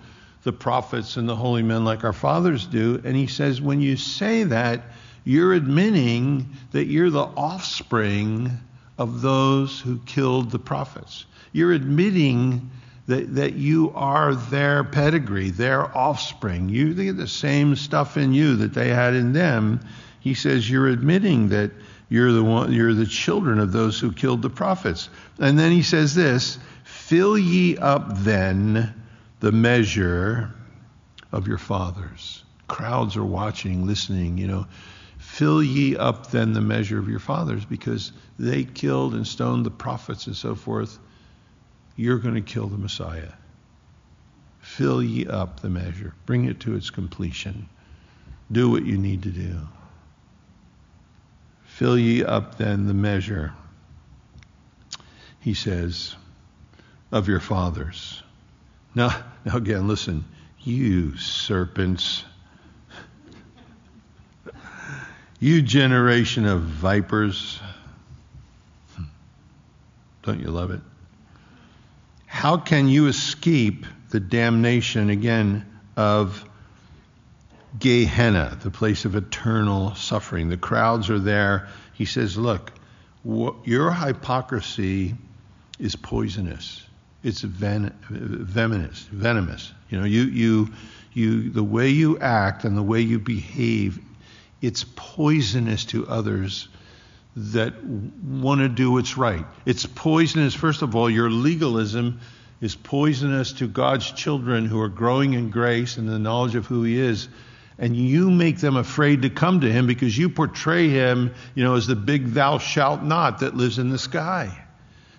the 0.42 0.52
prophets 0.52 1.16
and 1.16 1.28
the 1.28 1.36
holy 1.36 1.62
men 1.62 1.84
like 1.84 2.04
our 2.04 2.12
fathers 2.12 2.66
do. 2.66 3.00
And 3.04 3.14
he 3.16 3.26
says, 3.26 3.60
when 3.60 3.80
you 3.80 3.96
say 3.96 4.44
that, 4.44 4.82
you're 5.24 5.52
admitting 5.52 6.48
that 6.72 6.86
you're 6.86 7.10
the 7.10 7.24
offspring 7.24 8.50
of 8.98 9.20
those 9.20 9.80
who 9.80 9.98
killed 10.06 10.50
the 10.50 10.58
prophets. 10.58 11.26
You're 11.52 11.72
admitting 11.72 12.70
that, 13.06 13.34
that 13.34 13.54
you 13.54 13.92
are 13.94 14.34
their 14.34 14.84
pedigree, 14.84 15.50
their 15.50 15.96
offspring. 15.96 16.68
You 16.68 16.94
get 16.94 17.16
the 17.16 17.28
same 17.28 17.76
stuff 17.76 18.16
in 18.16 18.32
you 18.32 18.56
that 18.56 18.72
they 18.72 18.88
had 18.88 19.14
in 19.14 19.32
them. 19.32 19.80
He 20.20 20.34
says 20.34 20.68
you're 20.70 20.88
admitting 20.88 21.48
that 21.48 21.72
you're 22.08 22.32
the 22.32 22.42
one, 22.42 22.72
you're 22.72 22.94
the 22.94 23.06
children 23.06 23.58
of 23.58 23.72
those 23.72 23.98
who 23.98 24.12
killed 24.12 24.42
the 24.42 24.50
prophets. 24.50 25.08
And 25.38 25.58
then 25.58 25.72
he 25.72 25.82
says 25.82 26.14
this, 26.14 26.58
fill 26.84 27.38
ye 27.38 27.76
up 27.76 28.18
then 28.18 28.94
the 29.40 29.52
measure 29.52 30.52
of 31.32 31.48
your 31.48 31.58
fathers. 31.58 32.44
Crowds 32.68 33.16
are 33.16 33.24
watching, 33.24 33.86
listening, 33.86 34.38
you 34.38 34.46
know. 34.46 34.66
Fill 35.18 35.62
ye 35.62 35.96
up 35.96 36.30
then 36.30 36.52
the 36.52 36.60
measure 36.60 36.98
of 36.98 37.08
your 37.08 37.18
fathers 37.18 37.64
because 37.64 38.12
they 38.38 38.64
killed 38.64 39.14
and 39.14 39.26
stoned 39.26 39.66
the 39.66 39.70
prophets 39.70 40.26
and 40.26 40.36
so 40.36 40.54
forth. 40.54 40.98
You're 41.96 42.18
going 42.18 42.34
to 42.34 42.40
kill 42.40 42.68
the 42.68 42.78
Messiah. 42.78 43.32
Fill 44.60 45.02
ye 45.02 45.26
up 45.26 45.60
the 45.60 45.68
measure. 45.68 46.14
Bring 46.26 46.44
it 46.46 46.60
to 46.60 46.74
its 46.74 46.90
completion. 46.90 47.68
Do 48.52 48.70
what 48.70 48.84
you 48.84 48.96
need 48.96 49.22
to 49.24 49.30
do. 49.30 49.56
Fill 51.64 51.98
ye 51.98 52.24
up 52.24 52.58
then 52.58 52.86
the 52.86 52.94
measure, 52.94 53.52
he 55.40 55.54
says, 55.54 56.14
of 57.10 57.28
your 57.28 57.40
fathers. 57.40 58.22
Now, 58.94 59.22
now 59.44 59.56
again, 59.56 59.86
listen, 59.86 60.24
you 60.60 61.16
serpents, 61.16 62.24
you 65.38 65.62
generation 65.62 66.44
of 66.44 66.62
vipers. 66.62 67.60
Don't 70.22 70.40
you 70.40 70.48
love 70.48 70.70
it? 70.70 70.80
How 72.26 72.56
can 72.56 72.88
you 72.88 73.06
escape 73.06 73.86
the 74.10 74.20
damnation 74.20 75.08
again 75.08 75.66
of 75.96 76.44
Gehenna, 77.78 78.58
the 78.60 78.70
place 78.70 79.04
of 79.04 79.14
eternal 79.14 79.94
suffering? 79.94 80.48
The 80.48 80.56
crowds 80.56 81.10
are 81.10 81.18
there. 81.18 81.68
He 81.94 82.04
says, 82.04 82.36
Look, 82.36 82.72
your 83.24 83.92
hypocrisy 83.92 85.14
is 85.78 85.96
poisonous 85.96 86.82
it's 87.22 87.42
ven- 87.42 87.94
venomous. 88.08 89.02
Venomous. 89.12 89.72
You 89.90 89.98
know, 89.98 90.04
you 90.04 90.22
you 90.22 90.68
you 91.12 91.50
the 91.50 91.64
way 91.64 91.90
you 91.90 92.18
act 92.18 92.64
and 92.64 92.76
the 92.76 92.82
way 92.82 93.00
you 93.00 93.18
behave, 93.18 93.98
it's 94.62 94.84
poisonous 94.96 95.84
to 95.86 96.06
others 96.06 96.68
that 97.36 97.82
want 97.84 98.60
to 98.60 98.68
do 98.68 98.92
what's 98.92 99.16
right. 99.16 99.44
It's 99.64 99.86
poisonous. 99.86 100.54
First 100.54 100.82
of 100.82 100.96
all, 100.96 101.08
your 101.08 101.30
legalism 101.30 102.20
is 102.60 102.74
poisonous 102.74 103.52
to 103.54 103.68
God's 103.68 104.10
children 104.10 104.66
who 104.66 104.80
are 104.80 104.88
growing 104.88 105.34
in 105.34 105.50
grace 105.50 105.96
and 105.96 106.08
the 106.08 106.18
knowledge 106.18 106.54
of 106.54 106.66
who 106.66 106.82
He 106.82 106.98
is. 106.98 107.28
And 107.78 107.96
you 107.96 108.30
make 108.30 108.58
them 108.58 108.76
afraid 108.76 109.22
to 109.22 109.30
come 109.30 109.62
to 109.62 109.72
Him 109.72 109.86
because 109.86 110.16
you 110.16 110.28
portray 110.28 110.88
Him, 110.88 111.32
you 111.54 111.64
know, 111.64 111.76
as 111.76 111.86
the 111.86 111.96
big 111.96 112.28
thou 112.28 112.58
shalt 112.58 113.02
not 113.02 113.40
that 113.40 113.56
lives 113.56 113.78
in 113.78 113.88
the 113.88 113.98
sky. 113.98 114.66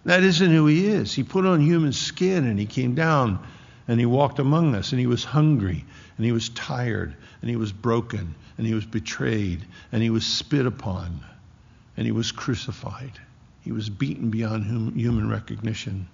That 0.05 0.23
isn't 0.23 0.51
who 0.51 0.65
he 0.67 0.87
is. 0.87 1.13
He 1.13 1.23
put 1.23 1.45
on 1.45 1.61
human 1.61 1.93
skin 1.93 2.45
and 2.45 2.59
he 2.59 2.65
came 2.65 2.95
down 2.95 3.45
and 3.87 3.99
he 3.99 4.05
walked 4.05 4.39
among 4.39 4.75
us 4.75 4.91
and 4.91 4.99
he 4.99 5.07
was 5.07 5.23
hungry 5.23 5.85
and 6.17 6.25
he 6.25 6.31
was 6.31 6.49
tired 6.49 7.15
and 7.41 7.49
he 7.49 7.55
was 7.55 7.71
broken 7.71 8.35
and 8.57 8.67
he 8.67 8.73
was 8.73 8.85
betrayed 8.85 9.65
and 9.91 10.01
he 10.01 10.09
was 10.09 10.25
spit 10.25 10.65
upon 10.65 11.19
and 11.97 12.05
he 12.05 12.11
was 12.11 12.31
crucified. 12.31 13.19
He 13.61 13.71
was 13.71 13.89
beaten 13.89 14.29
beyond 14.29 14.65
hum- 14.65 14.95
human 14.95 15.29
recognition. 15.29 16.07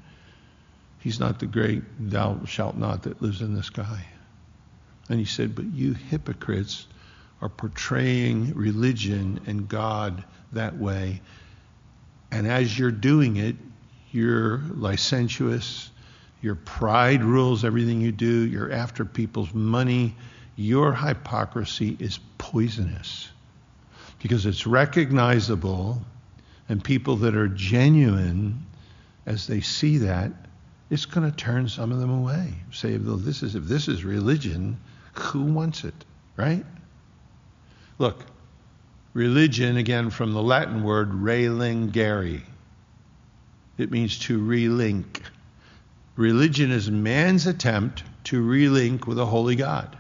He's 1.00 1.20
not 1.20 1.40
the 1.40 1.46
great 1.46 1.84
thou 2.00 2.44
shalt 2.46 2.76
not 2.76 3.04
that 3.04 3.22
lives 3.22 3.42
in 3.42 3.56
the 3.56 3.64
sky. 3.64 4.06
And 5.10 5.20
he 5.20 5.26
said, 5.26 5.56
But 5.56 5.66
you 5.66 5.94
hypocrites 5.94 6.88
are 7.42 7.50
portraying 7.50 8.54
religion 8.54 9.40
and 9.48 9.70
God 9.70 10.24
that 10.52 10.78
way 10.78 11.22
And 12.32 12.48
as 12.48 12.78
you're 12.78 12.92
doing 12.92 13.38
it, 13.38 13.56
you're 14.12 14.62
licentious. 14.76 15.90
Your 16.42 16.56
pride 16.56 17.24
rules 17.24 17.66
everything 17.66 18.02
you 18.02 18.12
do. 18.12 18.46
You're 18.46 18.72
after 18.72 19.06
people's 19.06 19.54
money. 19.54 20.16
Your 20.56 20.94
hypocrisy 20.94 21.98
is 22.00 22.20
poisonous 22.38 23.30
because 24.20 24.46
it's 24.46 24.66
recognizable, 24.66 26.02
and 26.70 26.84
people 26.84 27.16
that 27.18 27.36
are 27.36 27.48
genuine, 27.48 28.66
as 29.26 29.48
they 29.48 29.62
see 29.62 30.00
that, 30.00 30.32
it's 30.90 31.06
going 31.06 31.30
to 31.30 31.36
turn 31.36 31.68
some 31.70 31.92
of 31.92 32.00
them 32.00 32.10
away. 32.10 32.54
Say, 32.72 32.98
well, 32.98 33.18
this 33.18 33.44
is 33.44 33.56
if 33.56 33.66
this 33.66 33.88
is 33.88 34.04
religion, 34.04 34.80
who 35.14 35.44
wants 35.44 35.84
it, 35.84 35.94
right? 36.36 36.66
Look, 38.00 38.26
religion 39.14 39.78
again 39.78 40.10
from 40.10 40.34
the 40.34 40.42
Latin 40.42 40.84
word 40.84 41.12
relingere. 41.12 42.42
It 43.78 43.92
means 43.92 44.20
to 44.20 44.40
relink. 44.40 45.22
Religion 46.16 46.72
is 46.72 46.90
man's 46.90 47.46
attempt 47.46 48.04
to 48.26 48.44
relink 48.44 49.06
with 49.06 49.20
a 49.20 49.26
holy 49.26 49.56
God. 49.56 49.96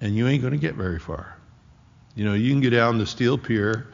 And 0.00 0.14
you 0.14 0.28
ain't 0.28 0.42
going 0.42 0.52
to 0.52 0.58
get 0.58 0.74
very 0.74 0.98
far. 0.98 1.36
You 2.14 2.24
know, 2.24 2.34
you 2.34 2.50
can 2.52 2.60
get 2.60 2.70
down 2.70 2.98
the 2.98 3.06
steel 3.06 3.36
pier 3.36 3.86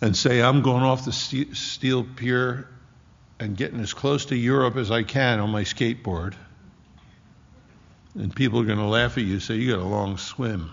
and 0.00 0.16
say, 0.16 0.42
I'm 0.42 0.62
going 0.62 0.82
off 0.82 1.04
the 1.04 1.12
steel 1.12 2.04
pier 2.04 2.68
and 3.40 3.56
getting 3.56 3.80
as 3.80 3.94
close 3.94 4.26
to 4.26 4.36
Europe 4.36 4.76
as 4.76 4.90
I 4.90 5.02
can 5.02 5.40
on 5.40 5.50
my 5.50 5.62
skateboard. 5.62 6.34
And 8.14 8.34
people 8.34 8.60
are 8.60 8.64
going 8.64 8.78
to 8.78 8.84
laugh 8.84 9.18
at 9.18 9.24
you, 9.24 9.40
say, 9.40 9.56
You 9.56 9.72
got 9.72 9.80
a 9.80 9.88
long 9.88 10.16
swim. 10.16 10.70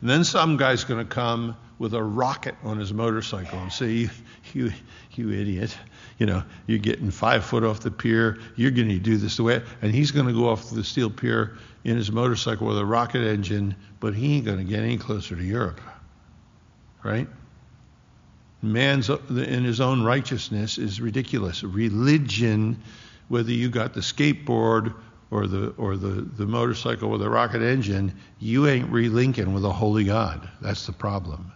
And 0.00 0.08
then 0.08 0.24
some 0.24 0.56
guy's 0.56 0.84
going 0.84 1.04
to 1.04 1.14
come 1.14 1.56
with 1.78 1.94
a 1.94 2.02
rocket 2.02 2.54
on 2.64 2.78
his 2.78 2.92
motorcycle 2.92 3.58
and 3.58 3.72
say, 3.72 3.90
You, 3.90 4.10
you, 4.52 4.72
you 5.14 5.30
idiot. 5.30 5.76
You 6.18 6.26
know, 6.26 6.42
you're 6.66 6.78
getting 6.78 7.10
five 7.10 7.44
foot 7.44 7.64
off 7.64 7.80
the 7.80 7.90
pier. 7.90 8.38
You're 8.56 8.72
going 8.72 8.88
to 8.88 8.98
do 8.98 9.16
this 9.16 9.36
the 9.36 9.44
way. 9.44 9.62
And 9.82 9.92
he's 9.92 10.10
going 10.10 10.26
to 10.26 10.32
go 10.32 10.48
off 10.48 10.70
the 10.70 10.82
steel 10.82 11.10
pier 11.10 11.56
in 11.84 11.96
his 11.96 12.10
motorcycle 12.10 12.66
with 12.66 12.78
a 12.78 12.84
rocket 12.84 13.22
engine, 13.22 13.76
but 14.00 14.14
he 14.14 14.36
ain't 14.36 14.44
going 14.44 14.58
to 14.58 14.64
get 14.64 14.80
any 14.80 14.98
closer 14.98 15.36
to 15.36 15.42
Europe. 15.42 15.80
Right? 17.04 17.28
Man's 18.60 19.08
uh, 19.08 19.18
in 19.28 19.62
his 19.62 19.80
own 19.80 20.02
righteousness 20.02 20.78
is 20.78 21.00
ridiculous. 21.00 21.62
Religion, 21.62 22.82
whether 23.28 23.52
you 23.52 23.68
got 23.68 23.94
the 23.94 24.00
skateboard 24.00 24.94
or 25.30 25.46
the 25.46 25.68
or 25.76 25.96
the, 25.96 26.22
the 26.22 26.46
motorcycle 26.46 27.10
with 27.10 27.22
a 27.22 27.28
rocket 27.28 27.62
engine, 27.62 28.14
you 28.38 28.66
ain't 28.66 28.90
relinking 28.90 29.52
with 29.52 29.64
a 29.64 29.72
holy 29.72 30.04
God. 30.04 30.48
That's 30.60 30.86
the 30.86 30.92
problem. 30.92 31.52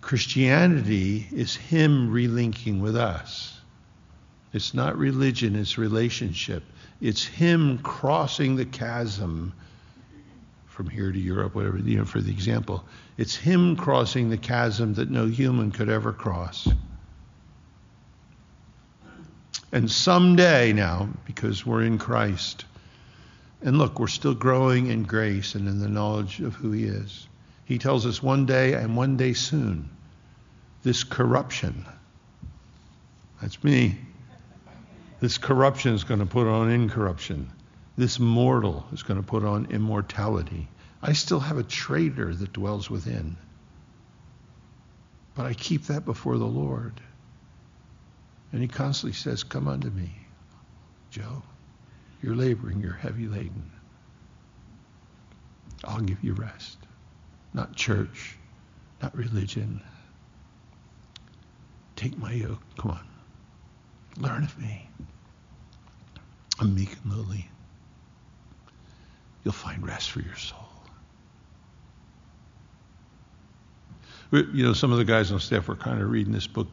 Christianity 0.00 1.26
is 1.32 1.54
him 1.54 2.10
relinking 2.10 2.80
with 2.80 2.96
us. 2.96 3.60
It's 4.52 4.72
not 4.72 4.96
religion, 4.96 5.56
it's 5.56 5.76
relationship. 5.76 6.62
It's 7.00 7.24
him 7.24 7.78
crossing 7.78 8.56
the 8.56 8.64
chasm 8.64 9.52
from 10.66 10.88
here 10.88 11.12
to 11.12 11.18
Europe, 11.18 11.54
whatever, 11.54 11.78
you 11.78 11.98
know, 11.98 12.04
for 12.04 12.20
the 12.20 12.30
example. 12.30 12.84
It's 13.16 13.34
him 13.34 13.76
crossing 13.76 14.30
the 14.30 14.38
chasm 14.38 14.94
that 14.94 15.10
no 15.10 15.26
human 15.26 15.72
could 15.72 15.88
ever 15.88 16.12
cross. 16.12 16.68
And 19.72 19.90
someday 19.90 20.72
now, 20.72 21.08
because 21.26 21.66
we're 21.66 21.82
in 21.82 21.98
Christ, 21.98 22.64
and 23.62 23.76
look, 23.78 23.98
we're 23.98 24.06
still 24.06 24.34
growing 24.34 24.86
in 24.86 25.02
grace 25.02 25.54
and 25.54 25.68
in 25.68 25.80
the 25.80 25.88
knowledge 25.88 26.40
of 26.40 26.54
who 26.54 26.72
He 26.72 26.84
is. 26.84 27.26
He 27.64 27.78
tells 27.78 28.06
us 28.06 28.22
one 28.22 28.46
day 28.46 28.72
and 28.74 28.96
one 28.96 29.16
day 29.16 29.34
soon, 29.34 29.90
this 30.82 31.04
corruption, 31.04 31.84
that's 33.42 33.62
me, 33.62 33.98
this 35.20 35.36
corruption 35.36 35.94
is 35.94 36.04
going 36.04 36.20
to 36.20 36.26
put 36.26 36.46
on 36.46 36.70
incorruption. 36.70 37.50
This 37.96 38.18
mortal 38.20 38.86
is 38.92 39.02
going 39.02 39.20
to 39.20 39.26
put 39.26 39.44
on 39.44 39.66
immortality. 39.70 40.68
I 41.02 41.12
still 41.12 41.40
have 41.40 41.58
a 41.58 41.64
traitor 41.64 42.32
that 42.32 42.52
dwells 42.52 42.88
within. 42.88 43.36
But 45.34 45.46
I 45.46 45.54
keep 45.54 45.86
that 45.86 46.04
before 46.04 46.38
the 46.38 46.46
Lord. 46.46 47.00
And 48.52 48.62
he 48.62 48.68
constantly 48.68 49.14
says, 49.14 49.42
Come 49.42 49.68
unto 49.68 49.90
me, 49.90 50.10
Joe. 51.10 51.42
You're 52.22 52.34
laboring, 52.34 52.80
you're 52.80 52.94
heavy 52.94 53.26
laden. 53.26 53.70
I'll 55.84 56.00
give 56.00 56.22
you 56.24 56.32
rest. 56.34 56.78
Not 57.54 57.76
church, 57.76 58.36
not 59.00 59.16
religion. 59.16 59.80
Take 61.94 62.18
my 62.18 62.32
yoke. 62.32 62.62
Come 62.76 62.92
on. 62.92 63.06
Learn 64.18 64.42
of 64.42 64.58
me. 64.58 64.88
I'm 66.60 66.74
meek 66.74 66.96
and 67.04 67.12
lowly 67.12 67.48
you'll 69.48 69.54
find 69.54 69.86
rest 69.86 70.10
for 70.10 70.20
your 70.20 70.36
soul. 70.36 70.58
You 74.30 74.62
know, 74.62 74.74
some 74.74 74.92
of 74.92 74.98
the 74.98 75.06
guys 75.06 75.32
on 75.32 75.40
staff 75.40 75.68
were 75.68 75.74
kind 75.74 76.02
of 76.02 76.10
reading 76.10 76.34
this 76.34 76.46
book, 76.46 76.68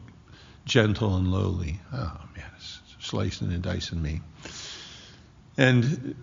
Gentle 0.66 1.16
and 1.16 1.32
Lowly. 1.32 1.80
Oh, 1.92 2.20
man, 2.36 2.50
it's 2.56 2.80
slicing 3.00 3.52
and 3.52 3.62
dicing 3.62 4.02
me. 4.02 4.20
And 5.56 6.14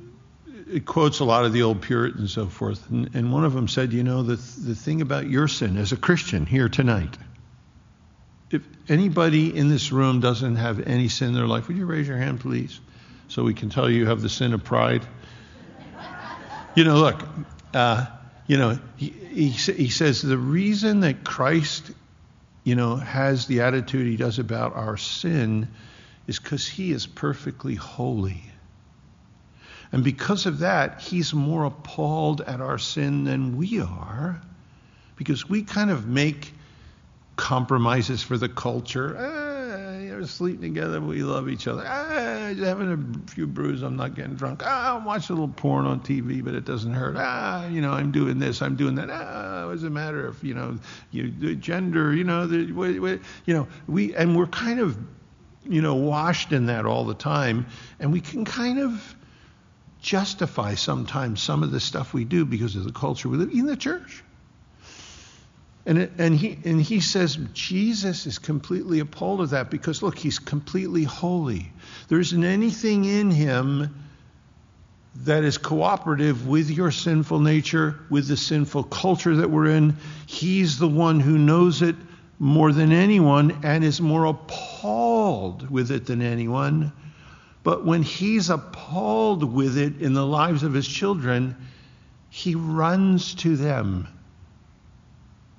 it 0.69 0.85
quotes 0.85 1.19
a 1.19 1.25
lot 1.25 1.45
of 1.45 1.53
the 1.53 1.63
old 1.63 1.81
Puritans 1.81 2.19
and 2.19 2.29
so 2.29 2.47
forth. 2.47 2.89
And, 2.89 3.09
and 3.15 3.31
one 3.31 3.45
of 3.45 3.53
them 3.53 3.67
said, 3.67 3.93
you 3.93 4.03
know, 4.03 4.21
the, 4.21 4.35
the 4.35 4.75
thing 4.75 5.01
about 5.01 5.27
your 5.27 5.47
sin 5.47 5.77
as 5.77 5.91
a 5.91 5.97
Christian 5.97 6.45
here 6.45 6.69
tonight, 6.69 7.17
if 8.51 8.61
anybody 8.87 9.55
in 9.55 9.69
this 9.69 9.91
room 9.91 10.19
doesn't 10.19 10.57
have 10.57 10.79
any 10.81 11.07
sin 11.07 11.29
in 11.29 11.33
their 11.33 11.47
life, 11.47 11.67
would 11.67 11.77
you 11.77 11.85
raise 11.85 12.07
your 12.07 12.17
hand, 12.17 12.39
please? 12.39 12.79
So 13.29 13.43
we 13.43 13.53
can 13.53 13.69
tell 13.69 13.89
you 13.89 14.05
have 14.07 14.21
the 14.21 14.29
sin 14.29 14.53
of 14.53 14.63
pride. 14.63 15.05
You 16.75 16.83
know, 16.85 16.95
look, 16.95 17.21
uh, 17.75 18.07
you 18.47 18.57
know, 18.57 18.79
he, 18.95 19.09
he, 19.09 19.49
he 19.49 19.89
says 19.89 20.23
the 20.23 20.39
reason 20.39 21.01
that 21.01 21.23
Christ, 21.23 21.91
you 22.63 22.75
know, 22.75 22.95
has 22.95 23.47
the 23.47 23.61
attitude 23.61 24.07
he 24.07 24.17
does 24.17 24.39
about 24.39 24.75
our 24.75 24.97
sin 24.97 25.67
is 26.27 26.39
because 26.39 26.67
he 26.67 26.91
is 26.91 27.05
perfectly 27.05 27.75
holy. 27.75 28.43
And 29.91 30.03
because 30.03 30.45
of 30.45 30.59
that, 30.59 31.01
he's 31.01 31.33
more 31.33 31.65
appalled 31.65 32.41
at 32.41 32.61
our 32.61 32.79
sin 32.79 33.25
than 33.25 33.57
we 33.57 33.81
are, 33.81 34.41
because 35.17 35.47
we 35.47 35.63
kind 35.63 35.91
of 35.91 36.07
make 36.07 36.51
compromises 37.35 38.23
for 38.23 38.37
the 38.37 38.49
culture. 38.49 39.15
Eh, 39.15 39.42
sleeping 40.27 40.61
together. 40.61 41.01
We 41.01 41.23
love 41.23 41.49
each 41.49 41.67
other. 41.67 41.83
Ah, 41.85 42.53
having 42.55 42.91
a 42.91 43.29
few 43.29 43.47
brews. 43.47 43.81
I'm 43.81 43.95
not 43.95 44.15
getting 44.15 44.35
drunk. 44.35 44.61
Ah, 44.63 44.97
I'm 44.97 45.05
watching 45.05 45.35
a 45.35 45.39
little 45.39 45.53
porn 45.53 45.85
on 45.85 45.99
TV, 45.99 46.43
but 46.43 46.53
it 46.53 46.65
doesn't 46.65 46.93
hurt. 46.93 47.15
Ah, 47.17 47.67
you 47.67 47.81
know, 47.81 47.91
I'm 47.91 48.11
doing 48.11 48.39
this. 48.39 48.61
I'm 48.61 48.75
doing 48.75 48.95
that. 48.95 49.09
Ah, 49.09 49.69
it 49.71 49.81
matter 49.91 50.27
if 50.27 50.43
you 50.43 50.53
know, 50.53 50.77
you 51.11 51.31
the 51.31 51.55
gender? 51.55 52.13
You 52.13 52.23
know, 52.23 52.47
the 52.47 52.57
you 53.45 53.53
know, 53.53 53.67
we 53.87 54.15
and 54.15 54.35
we're 54.35 54.47
kind 54.47 54.79
of, 54.79 54.97
you 55.63 55.81
know, 55.81 55.95
washed 55.95 56.51
in 56.51 56.67
that 56.67 56.85
all 56.85 57.05
the 57.05 57.13
time, 57.13 57.65
and 57.99 58.11
we 58.11 58.21
can 58.21 58.45
kind 58.45 58.79
of 58.79 59.15
justify 60.01 60.75
sometimes 60.75 61.41
some 61.41 61.63
of 61.63 61.71
the 61.71 61.79
stuff 61.79 62.13
we 62.13 62.25
do 62.25 62.45
because 62.45 62.75
of 62.75 62.83
the 62.83 62.91
culture 62.91 63.29
we 63.29 63.37
live 63.37 63.51
in 63.51 63.65
the 63.65 63.77
church. 63.77 64.23
And, 65.85 65.97
it, 65.97 66.11
and, 66.17 66.35
he, 66.35 66.57
and 66.63 66.81
he 66.81 67.01
says 67.01 67.37
Jesus 67.53 68.25
is 68.25 68.39
completely 68.39 68.99
appalled 68.99 69.41
of 69.41 69.49
that 69.49 69.69
because, 69.69 70.01
look, 70.01 70.17
he's 70.17 70.39
completely 70.39 71.03
holy. 71.03 71.71
There 72.07 72.19
isn't 72.19 72.43
anything 72.43 73.03
in 73.03 73.31
him 73.31 73.93
that 75.17 75.43
is 75.43 75.57
cooperative 75.57 76.47
with 76.47 76.69
your 76.69 76.89
sinful 76.89 77.39
nature, 77.39 77.99
with 78.09 78.27
the 78.27 78.37
sinful 78.37 78.83
culture 78.85 79.35
that 79.35 79.49
we're 79.49 79.67
in. 79.67 79.97
He's 80.25 80.79
the 80.79 80.87
one 80.87 81.19
who 81.19 81.37
knows 81.37 81.81
it 81.81 81.95
more 82.39 82.71
than 82.71 82.91
anyone 82.91 83.59
and 83.63 83.83
is 83.83 84.01
more 84.01 84.25
appalled 84.25 85.69
with 85.69 85.91
it 85.91 86.05
than 86.05 86.21
anyone. 86.21 86.93
But 87.61 87.85
when 87.85 88.03
he's 88.03 88.49
appalled 88.49 89.43
with 89.43 89.77
it 89.77 90.01
in 90.01 90.13
the 90.13 90.25
lives 90.25 90.63
of 90.63 90.73
his 90.73 90.87
children, 90.87 91.55
he 92.29 92.55
runs 92.55 93.35
to 93.35 93.55
them 93.55 94.07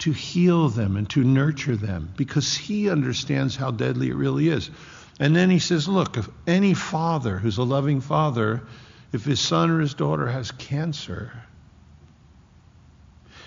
to 0.04 0.12
heal 0.12 0.68
them 0.68 0.96
and 0.96 1.08
to 1.08 1.24
nurture 1.24 1.76
them 1.76 2.12
because 2.14 2.54
he 2.54 2.90
understands 2.90 3.56
how 3.56 3.70
deadly 3.70 4.10
it 4.10 4.14
really 4.14 4.50
is. 4.50 4.70
And 5.18 5.34
then 5.34 5.48
he 5.48 5.58
says, 5.58 5.88
Look, 5.88 6.18
if 6.18 6.28
any 6.46 6.74
father 6.74 7.38
who's 7.38 7.56
a 7.56 7.62
loving 7.62 8.02
father, 8.02 8.64
if 9.12 9.24
his 9.24 9.40
son 9.40 9.70
or 9.70 9.80
his 9.80 9.94
daughter 9.94 10.26
has 10.26 10.50
cancer, 10.50 11.32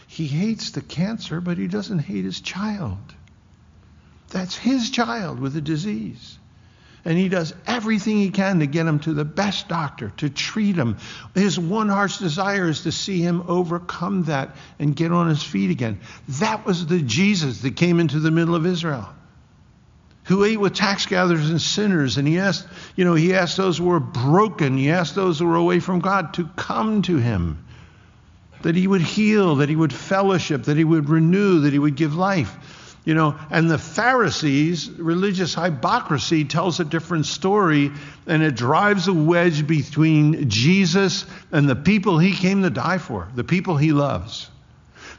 he 0.07 0.25
hates 0.25 0.71
the 0.71 0.81
cancer, 0.81 1.41
but 1.41 1.59
he 1.59 1.67
doesn't 1.67 1.99
hate 1.99 2.25
his 2.25 2.41
child. 2.41 3.13
That's 4.29 4.57
his 4.57 4.89
child 4.89 5.39
with 5.39 5.55
a 5.55 5.61
disease. 5.61 6.39
And 7.05 7.17
he 7.17 7.29
does 7.29 7.53
everything 7.65 8.17
he 8.17 8.31
can 8.31 8.59
to 8.59 8.65
get 8.65 8.85
him 8.85 8.99
to 8.99 9.13
the 9.13 9.23
best 9.23 9.67
doctor, 9.69 10.11
to 10.17 10.29
treat 10.29 10.75
him. 10.75 10.97
His 11.35 11.57
one 11.57 11.89
heart's 11.89 12.17
desire 12.17 12.67
is 12.67 12.83
to 12.83 12.91
see 12.91 13.21
him 13.21 13.43
overcome 13.47 14.23
that 14.23 14.55
and 14.79 14.95
get 14.95 15.11
on 15.11 15.29
his 15.29 15.41
feet 15.41 15.71
again. 15.71 15.99
That 16.27 16.65
was 16.65 16.85
the 16.85 17.01
Jesus 17.01 17.61
that 17.61 17.75
came 17.75 17.99
into 17.99 18.19
the 18.19 18.31
middle 18.31 18.55
of 18.55 18.65
Israel 18.65 19.07
who 20.27 20.43
ate 20.43 20.59
with 20.59 20.73
tax 20.73 21.05
gatherers 21.05 21.49
and 21.49 21.61
sinners. 21.61 22.17
And 22.17 22.27
he 22.27 22.37
asked, 22.37 22.67
you 22.97 23.05
know, 23.05 23.13
he 23.13 23.33
asked 23.33 23.55
those 23.55 23.77
who 23.77 23.85
were 23.85 24.01
broken, 24.01 24.77
he 24.77 24.91
asked 24.91 25.15
those 25.15 25.39
who 25.39 25.47
were 25.47 25.55
away 25.55 25.79
from 25.79 25.99
God 25.99 26.33
to 26.33 26.47
come 26.57 27.01
to 27.03 27.15
him, 27.17 27.65
that 28.61 28.75
he 28.75 28.87
would 28.87 29.01
heal, 29.01 29.55
that 29.55 29.69
he 29.69 29.75
would 29.75 29.93
fellowship, 29.93 30.63
that 30.63 30.75
he 30.75 30.83
would 30.83 31.07
renew, 31.07 31.61
that 31.61 31.71
he 31.71 31.79
would 31.79 31.95
give 31.95 32.13
life. 32.13 32.86
You 33.07 33.13
know, 33.13 33.39
and 33.49 33.71
the 33.71 33.77
Pharisees, 33.77 34.89
religious 34.89 35.55
hypocrisy 35.55 36.43
tells 36.43 36.81
a 36.81 36.83
different 36.83 37.25
story, 37.25 37.89
and 38.25 38.43
it 38.43 38.55
drives 38.55 39.07
a 39.07 39.13
wedge 39.13 39.65
between 39.65 40.49
Jesus 40.49 41.25
and 41.53 41.69
the 41.69 41.75
people 41.77 42.19
he 42.19 42.33
came 42.33 42.63
to 42.63 42.69
die 42.69 42.97
for, 42.97 43.29
the 43.33 43.45
people 43.45 43.77
he 43.77 43.93
loves. 43.93 44.49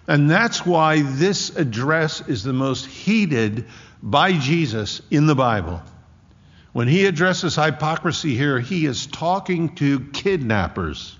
And 0.06 0.30
that's 0.30 0.66
why 0.66 1.00
this 1.00 1.56
address 1.56 2.20
is 2.28 2.44
the 2.44 2.52
most 2.52 2.84
heated 2.84 3.64
by 4.02 4.34
Jesus 4.34 5.00
in 5.10 5.26
the 5.26 5.34
Bible. 5.34 5.80
When 6.74 6.88
he 6.88 7.06
addresses 7.06 7.56
hypocrisy 7.56 8.34
here, 8.36 8.60
he 8.60 8.84
is 8.84 9.06
talking 9.06 9.74
to 9.76 10.00
kidnappers 10.12 11.16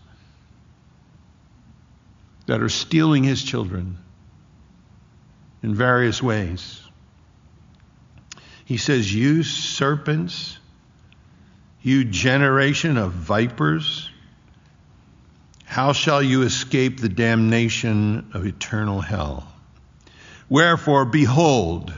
that 2.44 2.60
are 2.60 2.68
stealing 2.68 3.24
his 3.24 3.42
children 3.42 3.96
in 5.62 5.74
various 5.74 6.22
ways. 6.22 6.80
He 8.64 8.76
says, 8.76 9.12
You 9.12 9.42
serpents, 9.42 10.58
you 11.82 12.04
generation 12.04 12.96
of 12.98 13.12
vipers, 13.12 14.10
how 15.64 15.92
shall 15.92 16.22
you 16.22 16.42
escape 16.42 17.00
the 17.00 17.08
damnation 17.08 18.30
of 18.32 18.46
eternal 18.46 19.00
hell? 19.00 19.46
Wherefore, 20.48 21.04
behold, 21.04 21.92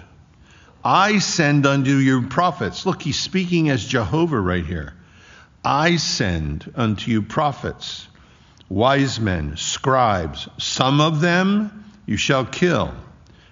I 0.84 1.18
send 1.18 1.66
unto 1.66 1.96
you 1.96 2.28
prophets. 2.28 2.86
Look, 2.86 3.02
he's 3.02 3.18
speaking 3.18 3.68
as 3.68 3.84
Jehovah 3.84 4.40
right 4.40 4.64
here. 4.64 4.94
I 5.64 5.96
send 5.96 6.72
unto 6.74 7.10
you 7.10 7.22
prophets, 7.22 8.08
wise 8.68 9.20
men, 9.20 9.56
scribes. 9.56 10.48
Some 10.58 11.00
of 11.00 11.20
them 11.20 11.84
you 12.06 12.16
shall 12.16 12.44
kill 12.44 12.94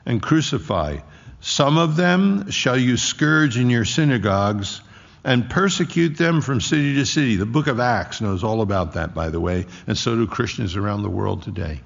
and 0.09 0.21
crucify. 0.21 0.97
Some 1.41 1.79
of 1.79 1.95
them 1.95 2.51
shall 2.51 2.77
you 2.77 2.97
scourge 2.97 3.57
in 3.57 3.71
your 3.71 3.85
synagogues 3.85 4.81
and 5.23 5.49
persecute 5.49 6.17
them 6.17 6.41
from 6.41 6.61
city 6.61 6.95
to 6.95 7.05
city. 7.05 7.37
The 7.37 7.47
book 7.47 7.67
of 7.67 7.79
Acts 7.79 8.21
knows 8.21 8.43
all 8.43 8.63
about 8.63 8.95
that, 8.95 9.15
by 9.15 9.29
the 9.29 9.39
way, 9.39 9.67
and 9.87 9.97
so 9.97 10.17
do 10.17 10.27
Christians 10.27 10.77
around 10.77 11.03
the 11.03 11.11
world 11.11 11.43
today. 11.43 11.81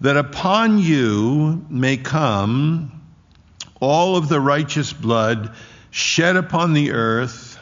That 0.00 0.16
upon 0.16 0.78
you 0.78 1.64
may 1.70 1.96
come 1.96 3.00
all 3.80 4.16
of 4.16 4.28
the 4.28 4.40
righteous 4.40 4.92
blood 4.92 5.54
shed 5.90 6.36
upon 6.36 6.72
the 6.72 6.90
earth, 6.90 7.58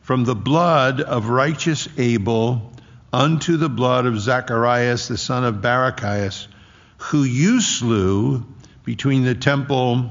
from 0.00 0.24
the 0.24 0.34
blood 0.34 1.02
of 1.02 1.28
righteous 1.28 1.86
Abel 1.98 2.72
unto 3.12 3.58
the 3.58 3.68
blood 3.68 4.06
of 4.06 4.18
Zacharias 4.18 5.08
the 5.08 5.18
son 5.18 5.44
of 5.44 5.56
Barachias, 5.56 6.48
who 6.98 7.22
you 7.22 7.60
slew 7.60 8.44
between 8.84 9.24
the 9.24 9.34
temple 9.34 10.10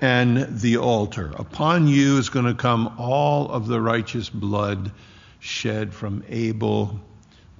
and 0.00 0.60
the 0.60 0.76
altar. 0.78 1.32
Upon 1.36 1.86
you 1.88 2.18
is 2.18 2.28
going 2.28 2.46
to 2.46 2.54
come 2.54 2.94
all 2.98 3.48
of 3.50 3.66
the 3.66 3.80
righteous 3.80 4.28
blood 4.28 4.90
shed 5.38 5.94
from 5.94 6.24
Abel 6.28 7.00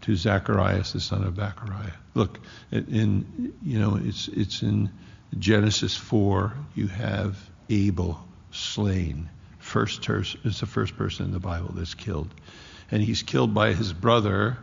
to 0.03 0.17
Zacharias 0.17 0.93
the 0.93 1.01
son 1.01 1.25
of 1.25 1.35
Barachiah. 1.35 1.93
Look, 2.15 2.41
in 2.71 3.55
you 3.63 3.79
know 3.79 3.97
it's 3.97 4.29
it's 4.29 4.63
in 4.63 4.91
Genesis 5.39 5.97
4, 5.97 6.53
you 6.75 6.89
have 6.89 7.39
Abel 7.71 8.23
slain. 8.51 9.31
First 9.59 10.03
ter- 10.03 10.25
is 10.45 10.61
the 10.61 10.67
first 10.67 10.97
person 10.97 11.27
in 11.27 11.33
the 11.33 11.39
Bible 11.39 11.73
that's 11.75 11.95
killed. 11.95 12.29
And 12.91 13.03
he's 13.03 13.23
killed 13.23 13.55
by 13.55 13.73
his 13.73 13.93
brother, 13.93 14.59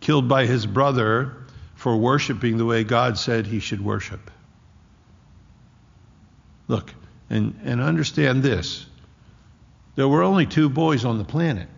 killed 0.00 0.28
by 0.28 0.46
his 0.46 0.66
brother 0.66 1.45
for 1.76 1.96
worshiping 1.96 2.56
the 2.56 2.64
way 2.64 2.82
God 2.82 3.16
said 3.18 3.46
he 3.46 3.60
should 3.60 3.84
worship. 3.84 4.30
Look, 6.66 6.92
and, 7.30 7.60
and 7.62 7.80
understand 7.80 8.42
this 8.42 8.86
there 9.94 10.08
were 10.08 10.22
only 10.22 10.44
two 10.44 10.68
boys 10.68 11.04
on 11.04 11.16
the 11.16 11.24
planet. 11.24 11.68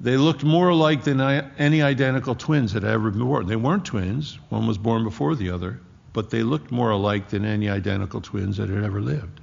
They 0.00 0.16
looked 0.16 0.44
more 0.44 0.68
alike 0.68 1.04
than 1.04 1.20
any 1.20 1.82
identical 1.82 2.34
twins 2.34 2.72
that 2.72 2.82
had 2.82 2.92
ever 2.92 3.10
been 3.10 3.24
born. 3.24 3.46
They 3.46 3.56
weren't 3.56 3.84
twins, 3.84 4.38
one 4.50 4.66
was 4.66 4.76
born 4.76 5.04
before 5.04 5.36
the 5.36 5.50
other, 5.50 5.80
but 6.12 6.30
they 6.30 6.42
looked 6.42 6.70
more 6.70 6.90
alike 6.90 7.28
than 7.28 7.44
any 7.44 7.68
identical 7.68 8.20
twins 8.20 8.58
that 8.58 8.68
had 8.68 8.84
ever 8.84 9.00
lived. 9.00 9.40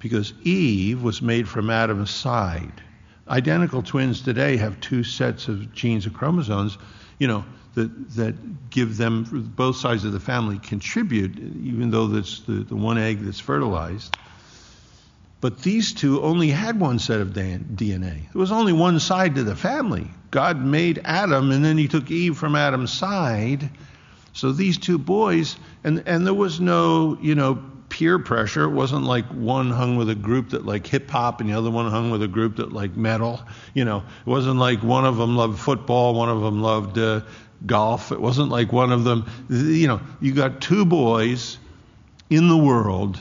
Because 0.00 0.32
Eve 0.42 1.02
was 1.02 1.22
made 1.22 1.48
from 1.48 1.70
Adam's 1.70 2.10
side. 2.10 2.82
Identical 3.28 3.82
twins 3.82 4.20
today 4.20 4.56
have 4.58 4.80
two 4.80 5.02
sets 5.02 5.48
of 5.48 5.72
genes 5.72 6.06
and 6.06 6.14
chromosomes, 6.14 6.76
you 7.18 7.26
know, 7.26 7.44
that, 7.74 8.10
that 8.16 8.70
give 8.70 8.96
them, 8.96 9.24
both 9.56 9.76
sides 9.76 10.04
of 10.04 10.12
the 10.12 10.20
family 10.20 10.58
contribute, 10.58 11.38
even 11.38 11.90
though 11.90 12.06
that's 12.06 12.40
the, 12.40 12.52
the 12.52 12.76
one 12.76 12.98
egg 12.98 13.20
that's 13.20 13.40
fertilized. 13.40 14.16
But 15.40 15.62
these 15.62 15.92
two 15.92 16.22
only 16.22 16.48
had 16.48 16.80
one 16.80 16.98
set 16.98 17.20
of 17.20 17.28
DNA. 17.28 17.98
There 18.32 18.40
was 18.40 18.52
only 18.52 18.72
one 18.72 18.98
side 18.98 19.34
to 19.34 19.44
the 19.44 19.56
family. 19.56 20.08
God 20.30 20.64
made 20.64 21.02
Adam, 21.04 21.50
and 21.50 21.64
then 21.64 21.76
he 21.76 21.86
took 21.86 22.10
Eve 22.10 22.36
from 22.36 22.56
Adam's 22.56 22.92
side. 22.92 23.68
So 24.32 24.52
these 24.52 24.78
two 24.78 24.98
boys, 24.98 25.56
and, 25.84 26.02
and 26.06 26.26
there 26.26 26.34
was 26.34 26.60
no, 26.60 27.18
you 27.20 27.34
know, 27.34 27.62
peer 27.94 28.18
pressure. 28.18 28.64
It 28.64 28.72
wasn't 28.72 29.04
like 29.04 29.24
one 29.26 29.70
hung 29.70 29.96
with 29.96 30.10
a 30.10 30.16
group 30.16 30.50
that 30.50 30.66
like 30.66 30.84
hip 30.84 31.08
hop 31.08 31.40
and 31.40 31.48
the 31.48 31.54
other 31.54 31.70
one 31.70 31.88
hung 31.88 32.10
with 32.10 32.24
a 32.24 32.28
group 32.28 32.56
that 32.56 32.72
like 32.72 32.96
metal. 32.96 33.40
You 33.72 33.84
know, 33.84 33.98
it 33.98 34.28
wasn't 34.28 34.58
like 34.58 34.82
one 34.82 35.04
of 35.04 35.16
them 35.16 35.36
loved 35.36 35.60
football, 35.60 36.12
one 36.12 36.28
of 36.28 36.40
them 36.40 36.60
loved 36.60 36.98
uh, 36.98 37.20
golf. 37.64 38.10
It 38.10 38.20
wasn't 38.20 38.48
like 38.48 38.72
one 38.72 38.90
of 38.90 39.04
them, 39.04 39.30
you 39.48 39.86
know, 39.86 40.00
you 40.20 40.34
got 40.34 40.60
two 40.60 40.84
boys 40.84 41.56
in 42.28 42.48
the 42.48 42.56
world 42.56 43.16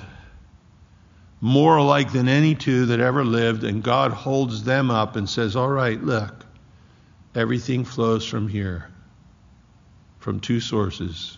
more 1.40 1.78
alike 1.78 2.12
than 2.12 2.28
any 2.28 2.56
two 2.56 2.88
that 2.88 3.00
ever 3.00 3.24
lived, 3.24 3.64
and 3.64 3.84
God 3.84 4.12
holds 4.12 4.64
them 4.64 4.90
up 4.90 5.16
and 5.16 5.30
says, 5.30 5.56
All 5.56 5.70
right, 5.70 6.02
look, 6.02 6.48
everything 7.36 7.86
flows 7.86 8.26
from 8.26 8.48
here, 8.48 8.90
from 10.18 10.40
two 10.40 10.60
sources 10.60 11.38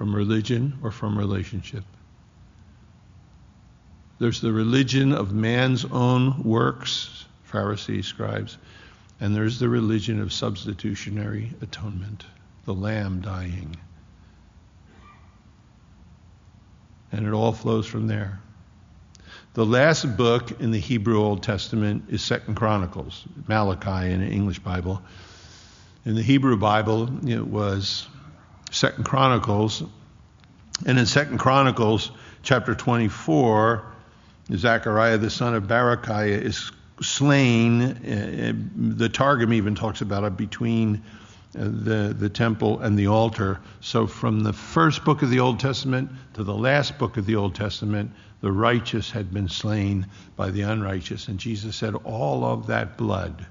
from 0.00 0.16
religion 0.16 0.78
or 0.82 0.90
from 0.90 1.18
relationship. 1.18 1.84
There's 4.18 4.40
the 4.40 4.50
religion 4.50 5.12
of 5.12 5.34
man's 5.34 5.84
own 5.84 6.42
works, 6.42 7.26
Pharisees, 7.42 8.06
scribes, 8.06 8.56
and 9.20 9.36
there's 9.36 9.58
the 9.58 9.68
religion 9.68 10.22
of 10.22 10.32
substitutionary 10.32 11.52
atonement, 11.60 12.24
the 12.64 12.72
lamb 12.72 13.20
dying. 13.20 13.76
and 17.12 17.26
it 17.26 17.34
all 17.34 17.52
flows 17.52 17.86
from 17.86 18.06
there. 18.06 18.40
The 19.52 19.66
last 19.66 20.16
book 20.16 20.62
in 20.62 20.70
the 20.70 20.78
Hebrew 20.78 21.20
Old 21.20 21.42
Testament 21.42 22.04
is 22.08 22.22
Second 22.22 22.54
Chronicles, 22.54 23.26
Malachi 23.48 24.12
in 24.12 24.20
the 24.20 24.28
English 24.28 24.60
Bible. 24.60 25.02
In 26.06 26.14
the 26.14 26.22
Hebrew 26.22 26.56
Bible, 26.56 27.28
it 27.28 27.46
was 27.46 28.08
Second 28.70 29.04
Chronicles, 29.04 29.82
and 30.86 30.98
in 30.98 31.06
Second 31.06 31.38
Chronicles, 31.38 32.10
chapter 32.42 32.74
24, 32.74 33.84
Zechariah 34.54 35.18
the 35.18 35.30
son 35.30 35.54
of 35.54 35.64
Barachiah 35.64 36.40
is 36.40 36.72
slain. 37.02 37.82
Uh, 37.82 38.52
the 38.96 39.08
Targum 39.08 39.52
even 39.52 39.74
talks 39.74 40.00
about 40.00 40.24
it 40.24 40.36
between 40.36 41.02
the, 41.52 42.14
the 42.16 42.28
temple 42.28 42.80
and 42.80 42.98
the 42.98 43.08
altar. 43.08 43.60
So, 43.80 44.06
from 44.06 44.40
the 44.40 44.52
first 44.52 45.04
book 45.04 45.22
of 45.22 45.30
the 45.30 45.40
Old 45.40 45.60
Testament 45.60 46.10
to 46.34 46.44
the 46.44 46.54
last 46.54 46.98
book 46.98 47.16
of 47.16 47.26
the 47.26 47.36
Old 47.36 47.54
Testament, 47.54 48.12
the 48.40 48.52
righteous 48.52 49.10
had 49.10 49.32
been 49.32 49.48
slain 49.48 50.06
by 50.36 50.50
the 50.50 50.62
unrighteous. 50.62 51.28
And 51.28 51.38
Jesus 51.38 51.76
said, 51.76 51.94
All 51.94 52.44
of 52.44 52.68
that 52.68 52.96
blood 52.96 53.46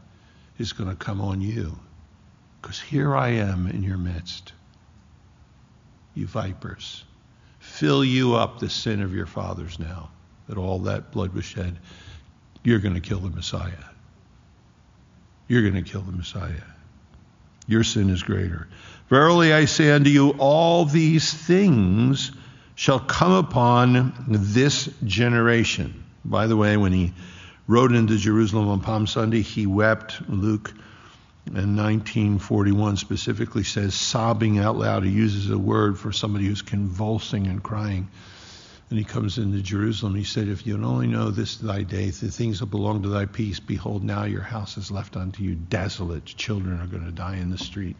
is 0.58 0.74
going 0.74 0.90
to 0.90 0.96
come 0.96 1.22
on 1.22 1.42
you. 1.42 1.78
Because 2.62 2.80
here 2.80 3.16
I 3.16 3.30
am 3.30 3.68
in 3.68 3.84
your 3.84 3.98
midst, 3.98 4.54
you 6.20 6.28
vipers. 6.28 7.04
Fill 7.60 8.04
you 8.04 8.36
up 8.36 8.60
the 8.60 8.70
sin 8.70 9.02
of 9.02 9.14
your 9.14 9.26
fathers 9.26 9.80
now, 9.80 10.12
that 10.48 10.58
all 10.58 10.80
that 10.80 11.12
blood 11.12 11.34
was 11.34 11.46
shed. 11.46 11.80
You're 12.64 12.80
going 12.80 12.96
to 12.96 13.02
kill 13.02 13.20
the 13.20 13.30
Messiah. 13.30 13.72
You're 15.48 15.62
going 15.62 15.84
to 15.84 15.90
kill 15.90 16.02
the 16.02 16.12
Messiah. 16.12 16.62
Your 17.68 17.84
sin 17.84 18.10
is 18.10 18.24
greater. 18.24 18.68
Verily 19.10 19.54
I 19.54 19.66
say 19.66 19.92
unto 19.92 20.10
you, 20.10 20.32
all 20.38 20.86
these 20.86 21.34
things 21.34 22.32
shall 22.76 23.00
come 23.00 23.32
upon 23.32 24.14
this 24.28 24.90
generation. 25.04 26.04
By 26.24 26.48
the 26.48 26.56
way, 26.56 26.78
when 26.78 26.94
he 26.94 27.14
rode 27.68 27.94
into 27.94 28.18
Jerusalem 28.18 28.68
on 28.70 28.82
Palm 28.82 29.08
Sunday, 29.08 29.42
he 29.42 29.66
wept. 29.66 30.22
Luke 30.30 30.74
in 31.50 31.76
1941 31.76 32.98
specifically 32.98 33.64
says 33.64 33.96
sobbing 33.96 34.60
out 34.60 34.78
loud. 34.78 35.04
He 35.04 35.10
uses 35.10 35.50
a 35.50 35.58
word 35.58 35.98
for 35.98 36.12
somebody 36.12 36.46
who's 36.46 36.62
convulsing 36.62 37.48
and 37.48 37.64
crying. 37.64 38.10
And 38.90 38.98
he 38.98 39.06
comes 39.06 39.38
into 39.38 39.62
Jerusalem. 39.62 40.16
He 40.16 40.24
said, 40.24 40.48
If 40.48 40.66
you 40.66 40.84
only 40.84 41.08
know 41.08 41.32
this 41.32 41.58
thy 41.58 41.84
day, 41.84 42.10
the 42.10 42.32
things 42.32 42.60
that 42.60 42.68
belong 42.68 43.04
to 43.04 43.10
thy 43.10 43.26
peace, 43.26 43.60
behold, 43.60 44.04
now 44.04 44.24
your 44.26 44.42
house 44.42 44.78
is 44.78 44.92
left 44.92 45.16
unto 45.16 45.44
you 45.44 45.56
desolate. 45.56 46.26
Children 46.26 46.82
are 46.82 46.88
going 46.88 47.06
to 47.06 47.12
die 47.12 47.38
in 47.38 47.50
the 47.50 47.58
street. 47.58 47.98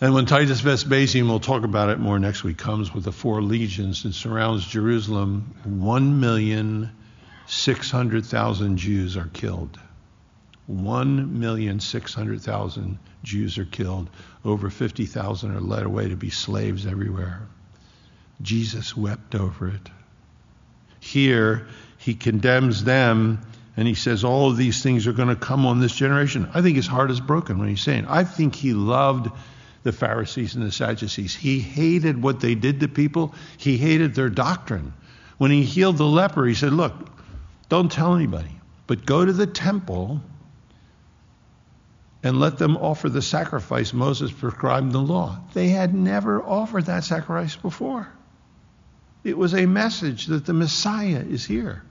And 0.00 0.12
when 0.12 0.26
Titus 0.26 0.60
Vespasian, 0.60 1.26
we'll 1.26 1.40
talk 1.40 1.64
about 1.64 1.88
it 1.88 1.98
more 1.98 2.18
next 2.18 2.44
week, 2.44 2.58
comes 2.58 2.92
with 2.92 3.04
the 3.04 3.12
four 3.12 3.42
legions 3.42 4.04
and 4.04 4.14
surrounds 4.14 4.66
Jerusalem, 4.66 5.54
one 5.64 6.20
million 6.20 6.90
six 7.46 7.90
hundred 7.90 8.26
thousand 8.26 8.76
Jews 8.76 9.16
are 9.16 9.28
killed. 9.32 9.78
One 10.66 11.38
million 11.38 11.80
six 11.80 12.12
hundred 12.12 12.40
thousand 12.42 12.98
Jews 13.22 13.58
are 13.58 13.64
killed. 13.64 14.08
Over 14.44 14.70
50,000 14.70 15.50
are 15.50 15.60
led 15.60 15.82
away 15.82 16.08
to 16.08 16.16
be 16.16 16.30
slaves 16.30 16.86
everywhere. 16.86 17.42
Jesus 18.40 18.96
wept 18.96 19.34
over 19.34 19.68
it. 19.68 19.90
Here, 21.00 21.66
he 21.98 22.14
condemns 22.14 22.84
them 22.84 23.40
and 23.76 23.86
he 23.86 23.94
says 23.94 24.24
all 24.24 24.50
of 24.50 24.56
these 24.56 24.82
things 24.82 25.06
are 25.06 25.12
going 25.12 25.28
to 25.28 25.36
come 25.36 25.66
on 25.66 25.80
this 25.80 25.94
generation. 25.94 26.48
I 26.54 26.62
think 26.62 26.76
his 26.76 26.86
heart 26.86 27.10
is 27.10 27.20
broken 27.20 27.58
when 27.58 27.68
he's 27.68 27.82
saying, 27.82 28.06
I 28.06 28.24
think 28.24 28.54
he 28.54 28.72
loved 28.72 29.30
the 29.82 29.92
Pharisees 29.92 30.54
and 30.54 30.64
the 30.64 30.72
Sadducees. 30.72 31.34
He 31.34 31.60
hated 31.60 32.20
what 32.22 32.40
they 32.40 32.54
did 32.54 32.80
to 32.80 32.88
people, 32.88 33.34
he 33.58 33.76
hated 33.76 34.14
their 34.14 34.30
doctrine. 34.30 34.94
When 35.38 35.50
he 35.50 35.62
healed 35.62 35.98
the 35.98 36.06
leper, 36.06 36.46
he 36.46 36.54
said, 36.54 36.72
Look, 36.72 36.94
don't 37.68 37.92
tell 37.92 38.14
anybody, 38.14 38.60
but 38.86 39.04
go 39.04 39.24
to 39.24 39.32
the 39.32 39.46
temple 39.46 40.22
and 42.26 42.40
let 42.40 42.58
them 42.58 42.76
offer 42.76 43.08
the 43.08 43.22
sacrifice 43.22 43.92
Moses 43.92 44.32
prescribed 44.32 44.86
in 44.86 44.92
the 44.92 45.00
law. 45.00 45.38
They 45.54 45.68
had 45.68 45.94
never 45.94 46.42
offered 46.42 46.86
that 46.86 47.04
sacrifice 47.04 47.54
before. 47.54 48.08
It 49.22 49.38
was 49.38 49.54
a 49.54 49.66
message 49.66 50.26
that 50.26 50.44
the 50.44 50.52
Messiah 50.52 51.24
is 51.28 51.44
here. 51.44 51.84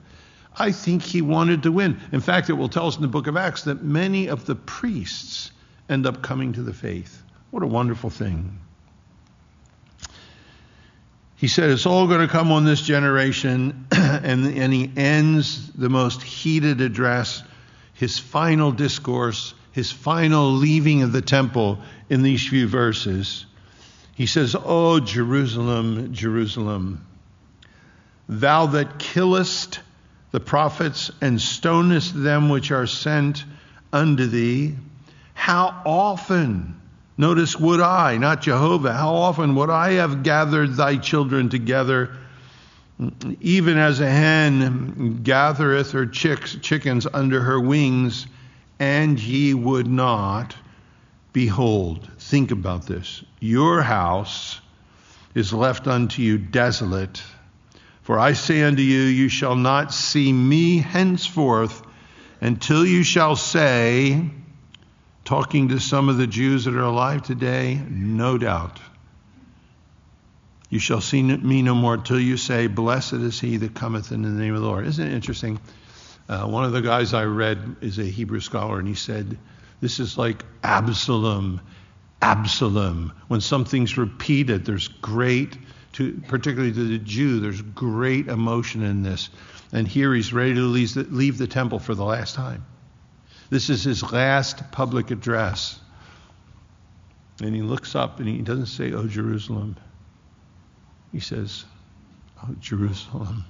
I 0.54 0.72
think 0.72 1.02
he 1.02 1.22
wanted 1.22 1.62
to 1.62 1.72
win. 1.72 2.00
In 2.12 2.20
fact, 2.20 2.50
it 2.50 2.52
will 2.52 2.68
tell 2.68 2.86
us 2.86 2.96
in 2.96 3.02
the 3.02 3.08
book 3.08 3.26
of 3.26 3.36
Acts 3.36 3.64
that 3.64 3.82
many 3.82 4.28
of 4.28 4.44
the 4.44 4.54
priests 4.54 5.52
end 5.88 6.06
up 6.06 6.22
coming 6.22 6.52
to 6.52 6.62
the 6.62 6.74
faith. 6.74 7.22
What 7.50 7.62
a 7.62 7.66
wonderful 7.66 8.10
thing. 8.10 8.58
He 11.36 11.48
said, 11.48 11.70
It's 11.70 11.86
all 11.86 12.08
going 12.08 12.20
to 12.20 12.28
come 12.28 12.52
on 12.52 12.66
this 12.66 12.82
generation. 12.82 13.86
and, 13.92 14.46
and 14.46 14.72
he 14.72 14.90
ends 14.96 15.70
the 15.72 15.88
most 15.88 16.22
heated 16.22 16.82
address, 16.82 17.42
his 17.94 18.18
final 18.18 18.72
discourse, 18.72 19.54
his 19.76 19.92
final 19.92 20.52
leaving 20.52 21.02
of 21.02 21.12
the 21.12 21.20
temple 21.20 21.78
in 22.08 22.22
these 22.22 22.48
few 22.48 22.66
verses. 22.66 23.44
He 24.14 24.24
says, 24.24 24.56
Oh, 24.58 25.00
Jerusalem, 25.00 26.14
Jerusalem 26.14 27.06
Thou 28.26 28.66
that 28.68 28.98
killest 28.98 29.80
the 30.30 30.40
prophets 30.40 31.10
and 31.20 31.38
stonest 31.38 32.14
them 32.14 32.48
which 32.48 32.70
are 32.70 32.86
sent 32.86 33.44
unto 33.92 34.26
thee, 34.26 34.74
how 35.34 35.82
often, 35.84 36.80
notice, 37.18 37.60
would 37.60 37.80
I, 37.80 38.16
not 38.16 38.40
Jehovah, 38.40 38.94
how 38.94 39.14
often 39.14 39.54
would 39.56 39.68
I 39.68 39.92
have 39.92 40.22
gathered 40.22 40.72
thy 40.74 40.96
children 40.96 41.50
together, 41.50 42.16
even 43.42 43.76
as 43.76 44.00
a 44.00 44.08
hen 44.08 45.20
gathereth 45.22 45.92
her 45.92 46.06
chicks, 46.06 46.56
chickens 46.56 47.06
under 47.12 47.42
her 47.42 47.60
wings, 47.60 48.26
and 48.78 49.18
ye 49.20 49.54
would 49.54 49.86
not? 49.86 50.56
Behold, 51.32 52.10
think 52.18 52.50
about 52.50 52.86
this. 52.86 53.24
Your 53.40 53.82
house 53.82 54.60
is 55.34 55.52
left 55.52 55.86
unto 55.86 56.22
you 56.22 56.38
desolate 56.38 57.22
for 58.06 58.20
I 58.20 58.34
say 58.34 58.62
unto 58.62 58.82
you, 58.82 59.00
you 59.00 59.28
shall 59.28 59.56
not 59.56 59.92
see 59.92 60.32
me 60.32 60.78
henceforth 60.78 61.82
until 62.40 62.86
you 62.86 63.02
shall 63.02 63.34
say, 63.34 64.30
talking 65.24 65.70
to 65.70 65.80
some 65.80 66.08
of 66.08 66.16
the 66.16 66.28
Jews 66.28 66.66
that 66.66 66.76
are 66.76 66.84
alive 66.84 67.24
today, 67.24 67.82
no 67.90 68.38
doubt. 68.38 68.78
You 70.70 70.78
shall 70.78 71.00
see 71.00 71.20
me 71.20 71.62
no 71.62 71.74
more 71.74 71.96
till 71.96 72.20
you 72.20 72.36
say, 72.36 72.68
Blessed 72.68 73.14
is 73.14 73.40
he 73.40 73.56
that 73.56 73.74
cometh 73.74 74.12
in 74.12 74.22
the 74.22 74.28
name 74.28 74.54
of 74.54 74.60
the 74.60 74.68
Lord. 74.68 74.86
Isn't 74.86 75.04
it 75.04 75.12
interesting? 75.12 75.58
Uh, 76.28 76.46
one 76.46 76.64
of 76.64 76.72
the 76.72 76.82
guys 76.82 77.14
I 77.14 77.24
read 77.24 77.76
is 77.80 77.98
a 77.98 78.04
Hebrew 78.04 78.40
scholar, 78.40 78.78
and 78.78 78.88
he 78.88 78.94
said, 78.94 79.38
This 79.80 80.00
is 80.00 80.18
like 80.18 80.44
Absalom. 80.62 81.60
Absalom. 82.20 83.12
When 83.28 83.40
something's 83.40 83.96
repeated, 83.96 84.64
there's 84.64 84.88
great 84.88 85.56
to, 85.94 86.20
particularly 86.28 86.72
to 86.72 86.88
the 86.88 86.98
Jew, 86.98 87.40
there's 87.40 87.62
great 87.62 88.28
emotion 88.28 88.82
in 88.82 89.02
this. 89.02 89.30
And 89.72 89.86
here 89.86 90.14
he's 90.14 90.32
ready 90.32 90.54
to 90.54 90.60
leave 90.60 90.94
the, 90.94 91.04
leave 91.04 91.38
the 91.38 91.46
temple 91.46 91.78
for 91.78 91.94
the 91.94 92.04
last 92.04 92.34
time. 92.34 92.66
This 93.48 93.70
is 93.70 93.84
his 93.84 94.02
last 94.12 94.72
public 94.72 95.10
address. 95.10 95.78
And 97.40 97.54
he 97.54 97.62
looks 97.62 97.94
up 97.94 98.18
and 98.18 98.28
he 98.28 98.42
doesn't 98.42 98.66
say, 98.66 98.92
Oh, 98.92 99.06
Jerusalem. 99.06 99.76
He 101.12 101.20
says, 101.20 101.64
Oh, 102.42 102.54
Jerusalem. 102.60 103.44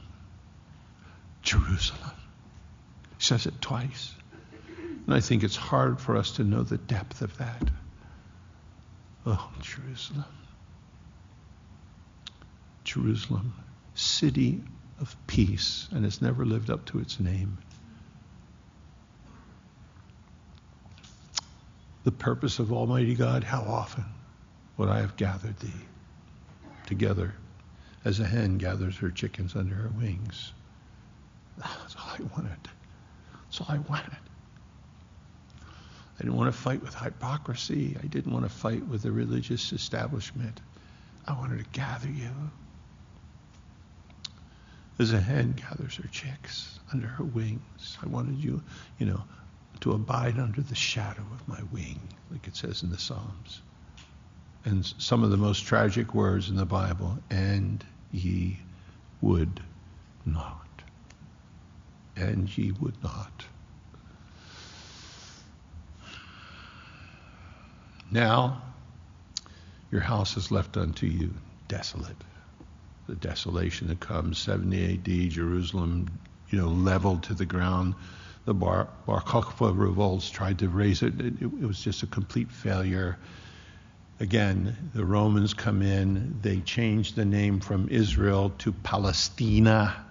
Jerusalem. 1.42 2.12
He 3.18 3.24
says 3.24 3.46
it 3.46 3.60
twice. 3.60 4.14
And 5.06 5.14
I 5.14 5.20
think 5.20 5.44
it's 5.44 5.56
hard 5.56 6.00
for 6.00 6.16
us 6.16 6.32
to 6.32 6.44
know 6.44 6.62
the 6.62 6.78
depth 6.78 7.22
of 7.22 7.36
that. 7.38 7.70
Oh, 9.24 9.50
Jerusalem. 9.60 10.24
Jerusalem, 12.84 13.52
city 13.94 14.62
of 15.00 15.16
peace, 15.26 15.88
and 15.92 16.04
has 16.04 16.22
never 16.22 16.44
lived 16.44 16.70
up 16.70 16.86
to 16.86 17.00
its 17.00 17.18
name. 17.18 17.58
The 22.04 22.12
purpose 22.12 22.60
of 22.60 22.72
Almighty 22.72 23.16
God, 23.16 23.42
how 23.42 23.62
often 23.62 24.04
would 24.76 24.88
I 24.88 25.00
have 25.00 25.16
gathered 25.16 25.58
thee 25.58 25.72
together 26.86 27.34
as 28.04 28.20
a 28.20 28.24
hen 28.24 28.58
gathers 28.58 28.96
her 28.98 29.10
chickens 29.10 29.56
under 29.56 29.74
her 29.74 29.90
wings? 29.98 30.52
That's 31.58 31.96
all 31.96 32.10
I 32.16 32.22
wanted. 32.36 32.45
That's 33.56 33.70
all 33.70 33.74
I 33.74 33.78
wanted. 33.78 34.16
I 35.62 36.22
didn't 36.22 36.36
want 36.36 36.52
to 36.52 36.58
fight 36.58 36.82
with 36.82 36.94
hypocrisy. 36.94 37.96
I 38.02 38.06
didn't 38.06 38.32
want 38.32 38.44
to 38.44 38.50
fight 38.50 38.86
with 38.86 39.02
the 39.02 39.12
religious 39.12 39.72
establishment. 39.72 40.60
I 41.26 41.32
wanted 41.32 41.58
to 41.58 41.70
gather 41.70 42.08
you 42.08 42.30
as 44.98 45.12
a 45.12 45.20
hen 45.20 45.52
gathers 45.52 45.96
her 45.96 46.08
chicks 46.08 46.78
under 46.92 47.06
her 47.06 47.24
wings. 47.24 47.98
I 48.02 48.08
wanted 48.08 48.38
you, 48.38 48.62
you 48.98 49.06
know, 49.06 49.22
to 49.80 49.92
abide 49.92 50.38
under 50.38 50.60
the 50.60 50.74
shadow 50.74 51.24
of 51.32 51.48
my 51.48 51.60
wing, 51.72 52.00
like 52.30 52.46
it 52.46 52.56
says 52.56 52.82
in 52.82 52.90
the 52.90 52.98
Psalms. 52.98 53.60
And 54.64 54.84
some 54.98 55.22
of 55.22 55.30
the 55.30 55.36
most 55.36 55.60
tragic 55.60 56.14
words 56.14 56.48
in 56.50 56.56
the 56.56 56.66
Bible, 56.66 57.18
and 57.30 57.84
ye 58.10 58.58
would 59.20 59.60
not. 60.24 60.65
And 62.16 62.56
ye 62.56 62.72
would 62.72 63.02
not. 63.02 63.44
Now, 68.10 68.62
your 69.90 70.00
house 70.00 70.36
is 70.36 70.50
left 70.50 70.76
unto 70.76 71.06
you 71.06 71.34
desolate 71.68 72.16
the 73.06 73.14
desolation 73.14 73.88
that 73.88 74.00
comes, 74.00 74.38
70 74.38 74.94
AD, 74.94 75.30
Jerusalem, 75.30 76.08
you 76.50 76.58
know, 76.58 76.68
leveled 76.68 77.24
to 77.24 77.34
the 77.34 77.46
ground. 77.46 77.94
The 78.44 78.54
Bar, 78.54 78.88
Bar 79.06 79.22
Kokhba 79.22 79.76
revolts 79.76 80.30
tried 80.30 80.60
to 80.60 80.68
raise 80.68 81.02
it. 81.02 81.20
it. 81.20 81.34
It 81.40 81.66
was 81.66 81.80
just 81.80 82.02
a 82.02 82.06
complete 82.06 82.50
failure. 82.50 83.16
Again, 84.18 84.90
the 84.94 85.04
Romans 85.04 85.52
come 85.54 85.82
in, 85.82 86.38
they 86.40 86.60
change 86.60 87.14
the 87.14 87.24
name 87.24 87.60
from 87.60 87.88
Israel 87.90 88.50
to 88.58 88.72
Palestina, 88.72 90.05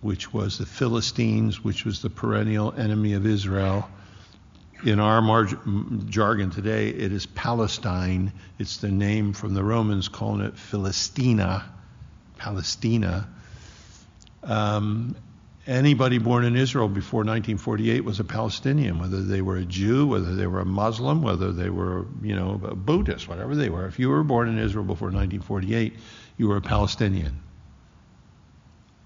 which 0.00 0.32
was 0.32 0.58
the 0.58 0.66
Philistines, 0.66 1.62
which 1.62 1.84
was 1.84 2.02
the 2.02 2.10
perennial 2.10 2.72
enemy 2.72 3.14
of 3.14 3.26
Israel. 3.26 3.88
In 4.84 5.00
our 5.00 5.20
mar- 5.20 5.48
jargon 6.06 6.50
today, 6.50 6.88
it 6.90 7.12
is 7.12 7.26
Palestine. 7.26 8.32
It's 8.58 8.76
the 8.76 8.90
name 8.90 9.32
from 9.32 9.54
the 9.54 9.64
Romans 9.64 10.06
calling 10.08 10.40
it 10.40 10.56
Philistina, 10.56 11.64
Palestina. 12.36 13.28
Um, 14.44 15.16
anybody 15.66 16.18
born 16.18 16.44
in 16.44 16.54
Israel 16.54 16.86
before 16.86 17.20
1948 17.20 18.04
was 18.04 18.20
a 18.20 18.24
Palestinian, 18.24 19.00
whether 19.00 19.20
they 19.20 19.42
were 19.42 19.56
a 19.56 19.64
Jew, 19.64 20.06
whether 20.06 20.36
they 20.36 20.46
were 20.46 20.60
a 20.60 20.64
Muslim, 20.64 21.22
whether 21.22 21.50
they 21.50 21.70
were, 21.70 22.06
you 22.22 22.36
know, 22.36 22.60
a 22.64 22.76
Buddhist, 22.76 23.28
whatever 23.28 23.56
they 23.56 23.70
were. 23.70 23.86
If 23.86 23.98
you 23.98 24.08
were 24.10 24.22
born 24.22 24.48
in 24.48 24.58
Israel 24.58 24.84
before 24.84 25.08
1948, 25.08 25.94
you 26.36 26.46
were 26.46 26.56
a 26.56 26.62
Palestinian. 26.62 27.42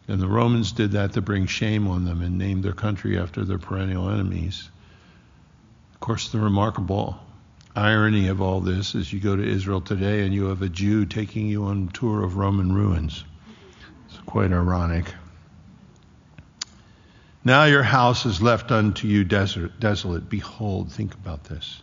And 0.08 0.20
the 0.20 0.28
Romans 0.28 0.72
did 0.72 0.92
that 0.92 1.12
to 1.12 1.22
bring 1.22 1.46
shame 1.46 1.86
on 1.86 2.04
them 2.04 2.22
and 2.22 2.36
named 2.38 2.64
their 2.64 2.72
country 2.72 3.18
after 3.18 3.44
their 3.44 3.58
perennial 3.58 4.10
enemies. 4.10 4.68
Of 5.94 6.00
course, 6.00 6.30
the 6.30 6.38
remarkable 6.38 7.18
irony 7.74 8.28
of 8.28 8.42
all 8.42 8.60
this 8.60 8.94
is 8.94 9.12
you 9.12 9.20
go 9.20 9.36
to 9.36 9.42
Israel 9.42 9.80
today 9.80 10.24
and 10.24 10.34
you 10.34 10.46
have 10.46 10.62
a 10.62 10.68
Jew 10.68 11.06
taking 11.06 11.46
you 11.46 11.64
on 11.64 11.88
a 11.88 11.92
tour 11.92 12.22
of 12.22 12.36
Roman 12.36 12.72
ruins. 12.72 13.24
It's 14.08 14.18
quite 14.26 14.52
ironic. 14.52 15.06
Now 17.44 17.64
your 17.64 17.82
house 17.82 18.26
is 18.26 18.42
left 18.42 18.70
unto 18.70 19.08
you 19.08 19.24
desert, 19.24 19.80
desolate. 19.80 20.28
Behold, 20.28 20.92
think 20.92 21.14
about 21.14 21.44
this. 21.44 21.82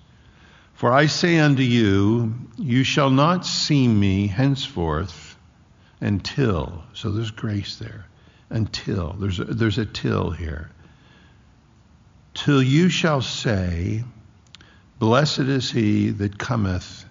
For 0.73 0.93
I 0.93 1.07
say 1.07 1.39
unto 1.39 1.63
you, 1.63 2.33
you 2.57 2.83
shall 2.83 3.09
not 3.09 3.45
see 3.45 3.87
me 3.87 4.27
henceforth 4.27 5.28
until, 6.01 6.83
so 6.93 7.11
there's 7.11 7.31
grace 7.31 7.77
there, 7.77 8.05
until, 8.49 9.13
there's 9.13 9.39
a, 9.39 9.45
there's 9.45 9.77
a 9.77 9.85
till 9.85 10.31
here, 10.31 10.69
till 12.33 12.63
you 12.63 12.89
shall 12.89 13.21
say, 13.21 14.03
Blessed 14.99 15.39
is 15.39 15.71
he 15.71 16.09
that 16.09 16.37
cometh 16.37 17.05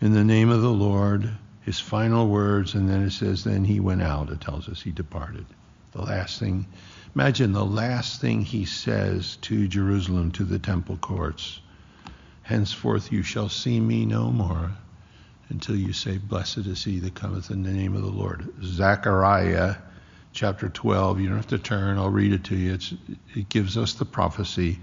in 0.00 0.12
the 0.12 0.24
name 0.24 0.50
of 0.50 0.60
the 0.60 0.72
Lord, 0.72 1.30
his 1.62 1.78
final 1.78 2.28
words, 2.28 2.74
and 2.74 2.88
then 2.88 3.02
it 3.02 3.12
says, 3.12 3.44
then 3.44 3.64
he 3.64 3.80
went 3.80 4.02
out. 4.02 4.30
It 4.30 4.40
tells 4.40 4.68
us 4.68 4.82
he 4.82 4.90
departed. 4.90 5.46
The 5.92 6.02
last 6.02 6.38
thing, 6.38 6.66
imagine 7.14 7.52
the 7.52 7.64
last 7.64 8.20
thing 8.20 8.42
he 8.42 8.64
says 8.64 9.36
to 9.42 9.68
Jerusalem, 9.68 10.32
to 10.32 10.44
the 10.44 10.58
temple 10.58 10.96
courts. 10.96 11.60
Henceforth 12.42 13.10
you 13.10 13.22
shall 13.22 13.48
see 13.48 13.80
me 13.80 14.04
no 14.04 14.30
more 14.30 14.72
until 15.48 15.76
you 15.76 15.92
say, 15.92 16.18
Blessed 16.18 16.58
is 16.58 16.84
he 16.84 16.98
that 17.00 17.14
cometh 17.14 17.50
in 17.50 17.62
the 17.62 17.70
name 17.70 17.94
of 17.94 18.02
the 18.02 18.08
Lord. 18.08 18.52
Zechariah 18.62 19.76
chapter 20.32 20.68
12, 20.68 21.20
you 21.20 21.28
don't 21.28 21.36
have 21.36 21.46
to 21.48 21.58
turn, 21.58 21.98
I'll 21.98 22.10
read 22.10 22.32
it 22.32 22.44
to 22.44 22.56
you. 22.56 22.74
It's, 22.74 22.92
it 23.34 23.48
gives 23.48 23.76
us 23.78 23.94
the 23.94 24.04
prophecy. 24.04 24.78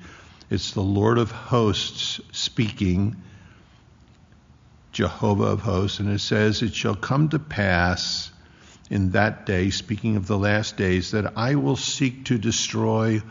It's 0.50 0.72
the 0.72 0.82
Lord 0.82 1.18
of 1.18 1.32
hosts 1.32 2.20
speaking, 2.32 3.16
Jehovah 4.92 5.46
of 5.46 5.62
hosts, 5.62 6.00
and 6.00 6.10
it 6.10 6.20
says, 6.20 6.62
It 6.62 6.74
shall 6.74 6.96
come 6.96 7.30
to 7.30 7.40
pass 7.40 8.32
in 8.90 9.12
that 9.12 9.46
day, 9.46 9.70
speaking 9.70 10.16
of 10.16 10.28
the 10.28 10.38
last 10.38 10.78
days, 10.78 11.12
that 11.12 11.38
I 11.38 11.56
will 11.56 11.76
seek 11.76 12.26
to 12.26 12.38
destroy 12.38 13.22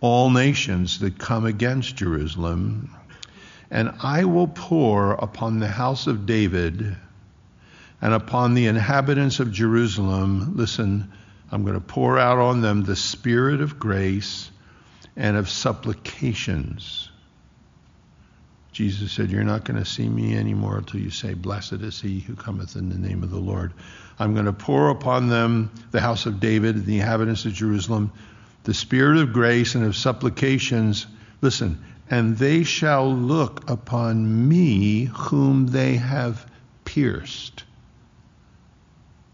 all 0.00 0.30
nations 0.30 0.98
that 1.00 1.18
come 1.18 1.46
against 1.46 1.96
Jerusalem, 1.96 2.90
and 3.70 3.92
I 4.02 4.24
will 4.24 4.48
pour 4.48 5.12
upon 5.12 5.58
the 5.58 5.68
house 5.68 6.06
of 6.06 6.26
David 6.26 6.96
and 8.00 8.14
upon 8.14 8.54
the 8.54 8.66
inhabitants 8.66 9.40
of 9.40 9.52
Jerusalem, 9.52 10.56
listen, 10.56 11.12
I'm 11.50 11.62
going 11.62 11.74
to 11.74 11.80
pour 11.80 12.18
out 12.18 12.38
on 12.38 12.60
them 12.60 12.84
the 12.84 12.96
spirit 12.96 13.60
of 13.60 13.78
grace 13.78 14.50
and 15.16 15.36
of 15.36 15.48
supplications. 15.48 17.10
Jesus 18.72 19.12
said, 19.12 19.30
You're 19.30 19.44
not 19.44 19.64
going 19.64 19.82
to 19.82 19.90
see 19.90 20.06
me 20.06 20.36
anymore 20.36 20.76
until 20.76 21.00
you 21.00 21.10
say, 21.10 21.32
Blessed 21.32 21.74
is 21.74 21.98
he 21.98 22.20
who 22.20 22.34
cometh 22.34 22.76
in 22.76 22.90
the 22.90 22.98
name 22.98 23.22
of 23.22 23.30
the 23.30 23.38
Lord. 23.38 23.72
I'm 24.18 24.34
going 24.34 24.44
to 24.44 24.52
pour 24.52 24.90
upon 24.90 25.28
them, 25.28 25.70
the 25.92 26.00
house 26.00 26.26
of 26.26 26.40
David, 26.40 26.76
and 26.76 26.84
the 26.84 26.98
inhabitants 26.98 27.46
of 27.46 27.54
Jerusalem, 27.54 28.12
the 28.64 28.74
spirit 28.74 29.18
of 29.18 29.32
grace 29.32 29.74
and 29.74 29.84
of 29.84 29.96
supplications. 29.96 31.06
Listen, 31.40 31.82
and 32.08 32.38
they 32.38 32.62
shall 32.62 33.12
look 33.12 33.68
upon 33.68 34.48
me 34.48 35.04
whom 35.06 35.66
they 35.66 35.96
have 35.96 36.48
pierced. 36.84 37.64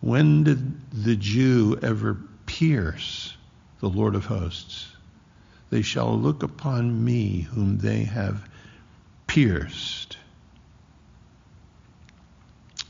When 0.00 0.44
did 0.44 0.90
the 0.90 1.16
Jew 1.16 1.78
ever 1.82 2.16
pierce 2.46 3.36
the 3.80 3.88
Lord 3.88 4.14
of 4.14 4.24
hosts? 4.24 4.88
They 5.70 5.82
shall 5.82 6.18
look 6.18 6.42
upon 6.42 7.04
me 7.04 7.42
whom 7.42 7.78
they 7.78 8.04
have 8.04 8.48
pierced. 9.26 10.16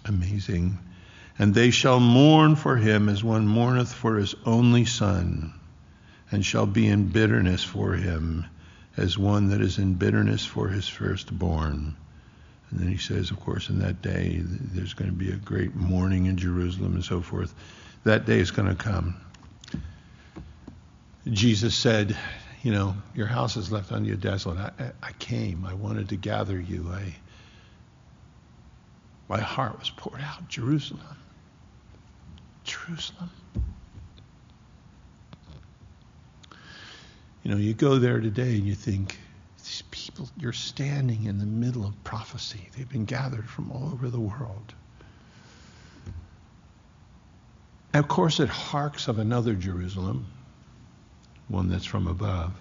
Amazing. 0.04 0.78
And 1.38 1.54
they 1.54 1.70
shall 1.70 2.00
mourn 2.00 2.56
for 2.56 2.76
him 2.76 3.08
as 3.08 3.24
one 3.24 3.46
mourneth 3.46 3.92
for 3.92 4.16
his 4.16 4.34
only 4.44 4.84
son, 4.84 5.52
and 6.30 6.44
shall 6.44 6.66
be 6.66 6.86
in 6.86 7.08
bitterness 7.08 7.64
for 7.64 7.94
him 7.94 8.46
as 8.96 9.16
one 9.16 9.50
that 9.50 9.60
is 9.60 9.78
in 9.78 9.94
bitterness 9.94 10.44
for 10.44 10.68
his 10.68 10.88
firstborn. 10.88 11.96
And 12.70 12.80
then 12.80 12.88
he 12.88 12.98
says, 12.98 13.30
of 13.30 13.40
course, 13.40 13.68
in 13.68 13.80
that 13.80 14.02
day, 14.02 14.40
there's 14.42 14.94
going 14.94 15.10
to 15.10 15.16
be 15.16 15.30
a 15.30 15.36
great 15.36 15.74
mourning 15.74 16.26
in 16.26 16.36
Jerusalem 16.36 16.94
and 16.94 17.04
so 17.04 17.20
forth. 17.20 17.54
That 18.04 18.26
day 18.26 18.38
is 18.38 18.50
going 18.50 18.68
to 18.68 18.74
come. 18.74 19.16
Jesus 21.30 21.74
said, 21.74 22.16
you 22.62 22.72
know, 22.72 22.96
your 23.14 23.26
house 23.26 23.56
is 23.56 23.70
left 23.70 23.92
unto 23.92 24.08
you 24.08 24.16
desolate. 24.16 24.58
I, 24.58 24.92
I 25.02 25.12
came. 25.18 25.64
I 25.64 25.74
wanted 25.74 26.08
to 26.10 26.16
gather 26.16 26.60
you. 26.60 26.90
I, 26.90 27.14
my 29.28 29.40
heart 29.40 29.78
was 29.78 29.90
poured 29.90 30.20
out. 30.20 30.48
Jerusalem. 30.48 31.16
Jerusalem. 32.64 33.30
You 37.42 37.50
know, 37.50 37.56
you 37.56 37.74
go 37.74 37.98
there 37.98 38.20
today 38.20 38.54
and 38.54 38.66
you 38.66 38.74
think, 38.74 39.18
these 39.58 39.82
people, 39.90 40.28
you're 40.38 40.52
standing 40.52 41.24
in 41.24 41.38
the 41.38 41.46
middle 41.46 41.84
of 41.84 42.04
prophecy. 42.04 42.68
They've 42.76 42.88
been 42.88 43.04
gathered 43.04 43.48
from 43.48 43.70
all 43.70 43.90
over 43.92 44.08
the 44.08 44.20
world. 44.20 44.74
And 47.94 48.02
of 48.02 48.08
course, 48.08 48.40
it 48.40 48.48
harks 48.48 49.08
of 49.08 49.18
another 49.18 49.54
Jerusalem, 49.54 50.26
one 51.48 51.68
that's 51.68 51.84
from 51.84 52.06
above. 52.06 52.52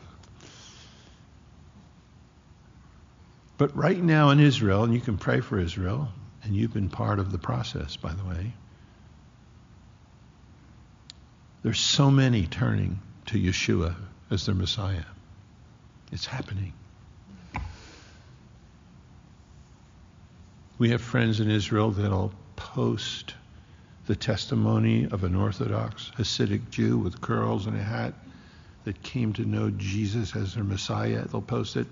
But 3.57 3.75
right 3.75 4.01
now 4.01 4.31
in 4.31 4.39
Israel, 4.39 4.83
and 4.83 4.93
you 4.93 4.99
can 4.99 5.17
pray 5.17 5.39
for 5.39 5.59
Israel, 5.59 6.09
and 6.43 6.55
you've 6.55 6.73
been 6.73 6.89
part 6.89 7.19
of 7.19 7.31
the 7.31 7.37
process, 7.37 7.95
by 7.95 8.13
the 8.13 8.23
way, 8.23 8.53
there's 11.63 11.79
so 11.79 12.09
many 12.09 12.47
turning 12.47 12.99
to 13.27 13.39
Yeshua 13.39 13.95
as 14.31 14.45
their 14.45 14.55
Messiah. 14.55 15.03
It's 16.11 16.25
happening. 16.25 16.73
We 20.77 20.89
have 20.89 21.01
friends 21.01 21.39
in 21.39 21.51
Israel 21.51 21.91
that'll 21.91 22.33
post 22.55 23.35
the 24.07 24.15
testimony 24.15 25.05
of 25.11 25.23
an 25.23 25.35
Orthodox 25.35 26.11
Hasidic 26.17 26.69
Jew 26.71 26.97
with 26.97 27.21
curls 27.21 27.67
and 27.67 27.77
a 27.77 27.83
hat 27.83 28.13
that 28.85 29.03
came 29.03 29.31
to 29.33 29.45
know 29.45 29.69
Jesus 29.69 30.35
as 30.35 30.55
their 30.55 30.63
Messiah. 30.63 31.25
They'll 31.27 31.41
post 31.41 31.75
it. 31.75 31.85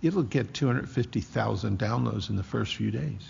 It'll 0.00 0.22
get 0.22 0.54
250,000 0.54 1.78
downloads 1.78 2.30
in 2.30 2.36
the 2.36 2.42
first 2.42 2.76
few 2.76 2.90
days. 2.90 3.26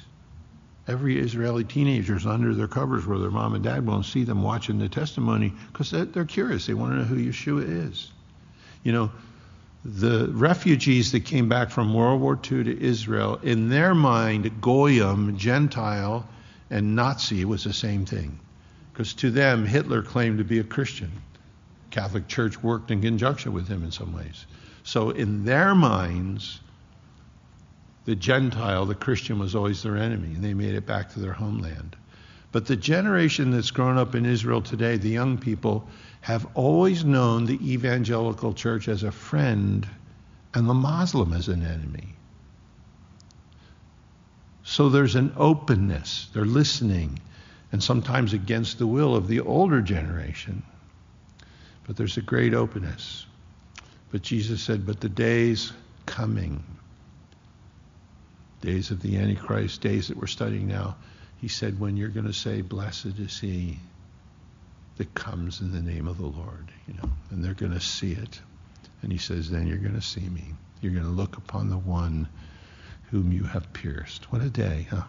Every 0.87 1.19
Israeli 1.19 1.65
teenager 1.65 2.17
is 2.17 2.27
under 2.27 2.55
their 2.55 2.69
covers 2.69 3.07
where 3.07 3.19
their 3.19 3.31
mom 3.31 3.55
and 3.55 3.65
dad 3.65 3.87
won't 3.87 4.07
see 4.07 4.25
them 4.25 4.43
watching 4.43 4.79
the 4.79 4.89
testimony 4.89 5.53
because 5.73 5.91
they're 5.91 6.25
curious. 6.25 6.67
They 6.67 6.75
want 6.75 6.93
to 6.93 6.99
know 6.99 7.05
who 7.05 7.17
Yeshua 7.17 7.89
is. 7.89 8.11
You 8.83 8.93
know, 8.93 9.11
the 9.85 10.29
refugees 10.33 11.13
that 11.13 11.25
came 11.25 11.49
back 11.49 11.71
from 11.71 11.95
World 11.95 12.21
War 12.21 12.35
II 12.35 12.65
to 12.65 12.81
Israel, 12.83 13.39
in 13.43 13.69
their 13.69 13.95
mind, 13.95 14.61
Goyim, 14.61 15.37
Gentile, 15.37 16.29
and 16.71 16.95
Nazi 16.95 17.45
was 17.45 17.65
the 17.65 17.73
same 17.73 18.05
thing. 18.05 18.39
Because 18.93 19.15
to 19.15 19.31
them, 19.31 19.65
Hitler 19.65 20.03
claimed 20.03 20.39
to 20.39 20.45
be 20.45 20.59
a 20.59 20.65
Christian. 20.65 21.11
Catholic 21.91 22.29
Church 22.29 22.63
worked 22.63 22.91
in 22.91 23.01
conjunction 23.01 23.53
with 23.53 23.69
him 23.69 23.83
in 23.83 23.91
some 23.91 24.13
ways. 24.13 24.47
So 24.83 25.11
in 25.11 25.45
their 25.45 25.75
minds, 25.75 26.61
the 28.05 28.15
Gentile, 28.15 28.87
the 28.87 28.95
Christian, 28.95 29.39
was 29.39 29.55
always 29.55 29.83
their 29.83 29.97
enemy, 29.97 30.35
and 30.35 30.45
they 30.45 30.55
made 30.55 30.75
it 30.75 30.87
back 30.87 31.13
to 31.13 31.21
their 31.21 31.33
homeland. 31.33 31.97
But 32.53 32.67
the 32.67 32.77
generation 32.77 33.51
that's 33.51 33.71
grown 33.71 33.99
up 33.99 34.15
in 34.15 34.27
Israel 34.27 34.61
today, 34.61 34.97
the 34.97 35.09
young 35.09 35.39
people, 35.39 35.87
have 36.21 36.47
always 36.55 37.05
known 37.05 37.47
the 37.47 37.73
evangelical 37.73 38.53
church 38.53 38.89
as 38.89 39.03
a 39.03 39.11
friend 39.11 39.89
and 40.55 40.69
the 40.69 40.75
Muslim 40.75 41.33
as 41.33 41.49
an 41.49 41.63
enemy. 41.63 42.09
So 44.65 44.89
there's 44.89 45.17
an 45.17 45.33
openness. 45.37 46.29
They're 46.33 46.45
listening, 46.45 47.19
and 47.73 47.83
sometimes 47.83 48.35
against 48.35 48.79
the 48.79 48.87
will 48.87 49.17
of 49.17 49.27
the 49.27 49.41
older 49.41 49.81
generation. 49.81 50.63
But 51.87 51.97
there's 51.97 52.19
a 52.19 52.23
great 52.23 52.55
openness. 52.55 53.27
But 54.13 54.23
Jesus 54.23 54.63
said, 54.63 54.87
But 54.87 55.01
the 55.01 55.09
days 55.09 55.73
coming, 56.07 56.63
days 58.61 58.91
of 58.91 59.01
the 59.01 59.17
Antichrist, 59.17 59.81
days 59.81 60.09
that 60.09 60.17
we're 60.17 60.27
studying 60.27 60.69
now, 60.69 60.97
he 61.41 61.49
said, 61.49 61.81
When 61.81 61.97
you're 61.97 62.09
going 62.09 62.27
to 62.27 62.33
say, 62.33 62.61
Blessed 62.61 63.19
is 63.19 63.41
he 63.41 63.79
that 65.01 65.15
comes 65.15 65.63
in 65.63 65.73
the 65.73 65.81
name 65.81 66.07
of 66.07 66.19
the 66.19 66.27
Lord, 66.27 66.71
you 66.87 66.93
know, 66.93 67.09
and 67.31 67.43
they're 67.43 67.55
going 67.55 67.73
to 67.73 67.81
see 67.81 68.13
it. 68.13 68.39
And 69.01 69.11
he 69.11 69.17
says, 69.17 69.49
then 69.49 69.67
you're 69.67 69.79
going 69.79 69.95
to 69.95 70.03
see 70.03 70.29
me. 70.29 70.45
You're 70.83 70.93
going 70.93 71.07
to 71.07 71.11
look 71.11 71.39
upon 71.39 71.71
the 71.71 71.79
one 71.79 72.29
whom 73.11 73.33
you 73.33 73.45
have 73.45 73.73
pierced. 73.73 74.31
What 74.31 74.43
a 74.43 74.51
day, 74.51 74.87
huh? 74.91 75.05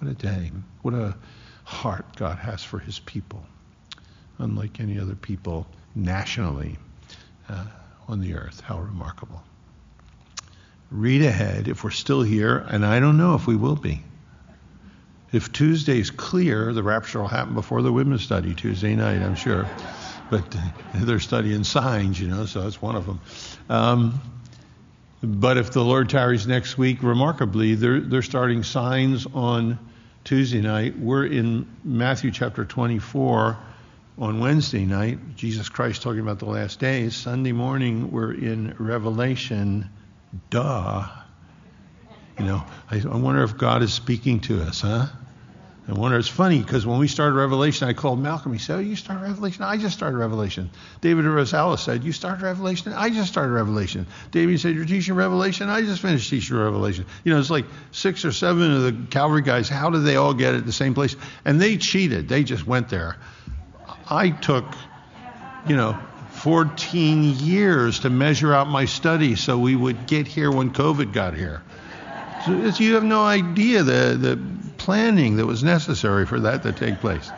What 0.00 0.10
a 0.10 0.14
day. 0.14 0.52
What 0.82 0.92
a 0.92 1.16
heart 1.64 2.14
God 2.16 2.36
has 2.40 2.62
for 2.62 2.78
his 2.78 2.98
people, 2.98 3.42
unlike 4.36 4.80
any 4.80 5.00
other 5.00 5.14
people 5.14 5.66
nationally 5.94 6.76
uh, 7.48 7.64
on 8.06 8.20
the 8.20 8.34
earth. 8.34 8.60
How 8.60 8.80
remarkable. 8.80 9.42
Read 10.90 11.22
ahead 11.22 11.68
if 11.68 11.84
we're 11.84 11.90
still 11.90 12.20
here, 12.20 12.58
and 12.68 12.84
I 12.84 13.00
don't 13.00 13.16
know 13.16 13.34
if 13.34 13.46
we 13.46 13.56
will 13.56 13.76
be. 13.76 14.02
If 15.32 15.52
Tuesday's 15.52 16.10
clear, 16.10 16.72
the 16.72 16.82
rapture 16.82 17.20
will 17.20 17.28
happen 17.28 17.54
before 17.54 17.82
the 17.82 17.92
women's 17.92 18.22
study 18.22 18.54
Tuesday 18.54 18.96
night, 18.96 19.22
I'm 19.22 19.36
sure. 19.36 19.68
But 20.28 20.56
they're 20.94 21.20
studying 21.20 21.64
signs, 21.64 22.20
you 22.20 22.28
know, 22.28 22.46
so 22.46 22.62
that's 22.62 22.82
one 22.82 22.96
of 22.96 23.06
them. 23.06 23.20
Um, 23.68 24.20
but 25.22 25.58
if 25.58 25.70
the 25.72 25.84
Lord 25.84 26.08
tarries 26.08 26.46
next 26.46 26.78
week, 26.78 27.02
remarkably, 27.02 27.74
they're, 27.74 28.00
they're 28.00 28.22
starting 28.22 28.62
signs 28.62 29.26
on 29.26 29.78
Tuesday 30.24 30.60
night. 30.62 30.98
We're 30.98 31.26
in 31.26 31.66
Matthew 31.84 32.30
chapter 32.30 32.64
24 32.64 33.58
on 34.18 34.40
Wednesday 34.40 34.84
night. 34.84 35.36
Jesus 35.36 35.68
Christ 35.68 36.02
talking 36.02 36.20
about 36.20 36.38
the 36.38 36.46
last 36.46 36.80
days. 36.80 37.16
Sunday 37.16 37.52
morning, 37.52 38.10
we're 38.10 38.32
in 38.32 38.74
Revelation. 38.78 39.90
Duh. 40.48 41.08
You 42.38 42.44
know, 42.46 42.64
I, 42.90 42.96
I 43.00 43.16
wonder 43.16 43.42
if 43.42 43.56
God 43.56 43.82
is 43.82 43.92
speaking 43.92 44.40
to 44.40 44.62
us, 44.62 44.80
huh? 44.80 45.06
I 45.90 45.92
wonder, 45.94 46.16
it's 46.18 46.28
funny 46.28 46.60
because 46.60 46.86
when 46.86 47.00
we 47.00 47.08
started 47.08 47.34
Revelation, 47.34 47.88
I 47.88 47.94
called 47.94 48.20
Malcolm. 48.20 48.52
He 48.52 48.60
said, 48.60 48.76
Oh, 48.76 48.78
you 48.78 48.94
started 48.94 49.24
Revelation? 49.24 49.64
I 49.64 49.76
just 49.76 49.96
started 49.96 50.16
Revelation. 50.16 50.70
David 51.00 51.24
Rosales 51.24 51.80
said, 51.80 52.04
You 52.04 52.12
started 52.12 52.44
Revelation? 52.44 52.92
I 52.92 53.10
just 53.10 53.28
started 53.28 53.50
Revelation. 53.50 54.06
David 54.30 54.60
said, 54.60 54.76
You're 54.76 54.84
teaching 54.84 55.14
Revelation? 55.14 55.68
I 55.68 55.80
just 55.80 56.00
finished 56.00 56.30
teaching 56.30 56.56
Revelation. 56.56 57.06
You 57.24 57.32
know, 57.32 57.40
it's 57.40 57.50
like 57.50 57.64
six 57.90 58.24
or 58.24 58.30
seven 58.30 58.72
of 58.72 58.82
the 58.82 59.06
Calvary 59.10 59.42
guys. 59.42 59.68
How 59.68 59.90
did 59.90 60.04
they 60.04 60.14
all 60.14 60.32
get 60.32 60.54
at 60.54 60.64
the 60.64 60.72
same 60.72 60.94
place? 60.94 61.16
And 61.44 61.60
they 61.60 61.76
cheated. 61.76 62.28
They 62.28 62.44
just 62.44 62.64
went 62.68 62.88
there. 62.88 63.16
I 64.08 64.30
took, 64.30 64.66
you 65.66 65.76
know, 65.76 65.98
14 66.34 67.34
years 67.38 67.98
to 68.00 68.10
measure 68.10 68.54
out 68.54 68.68
my 68.68 68.84
study 68.84 69.34
so 69.34 69.58
we 69.58 69.74
would 69.74 70.06
get 70.06 70.28
here 70.28 70.52
when 70.52 70.72
COVID 70.72 71.12
got 71.12 71.34
here. 71.34 71.62
So 72.46 72.52
you 72.52 72.94
have 72.94 73.04
no 73.04 73.24
idea 73.24 73.82
the, 73.82 74.16
the 74.16 74.59
planning 74.80 75.36
that 75.36 75.44
was 75.44 75.62
necessary 75.62 76.24
for 76.24 76.40
that 76.40 76.62
to 76.62 76.72
take 76.72 77.00
place. 77.00 77.30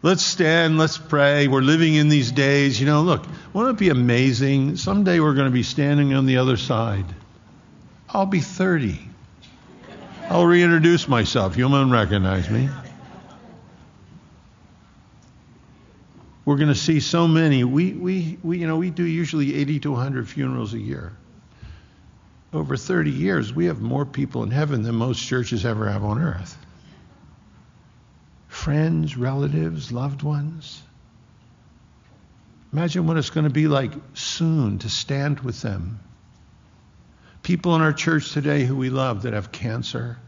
Let's 0.00 0.22
stand, 0.22 0.78
let's 0.78 0.96
pray. 0.96 1.48
We're 1.48 1.60
living 1.60 1.94
in 1.94 2.08
these 2.08 2.32
days. 2.32 2.80
You 2.80 2.86
know, 2.86 3.02
look, 3.02 3.26
won't 3.52 3.68
it 3.68 3.76
be 3.76 3.90
amazing? 3.90 4.76
Someday 4.76 5.20
we're 5.20 5.34
going 5.34 5.48
to 5.48 5.52
be 5.52 5.62
standing 5.62 6.14
on 6.14 6.24
the 6.24 6.38
other 6.38 6.56
side. 6.56 7.04
I'll 8.08 8.24
be 8.24 8.40
30. 8.40 8.98
I'll 10.30 10.46
reintroduce 10.46 11.08
myself. 11.08 11.58
You 11.58 11.68
won't 11.68 11.92
recognize 11.92 12.48
me. 12.48 12.70
We're 16.46 16.56
going 16.56 16.68
to 16.68 16.74
see 16.74 17.00
so 17.00 17.28
many. 17.28 17.64
We, 17.64 17.92
we, 17.92 18.38
we, 18.42 18.58
you 18.58 18.66
know, 18.66 18.78
we 18.78 18.88
do 18.88 19.04
usually 19.04 19.56
80 19.56 19.80
to 19.80 19.90
100 19.90 20.26
funerals 20.26 20.72
a 20.72 20.78
year 20.78 21.12
over 22.52 22.76
30 22.76 23.10
years, 23.10 23.52
we 23.52 23.66
have 23.66 23.80
more 23.80 24.06
people 24.06 24.42
in 24.42 24.50
heaven 24.50 24.82
than 24.82 24.94
most 24.94 25.22
churches 25.22 25.66
ever 25.66 25.88
have 25.88 26.04
on 26.04 26.20
earth. 26.20 26.56
Friends, 28.48 29.16
relatives, 29.16 29.92
loved 29.92 30.22
ones. 30.22 30.82
Imagine 32.72 33.06
what 33.06 33.16
it's 33.16 33.30
going 33.30 33.44
to 33.44 33.50
be 33.50 33.68
like 33.68 33.92
soon 34.14 34.78
to 34.80 34.88
stand 34.88 35.40
with 35.40 35.60
them. 35.62 36.00
People 37.42 37.74
in 37.76 37.82
our 37.82 37.92
church 37.92 38.32
today 38.32 38.64
who 38.64 38.76
we 38.76 38.90
love 38.90 39.22
that 39.22 39.32
have 39.32 39.52
cancer, 39.52 40.18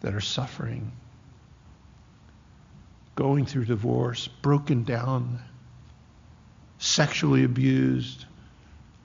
that 0.00 0.14
are 0.14 0.20
suffering, 0.20 0.92
going 3.14 3.46
through 3.46 3.64
divorce, 3.66 4.28
broken 4.28 4.84
down, 4.84 5.40
sexually 6.78 7.44
abused, 7.44 8.26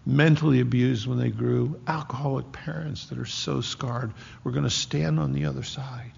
mentally 0.05 0.59
abused 0.59 1.07
when 1.07 1.17
they 1.19 1.29
grew, 1.29 1.79
alcoholic 1.87 2.51
parents 2.51 3.07
that 3.07 3.17
are 3.17 3.25
so 3.25 3.61
scarred. 3.61 4.13
We're 4.43 4.51
going 4.51 4.63
to 4.63 4.69
stand 4.69 5.19
on 5.19 5.33
the 5.33 5.45
other 5.45 5.63
side. 5.63 6.11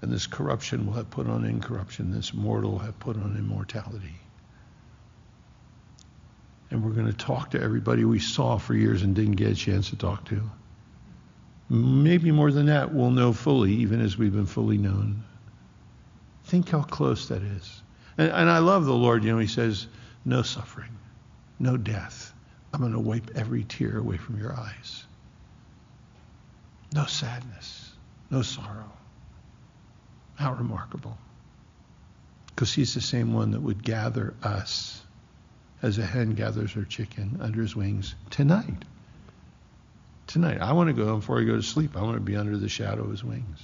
And 0.00 0.12
this 0.12 0.26
corruption 0.26 0.86
will 0.86 0.94
have 0.94 1.10
put 1.10 1.28
on 1.28 1.44
incorruption, 1.44 2.10
this 2.10 2.34
mortal 2.34 2.72
will 2.72 2.78
have 2.80 2.98
put 2.98 3.16
on 3.16 3.36
immortality. 3.38 4.16
And 6.70 6.84
we're 6.84 6.90
going 6.90 7.06
to 7.06 7.12
talk 7.12 7.50
to 7.50 7.60
everybody 7.60 8.04
we 8.04 8.18
saw 8.18 8.58
for 8.58 8.74
years 8.74 9.02
and 9.02 9.14
didn't 9.14 9.36
get 9.36 9.50
a 9.50 9.54
chance 9.54 9.90
to 9.90 9.96
talk 9.96 10.24
to. 10.26 10.42
Maybe 11.68 12.32
more 12.32 12.50
than 12.50 12.66
that, 12.66 12.92
we'll 12.92 13.10
know 13.10 13.32
fully, 13.32 13.72
even 13.74 14.00
as 14.00 14.18
we've 14.18 14.32
been 14.32 14.46
fully 14.46 14.78
known. 14.78 15.22
Think 16.44 16.70
how 16.70 16.82
close 16.82 17.28
that 17.28 17.42
is. 17.42 17.82
And, 18.18 18.30
and 18.30 18.50
I 18.50 18.58
love 18.58 18.84
the 18.84 18.94
Lord, 18.94 19.22
you 19.22 19.32
know, 19.32 19.38
He 19.38 19.46
says, 19.46 19.86
no 20.24 20.42
suffering 20.42 20.98
no 21.58 21.76
death. 21.76 22.32
I'm 22.72 22.80
going 22.80 22.92
to 22.92 23.00
wipe 23.00 23.32
every 23.34 23.64
tear 23.64 23.98
away 23.98 24.16
from 24.16 24.38
your 24.38 24.52
eyes. 24.54 25.04
No 26.94 27.06
sadness, 27.06 27.92
no 28.30 28.42
sorrow. 28.42 28.90
How 30.34 30.54
remarkable. 30.54 31.16
Because 32.48 32.72
he's 32.72 32.94
the 32.94 33.00
same 33.00 33.32
one 33.32 33.52
that 33.52 33.60
would 33.60 33.82
gather 33.82 34.34
us 34.42 35.02
as 35.82 35.98
a 35.98 36.06
hen 36.06 36.34
gathers 36.34 36.72
her 36.72 36.84
chicken 36.84 37.38
under 37.40 37.60
his 37.60 37.74
wings 37.74 38.14
tonight. 38.30 38.84
Tonight. 40.26 40.60
I 40.60 40.72
want 40.72 40.88
to 40.88 40.94
go 40.94 41.16
before 41.16 41.40
I 41.40 41.44
go 41.44 41.56
to 41.56 41.62
sleep. 41.62 41.96
I 41.96 42.02
want 42.02 42.16
to 42.16 42.20
be 42.20 42.36
under 42.36 42.56
the 42.56 42.68
shadow 42.68 43.04
of 43.04 43.10
his 43.10 43.24
wings. 43.24 43.60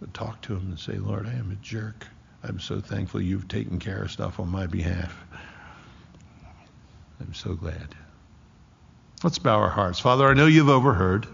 But 0.00 0.14
talk 0.14 0.40
to 0.42 0.54
him 0.54 0.70
and 0.70 0.78
say, 0.78 0.94
Lord, 0.94 1.26
I 1.26 1.32
am 1.32 1.50
a 1.50 1.64
jerk. 1.64 2.06
I'm 2.42 2.60
so 2.60 2.80
thankful 2.80 3.20
you've 3.20 3.48
taken 3.48 3.78
care 3.78 4.02
of 4.02 4.10
stuff 4.10 4.40
on 4.40 4.48
my 4.48 4.66
behalf. 4.66 5.16
I'm 7.20 7.34
so 7.34 7.54
glad. 7.54 7.94
Let's 9.22 9.38
bow 9.38 9.58
our 9.58 9.68
hearts. 9.68 10.00
Father, 10.00 10.26
I 10.26 10.34
know 10.34 10.46
you've 10.46 10.68
overheard. 10.68 11.26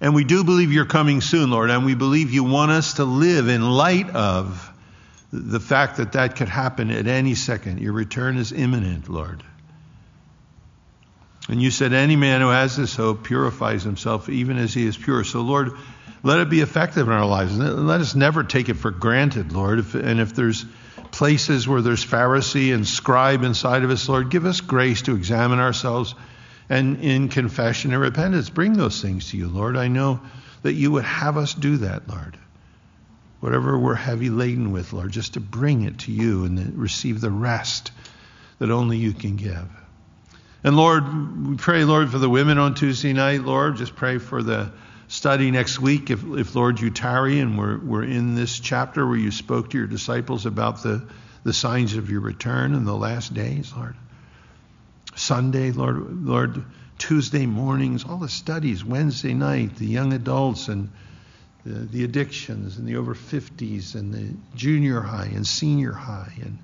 And 0.00 0.14
we 0.14 0.24
do 0.24 0.44
believe 0.44 0.72
you're 0.72 0.84
coming 0.84 1.20
soon, 1.20 1.50
Lord, 1.50 1.70
and 1.70 1.84
we 1.84 1.94
believe 1.94 2.32
you 2.32 2.44
want 2.44 2.70
us 2.70 2.94
to 2.94 3.04
live 3.04 3.48
in 3.48 3.62
light 3.62 4.10
of 4.10 4.72
the 5.32 5.60
fact 5.60 5.96
that 5.98 6.12
that 6.12 6.36
could 6.36 6.48
happen 6.48 6.90
at 6.90 7.06
any 7.06 7.34
second. 7.34 7.80
Your 7.80 7.92
return 7.92 8.36
is 8.36 8.52
imminent, 8.52 9.08
Lord. 9.08 9.42
And 11.48 11.62
you 11.62 11.70
said, 11.70 11.92
Any 11.92 12.16
man 12.16 12.40
who 12.40 12.48
has 12.48 12.76
this 12.76 12.94
hope 12.94 13.24
purifies 13.24 13.82
himself 13.82 14.28
even 14.28 14.58
as 14.58 14.74
he 14.74 14.86
is 14.86 14.96
pure. 14.96 15.24
So, 15.24 15.40
Lord, 15.40 15.72
let 16.22 16.40
it 16.40 16.50
be 16.50 16.60
effective 16.60 17.06
in 17.06 17.12
our 17.12 17.26
lives. 17.26 17.56
Let 17.58 18.00
us 18.00 18.14
never 18.14 18.44
take 18.44 18.68
it 18.68 18.74
for 18.74 18.90
granted, 18.90 19.52
Lord. 19.52 19.94
and 19.94 20.20
if 20.20 20.34
there's 20.34 20.64
places 21.16 21.66
where 21.66 21.80
there's 21.80 22.04
Pharisee 22.04 22.74
and 22.74 22.86
scribe 22.86 23.42
inside 23.42 23.84
of 23.84 23.90
us, 23.90 24.06
Lord, 24.06 24.28
give 24.28 24.44
us 24.44 24.60
grace 24.60 25.00
to 25.02 25.14
examine 25.14 25.60
ourselves 25.60 26.14
and 26.68 27.00
in 27.00 27.30
confession 27.30 27.94
and 27.94 28.02
repentance, 28.02 28.50
bring 28.50 28.74
those 28.74 29.00
things 29.00 29.30
to 29.30 29.38
you, 29.38 29.48
Lord. 29.48 29.78
I 29.78 29.88
know 29.88 30.20
that 30.62 30.74
you 30.74 30.90
would 30.90 31.04
have 31.04 31.38
us 31.38 31.54
do 31.54 31.78
that, 31.78 32.06
Lord. 32.06 32.36
Whatever 33.40 33.78
we're 33.78 33.94
heavy 33.94 34.28
laden 34.28 34.72
with, 34.72 34.92
Lord, 34.92 35.10
just 35.10 35.34
to 35.34 35.40
bring 35.40 35.84
it 35.84 36.00
to 36.00 36.12
you 36.12 36.44
and 36.44 36.76
receive 36.76 37.22
the 37.22 37.30
rest 37.30 37.92
that 38.58 38.70
only 38.70 38.98
you 38.98 39.14
can 39.14 39.36
give. 39.36 39.68
And 40.62 40.76
Lord, 40.76 41.46
we 41.46 41.56
pray, 41.56 41.84
Lord, 41.84 42.10
for 42.10 42.18
the 42.18 42.28
women 42.28 42.58
on 42.58 42.74
Tuesday 42.74 43.14
night, 43.14 43.40
Lord. 43.40 43.76
Just 43.76 43.96
pray 43.96 44.18
for 44.18 44.42
the 44.42 44.70
study 45.08 45.50
next 45.50 45.80
week, 45.80 46.10
if, 46.10 46.24
if 46.24 46.54
Lord, 46.54 46.80
you 46.80 46.90
tarry, 46.90 47.40
and 47.40 47.58
we're, 47.58 47.78
we're 47.78 48.04
in 48.04 48.34
this 48.34 48.58
chapter 48.58 49.06
where 49.06 49.16
you 49.16 49.30
spoke 49.30 49.70
to 49.70 49.78
your 49.78 49.86
disciples 49.86 50.46
about 50.46 50.82
the, 50.82 51.06
the 51.44 51.52
signs 51.52 51.94
of 51.94 52.10
your 52.10 52.20
return 52.20 52.74
in 52.74 52.84
the 52.84 52.96
last 52.96 53.34
days, 53.34 53.72
Lord. 53.74 53.96
Sunday, 55.14 55.72
Lord, 55.72 56.26
Lord, 56.26 56.64
Tuesday 56.98 57.46
mornings, 57.46 58.04
all 58.04 58.18
the 58.18 58.28
studies, 58.28 58.84
Wednesday 58.84 59.34
night, 59.34 59.76
the 59.76 59.86
young 59.86 60.12
adults 60.12 60.68
and 60.68 60.90
the, 61.64 61.72
the 61.72 62.04
addictions 62.04 62.76
and 62.76 62.86
the 62.86 62.96
over 62.96 63.14
50s 63.14 63.94
and 63.94 64.12
the 64.12 64.34
junior 64.56 65.00
high 65.00 65.30
and 65.34 65.46
senior 65.46 65.92
high 65.92 66.32
and 66.42 66.58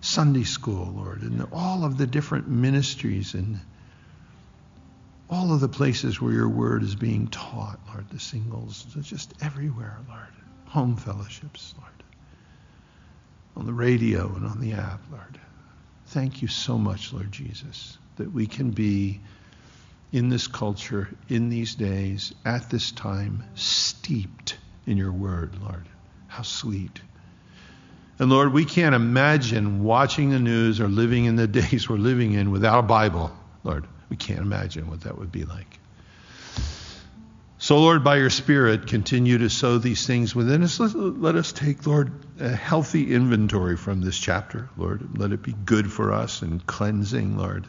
Sunday 0.00 0.44
school, 0.44 0.94
Lord, 0.96 1.22
and 1.22 1.46
all 1.52 1.84
of 1.84 1.98
the 1.98 2.06
different 2.06 2.48
ministries 2.48 3.34
and 3.34 3.60
all 5.30 5.54
of 5.54 5.60
the 5.60 5.68
places 5.68 6.20
where 6.20 6.32
your 6.32 6.48
word 6.48 6.82
is 6.82 6.96
being 6.96 7.28
taught, 7.28 7.78
Lord, 7.88 8.10
the 8.10 8.18
singles, 8.18 8.84
just 9.00 9.32
everywhere, 9.40 9.96
Lord. 10.08 10.26
Home 10.66 10.96
fellowships, 10.96 11.72
Lord. 11.78 11.90
On 13.56 13.66
the 13.66 13.72
radio 13.72 14.26
and 14.34 14.44
on 14.44 14.60
the 14.60 14.72
app, 14.72 15.00
Lord. 15.10 15.38
Thank 16.06 16.42
you 16.42 16.48
so 16.48 16.76
much, 16.76 17.12
Lord 17.12 17.30
Jesus, 17.30 17.96
that 18.16 18.32
we 18.32 18.48
can 18.48 18.70
be 18.70 19.20
in 20.12 20.28
this 20.28 20.48
culture, 20.48 21.08
in 21.28 21.48
these 21.48 21.76
days, 21.76 22.34
at 22.44 22.68
this 22.68 22.90
time, 22.90 23.44
steeped 23.54 24.58
in 24.86 24.96
your 24.96 25.12
word, 25.12 25.54
Lord. 25.62 25.86
How 26.26 26.42
sweet. 26.42 27.00
And 28.18 28.30
Lord, 28.30 28.52
we 28.52 28.64
can't 28.64 28.96
imagine 28.96 29.84
watching 29.84 30.30
the 30.30 30.40
news 30.40 30.80
or 30.80 30.88
living 30.88 31.26
in 31.26 31.36
the 31.36 31.46
days 31.62 31.88
we're 31.88 31.96
living 31.96 32.32
in 32.32 32.50
without 32.50 32.80
a 32.80 32.82
Bible, 32.82 33.30
Lord. 33.62 33.86
We 34.10 34.16
can't 34.16 34.40
imagine 34.40 34.90
what 34.90 35.02
that 35.02 35.16
would 35.16 35.32
be 35.32 35.44
like. 35.44 35.78
So, 37.58 37.78
Lord, 37.78 38.02
by 38.02 38.16
your 38.16 38.30
Spirit, 38.30 38.86
continue 38.86 39.36
to 39.38 39.50
sow 39.50 39.76
these 39.76 40.06
things 40.06 40.34
within 40.34 40.62
us. 40.62 40.80
Let, 40.80 40.94
let, 40.94 41.34
us 41.36 41.52
take, 41.52 41.86
Lord, 41.86 42.10
a 42.40 42.48
healthy 42.48 43.12
inventory 43.14 43.76
from 43.76 44.00
this 44.00 44.18
chapter, 44.18 44.70
Lord. 44.78 45.18
Let 45.18 45.32
it 45.32 45.42
be 45.42 45.52
good 45.52 45.92
for 45.92 46.12
us 46.12 46.40
and 46.40 46.66
cleansing, 46.66 47.36
Lord. 47.36 47.66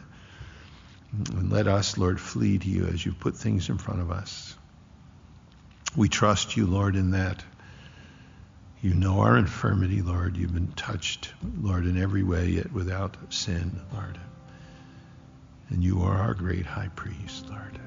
And 1.12 1.52
let 1.52 1.68
us, 1.68 1.98
Lord, 1.98 2.18
flee 2.18 2.58
to 2.58 2.68
you 2.68 2.86
as 2.86 3.04
you 3.04 3.12
put 3.12 3.36
things 3.36 3.68
in 3.68 3.76
front 3.76 4.00
of 4.00 4.10
us. 4.10 4.56
We 5.94 6.08
trust 6.08 6.56
you, 6.56 6.66
Lord, 6.66 6.96
in 6.96 7.10
that. 7.10 7.44
You 8.80 8.94
know 8.94 9.20
our 9.20 9.36
infirmity, 9.36 10.00
Lord. 10.00 10.38
You've 10.38 10.54
been 10.54 10.72
touched, 10.72 11.34
Lord, 11.60 11.84
in 11.84 12.00
every 12.00 12.22
way, 12.22 12.48
yet 12.48 12.72
without 12.72 13.16
sin, 13.28 13.78
Lord. 13.92 14.18
And 15.72 15.82
you 15.82 16.02
are 16.02 16.18
our 16.18 16.34
great 16.34 16.66
high 16.66 16.90
priest, 16.94 17.48
Lord. 17.48 17.80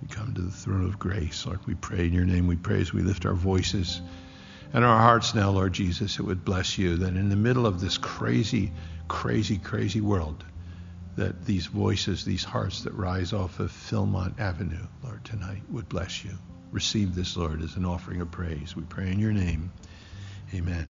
We 0.00 0.08
come 0.08 0.32
to 0.32 0.40
the 0.40 0.50
throne 0.50 0.86
of 0.86 0.98
grace, 0.98 1.44
Lord. 1.44 1.60
We 1.66 1.74
pray 1.74 2.06
in 2.06 2.12
your 2.14 2.24
name. 2.24 2.46
We 2.46 2.56
praise. 2.56 2.94
We 2.94 3.02
lift 3.02 3.26
our 3.26 3.34
voices 3.34 4.00
and 4.72 4.82
our 4.82 4.98
hearts 4.98 5.34
now, 5.34 5.50
Lord 5.50 5.74
Jesus. 5.74 6.18
It 6.18 6.22
would 6.22 6.42
bless 6.42 6.78
you 6.78 6.96
that 6.96 7.14
in 7.14 7.28
the 7.28 7.36
middle 7.36 7.66
of 7.66 7.80
this 7.80 7.98
crazy, 7.98 8.72
crazy, 9.08 9.58
crazy 9.58 10.00
world, 10.00 10.42
that 11.16 11.44
these 11.44 11.66
voices, 11.66 12.24
these 12.24 12.44
hearts 12.44 12.82
that 12.84 12.94
rise 12.94 13.34
off 13.34 13.60
of 13.60 13.70
Philmont 13.70 14.40
Avenue, 14.40 14.86
Lord, 15.04 15.22
tonight 15.22 15.62
would 15.70 15.90
bless 15.90 16.24
you. 16.24 16.32
Receive 16.70 17.14
this, 17.14 17.36
Lord, 17.36 17.60
as 17.60 17.76
an 17.76 17.84
offering 17.84 18.22
of 18.22 18.30
praise. 18.30 18.74
We 18.74 18.84
pray 18.84 19.12
in 19.12 19.18
your 19.18 19.32
name. 19.32 19.70
Amen. 20.54 20.80